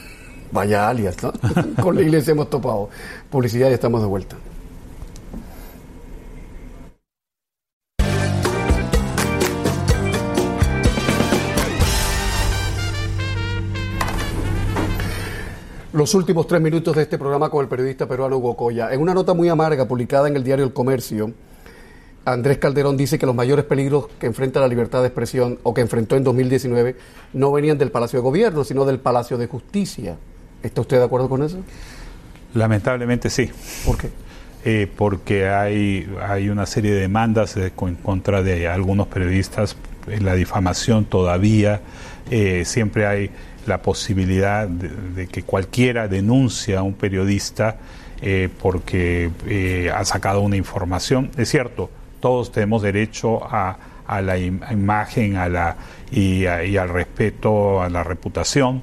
Vaya 0.52 0.88
alias, 0.88 1.16
¿no? 1.22 1.32
con 1.82 1.94
la 1.94 2.02
iglesia 2.02 2.32
hemos 2.32 2.50
topado. 2.50 2.90
Publicidad 3.30 3.70
y 3.70 3.74
estamos 3.74 4.00
de 4.00 4.08
vuelta. 4.08 4.36
Los 15.92 16.14
últimos 16.14 16.46
tres 16.46 16.62
minutos 16.62 16.96
de 16.96 17.02
este 17.02 17.18
programa 17.18 17.50
con 17.50 17.62
el 17.62 17.68
periodista 17.68 18.08
peruano 18.08 18.38
Hugo 18.38 18.56
Coya. 18.56 18.94
En 18.94 19.00
una 19.02 19.12
nota 19.12 19.34
muy 19.34 19.50
amarga 19.50 19.86
publicada 19.86 20.26
en 20.26 20.36
el 20.36 20.42
diario 20.42 20.64
El 20.64 20.72
Comercio, 20.72 21.32
Andrés 22.24 22.56
Calderón 22.56 22.96
dice 22.96 23.18
que 23.18 23.26
los 23.26 23.34
mayores 23.34 23.66
peligros 23.66 24.06
que 24.18 24.26
enfrenta 24.26 24.58
la 24.58 24.68
libertad 24.68 25.02
de 25.02 25.08
expresión 25.08 25.58
o 25.64 25.74
que 25.74 25.82
enfrentó 25.82 26.16
en 26.16 26.24
2019 26.24 26.96
no 27.34 27.52
venían 27.52 27.76
del 27.76 27.90
Palacio 27.90 28.20
de 28.20 28.22
Gobierno, 28.22 28.64
sino 28.64 28.86
del 28.86 29.00
Palacio 29.00 29.36
de 29.36 29.48
Justicia. 29.48 30.16
¿Está 30.62 30.80
usted 30.80 30.96
de 30.96 31.04
acuerdo 31.04 31.28
con 31.28 31.42
eso? 31.42 31.58
Lamentablemente 32.54 33.28
sí. 33.28 33.50
¿Por 33.84 33.98
qué? 33.98 34.08
Eh, 34.64 34.90
porque 34.96 35.50
hay, 35.50 36.08
hay 36.26 36.48
una 36.48 36.64
serie 36.64 36.92
de 36.92 37.00
demandas 37.00 37.54
en 37.58 37.96
contra 37.96 38.42
de 38.42 38.66
algunos 38.66 39.08
periodistas, 39.08 39.76
en 40.06 40.24
la 40.24 40.34
difamación 40.34 41.04
todavía, 41.04 41.82
eh, 42.30 42.62
siempre 42.64 43.06
hay 43.06 43.30
la 43.66 43.82
posibilidad 43.82 44.68
de, 44.68 45.26
que 45.26 45.42
cualquiera 45.42 46.08
denuncie 46.08 46.76
a 46.76 46.82
un 46.82 46.94
periodista 46.94 47.76
eh, 48.20 48.48
porque 48.60 49.30
eh, 49.46 49.90
ha 49.94 50.04
sacado 50.04 50.40
una 50.40 50.56
información. 50.56 51.30
Es 51.36 51.48
cierto, 51.48 51.90
todos 52.20 52.52
tenemos 52.52 52.82
derecho 52.82 53.40
a, 53.44 53.76
la 54.22 54.36
imagen 54.38 55.36
a 55.36 55.48
la, 55.48 55.76
y, 56.10 56.44
al 56.46 56.88
respeto 56.88 57.82
a 57.82 57.88
la 57.88 58.04
reputación, 58.04 58.82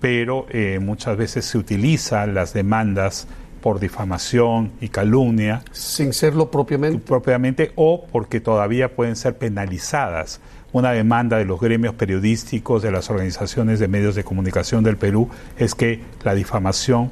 pero 0.00 0.46
eh, 0.50 0.78
muchas 0.80 1.16
veces 1.16 1.46
se 1.46 1.58
utilizan 1.58 2.34
las 2.34 2.52
demandas 2.52 3.26
por 3.60 3.80
difamación 3.80 4.72
y 4.80 4.88
calumnia. 4.88 5.62
Sin 5.72 6.12
serlo 6.12 6.50
propiamente. 6.50 6.98
Propiamente 6.98 7.72
o 7.74 8.06
porque 8.06 8.40
todavía 8.40 8.94
pueden 8.94 9.16
ser 9.16 9.36
penalizadas 9.36 10.40
una 10.72 10.92
demanda 10.92 11.38
de 11.38 11.44
los 11.44 11.60
gremios 11.60 11.94
periodísticos, 11.94 12.82
de 12.82 12.90
las 12.90 13.10
organizaciones 13.10 13.78
de 13.78 13.88
medios 13.88 14.14
de 14.14 14.24
comunicación 14.24 14.84
del 14.84 14.96
Perú, 14.96 15.28
es 15.56 15.74
que 15.74 16.02
la 16.24 16.34
difamación 16.34 17.10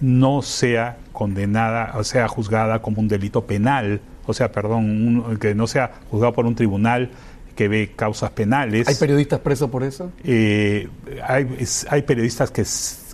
no 0.00 0.42
sea 0.42 0.98
condenada, 1.12 1.92
o 1.96 2.04
sea 2.04 2.28
juzgada 2.28 2.82
como 2.82 3.00
un 3.00 3.08
delito 3.08 3.44
penal, 3.44 4.00
o 4.26 4.32
sea, 4.32 4.50
perdón, 4.50 5.38
que 5.38 5.54
no 5.54 5.66
sea 5.66 5.92
juzgado 6.10 6.32
por 6.32 6.46
un 6.46 6.54
tribunal 6.54 7.10
que 7.54 7.68
ve 7.68 7.92
causas 7.94 8.30
penales. 8.30 8.88
¿Hay 8.88 8.96
periodistas 8.96 9.40
presos 9.40 9.70
por 9.70 9.84
eso? 9.84 10.10
Eh, 10.24 10.88
hay, 11.22 12.02
periodistas 12.02 12.50
que, 12.50 12.64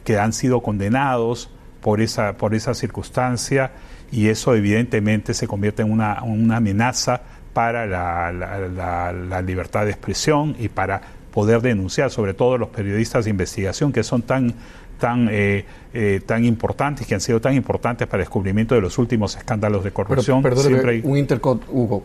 que 0.04 0.18
han 0.18 0.32
sido 0.32 0.62
condenados 0.62 1.50
por 1.80 2.00
esa, 2.00 2.36
por 2.36 2.54
esa 2.54 2.74
circunstancia 2.74 3.72
y 4.12 4.28
eso 4.28 4.54
evidentemente 4.54 5.34
se 5.34 5.46
convierte 5.46 5.82
en 5.82 5.92
una, 5.92 6.22
una 6.22 6.56
amenaza 6.56 7.22
para 7.52 7.86
la, 7.86 9.42
libertad 9.42 9.84
de 9.84 9.90
expresión 9.90 10.56
y 10.58 10.68
para 10.68 11.00
poder 11.32 11.60
denunciar, 11.60 12.10
sobre 12.10 12.34
todo 12.34 12.58
los 12.58 12.68
periodistas 12.68 13.24
de 13.24 13.30
investigación 13.30 13.92
que 13.92 14.02
son 14.02 14.22
tan 14.22 14.54
tan 14.98 15.28
eh, 15.30 15.64
eh, 15.94 16.20
tan 16.26 16.44
importantes, 16.44 17.06
que 17.06 17.14
han 17.14 17.22
sido 17.22 17.40
tan 17.40 17.54
importantes 17.54 18.06
para 18.06 18.22
el 18.22 18.26
descubrimiento 18.26 18.74
de 18.74 18.82
los 18.82 18.98
últimos 18.98 19.34
escándalos 19.34 19.82
de 19.82 19.92
corrupción. 19.92 20.42
Pero, 20.42 20.56
Siempre 20.56 21.00
un 21.02 21.16
intercot, 21.16 21.62
Hugo. 21.68 22.04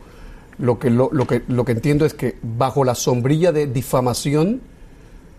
Lo 0.57 0.79
que, 0.79 0.89
lo, 0.89 1.09
que, 1.27 1.41
lo 1.49 1.65
que 1.65 1.73
entiendo 1.73 2.05
es 2.05 2.13
que 2.13 2.37
bajo 2.41 2.85
la 2.85 2.95
sombrilla 2.95 3.51
de 3.51 3.67
difamación 3.67 4.61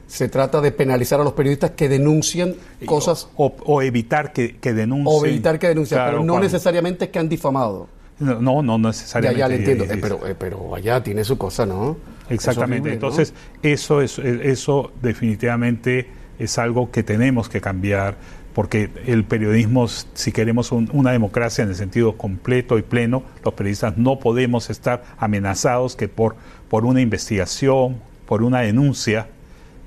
se 0.06 0.28
trata 0.28 0.60
de 0.60 0.72
penalizar 0.72 1.20
a 1.20 1.24
los 1.24 1.32
periodistas 1.32 1.72
que 1.72 1.88
denuncian 1.88 2.54
cosas... 2.84 3.28
O, 3.36 3.82
evitar 3.82 4.32
que, 4.32 4.56
que, 4.56 4.72
denuncien. 4.72 5.06
O 5.08 5.26
evitar 5.26 5.58
que 5.58 5.68
denuncien, 5.68 6.00
pero 6.04 6.22
no 6.22 6.38
necesariamente 6.38 7.10
que 7.10 7.18
han 7.18 7.28
difamado. 7.28 7.88
No, 8.18 8.62
no, 8.62 8.78
necesariamente. 8.78 9.38
Ya, 9.38 9.44
ya 9.44 9.48
le 9.48 9.56
entiendo, 9.56 9.84
eh, 9.84 9.98
pero, 10.00 10.26
eh, 10.26 10.34
pero 10.38 10.74
allá 10.74 11.02
tiene 11.02 11.22
su 11.24 11.36
cosa, 11.36 11.66
¿no? 11.66 11.96
Exactamente. 12.30 12.92
Entonces, 12.92 13.34
eso, 13.62 14.00
es, 14.00 14.18
eso 14.18 14.92
definitivamente 15.02 16.08
es 16.38 16.58
algo 16.58 16.90
que 16.90 17.02
tenemos 17.02 17.48
que 17.48 17.60
cambiar, 17.60 18.16
porque 18.54 18.90
el 19.06 19.24
periodismo, 19.24 19.86
si 19.88 20.32
queremos 20.32 20.72
una 20.72 21.12
democracia 21.12 21.62
en 21.62 21.70
el 21.70 21.76
sentido 21.76 22.16
completo 22.16 22.78
y 22.78 22.82
pleno, 22.82 23.22
los 23.44 23.52
periodistas 23.52 23.98
no 23.98 24.18
podemos 24.18 24.70
estar 24.70 25.04
amenazados 25.18 25.94
que 25.94 26.08
por, 26.08 26.36
por 26.70 26.86
una 26.86 27.02
investigación, 27.02 27.98
por 28.26 28.42
una 28.42 28.60
denuncia, 28.60 29.28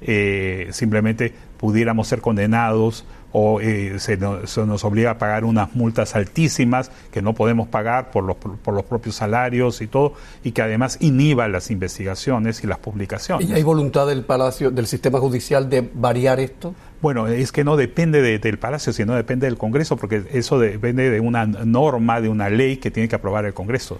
eh, 0.01 0.69
simplemente 0.71 1.33
pudiéramos 1.57 2.07
ser 2.07 2.21
condenados 2.21 3.05
o 3.31 3.61
eh, 3.61 3.99
se, 3.99 4.17
nos, 4.17 4.83
obliga 4.83 5.11
a 5.11 5.17
pagar 5.17 5.45
unas 5.45 5.75
multas 5.75 6.15
altísimas 6.15 6.91
que 7.11 7.21
no 7.21 7.33
podemos 7.33 7.67
pagar 7.67 8.11
por 8.11 8.23
los, 8.23 8.37
por 8.37 8.73
los 8.73 8.83
propios 8.83 9.15
salarios 9.15 9.81
y 9.81 9.87
todo, 9.87 10.13
y 10.43 10.51
que 10.51 10.61
además 10.61 10.97
inhiba 10.99 11.47
las 11.47 11.71
investigaciones 11.71 12.63
y 12.63 12.67
las 12.67 12.79
publicaciones. 12.79 13.49
¿Y 13.49 13.53
hay 13.53 13.63
voluntad 13.63 14.07
del 14.07 14.23
Palacio, 14.23 14.71
del 14.71 14.87
sistema 14.87 15.19
judicial 15.19 15.69
de 15.69 15.89
variar 15.93 16.39
esto? 16.39 16.73
Bueno, 17.01 17.27
es 17.27 17.51
que 17.51 17.63
no 17.63 17.77
depende 17.77 18.21
del 18.39 18.59
Palacio, 18.59 18.91
sino 18.91 19.15
depende 19.15 19.47
del 19.47 19.57
Congreso, 19.57 19.95
porque 19.95 20.23
eso 20.33 20.59
depende 20.59 21.09
de 21.09 21.19
una 21.19 21.45
norma, 21.45 22.19
de 22.19 22.29
una 22.29 22.49
ley 22.49 22.77
que 22.77 22.91
tiene 22.91 23.07
que 23.07 23.15
aprobar 23.15 23.45
el 23.45 23.53
Congreso. 23.53 23.99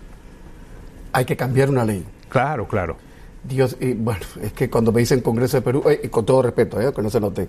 Hay 1.14 1.26
que 1.26 1.38
cambiar 1.38 1.70
una 1.70 1.86
ley. 1.86 2.04
Claro, 2.28 2.68
claro. 2.68 2.98
Dios, 3.44 3.78
y 3.80 3.94
bueno, 3.94 4.22
es 4.42 4.54
que 4.54 4.70
cuando 4.70 4.92
me 4.92 5.00
dicen 5.00 5.22
Congreso 5.22 5.58
de 5.58 5.62
Perú, 5.62 5.84
eh, 5.90 6.10
con 6.10 6.26
todo 6.26 6.42
respeto, 6.42 6.80
eh, 6.82 6.94
que 6.94 7.02
no 7.02 7.10
se 7.10 7.20
note, 7.20 7.48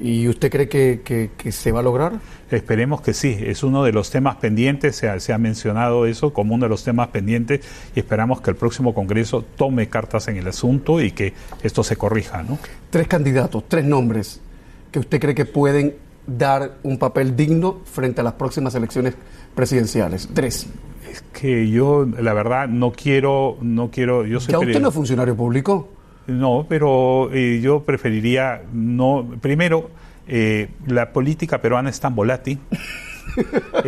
¿y 0.00 0.28
usted 0.28 0.50
cree 0.50 0.68
que, 0.68 1.30
se 1.50 1.72
va 1.72 1.80
a 1.80 1.82
lograr? 1.82 2.20
Esperemos 2.50 3.00
que 3.00 3.14
sí, 3.14 3.36
es 3.40 3.62
uno 3.62 3.84
de 3.84 3.92
los 3.92 4.10
temas 4.10 4.36
pendientes, 4.36 4.96
se 4.96 5.08
ha, 5.08 5.18
se 5.20 5.32
ha, 5.32 5.38
mencionado 5.38 6.06
eso 6.06 6.32
como 6.32 6.54
uno 6.54 6.66
de 6.66 6.70
los 6.70 6.84
temas 6.84 7.08
pendientes 7.08 7.60
y 7.94 8.00
esperamos 8.00 8.40
que 8.40 8.50
el 8.50 8.56
próximo 8.56 8.94
Congreso 8.94 9.44
tome 9.56 9.88
cartas 9.88 10.28
en 10.28 10.36
el 10.36 10.48
asunto 10.48 11.00
y 11.00 11.12
que 11.12 11.34
esto 11.62 11.82
se 11.84 11.96
corrija. 11.96 12.42
¿no? 12.42 12.58
Tres 12.90 13.06
candidatos, 13.08 13.64
tres 13.68 13.84
nombres 13.84 14.40
que 14.90 14.98
usted 14.98 15.20
cree 15.20 15.34
que 15.34 15.46
pueden 15.46 15.94
dar 16.26 16.78
un 16.82 16.98
papel 16.98 17.34
digno 17.34 17.80
frente 17.84 18.20
a 18.20 18.24
las 18.24 18.34
próximas 18.34 18.74
elecciones 18.74 19.14
presidenciales. 19.54 20.28
Tres. 20.32 20.66
Es 21.12 21.20
que 21.20 21.68
yo, 21.68 22.06
la 22.06 22.32
verdad, 22.32 22.68
no 22.68 22.90
quiero, 22.90 23.58
no 23.60 23.90
quiero, 23.90 24.24
yo 24.24 24.40
soy 24.40 24.52
¿Ya 24.52 24.58
usted 24.58 24.80
no 24.80 24.88
es 24.88 24.94
funcionario 24.94 25.36
público? 25.36 25.90
No, 26.26 26.64
pero 26.66 27.28
eh, 27.34 27.60
yo 27.60 27.82
preferiría 27.82 28.62
no. 28.72 29.28
Primero, 29.42 29.90
eh, 30.26 30.70
la 30.86 31.12
política 31.12 31.60
peruana 31.60 31.90
es 31.90 32.00
tan 32.00 32.14
volátil. 32.14 32.60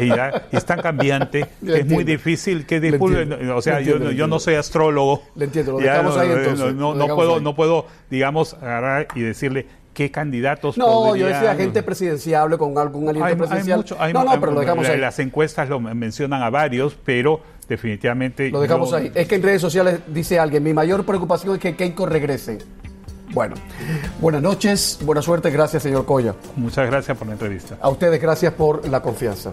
es 0.52 0.64
tan 0.64 0.80
cambiante 0.80 1.46
es 1.66 1.86
muy 1.86 2.04
difícil 2.04 2.66
que 2.66 2.78
Le 2.80 2.92
disculpe, 2.92 3.22
entiendo. 3.22 3.56
o 3.56 3.62
sea 3.62 3.80
yo, 3.80 3.94
entiendo, 3.94 4.10
le 4.10 4.16
yo 4.16 4.26
no 4.26 4.38
soy 4.38 4.54
astrólogo 4.54 5.22
Le 5.34 5.46
entiendo, 5.46 5.72
lo 5.72 5.78
dejamos 5.78 6.14
no, 6.14 6.20
ahí 6.22 6.28
no, 6.28 6.34
entonces, 6.36 6.74
no, 6.74 6.94
no 6.94 6.94
dejamos 6.94 7.16
puedo 7.16 7.34
ahí. 7.36 7.42
no 7.42 7.54
puedo 7.54 7.86
digamos 8.10 8.54
agarrar 8.54 9.08
y 9.14 9.20
decirle 9.20 9.66
qué 9.94 10.10
candidatos 10.10 10.76
No, 10.76 11.16
yo 11.16 11.26
decía 11.26 11.54
gente 11.54 11.82
presidenciable 11.82 12.58
con 12.58 12.76
algún 12.76 13.08
aliento 13.08 13.24
hay, 13.26 13.32
hay 13.32 13.38
presidencial. 13.38 13.78
mucho- 13.78 13.96
hay- 13.98 14.12
no, 14.12 14.24
no, 14.24 14.38
pero 14.40 14.52
lo 14.52 14.60
dejamos 14.60 14.86
ahí. 14.88 14.98
las 14.98 15.18
encuestas 15.20 15.68
lo 15.70 15.80
mencionan 15.80 16.42
a 16.42 16.50
varios 16.50 16.94
pero 17.04 17.40
definitivamente 17.68 18.50
Lo 18.50 18.60
dejamos 18.60 18.92
ahí. 18.92 19.10
Es 19.14 19.26
que 19.26 19.36
en 19.36 19.42
redes 19.42 19.62
sociales 19.62 20.00
dice 20.08 20.38
alguien, 20.38 20.62
mi 20.62 20.74
mayor 20.74 21.06
preocupación 21.06 21.54
es 21.54 21.60
que 21.60 21.74
Keiko 21.76 22.04
regrese. 22.06 22.58
Bueno, 23.32 23.54
buenas 24.20 24.42
noches, 24.42 24.98
buena 25.02 25.22
suerte, 25.22 25.50
gracias 25.50 25.82
señor 25.82 26.04
Coya. 26.04 26.34
muchas 26.56 26.86
gracias 26.88 27.16
por 27.18 27.26
la 27.26 27.32
entrevista 27.32 27.76
A 27.80 27.88
ustedes 27.88 28.20
gracias 28.20 28.52
por 28.52 28.86
la 28.88 29.00
confianza. 29.00 29.50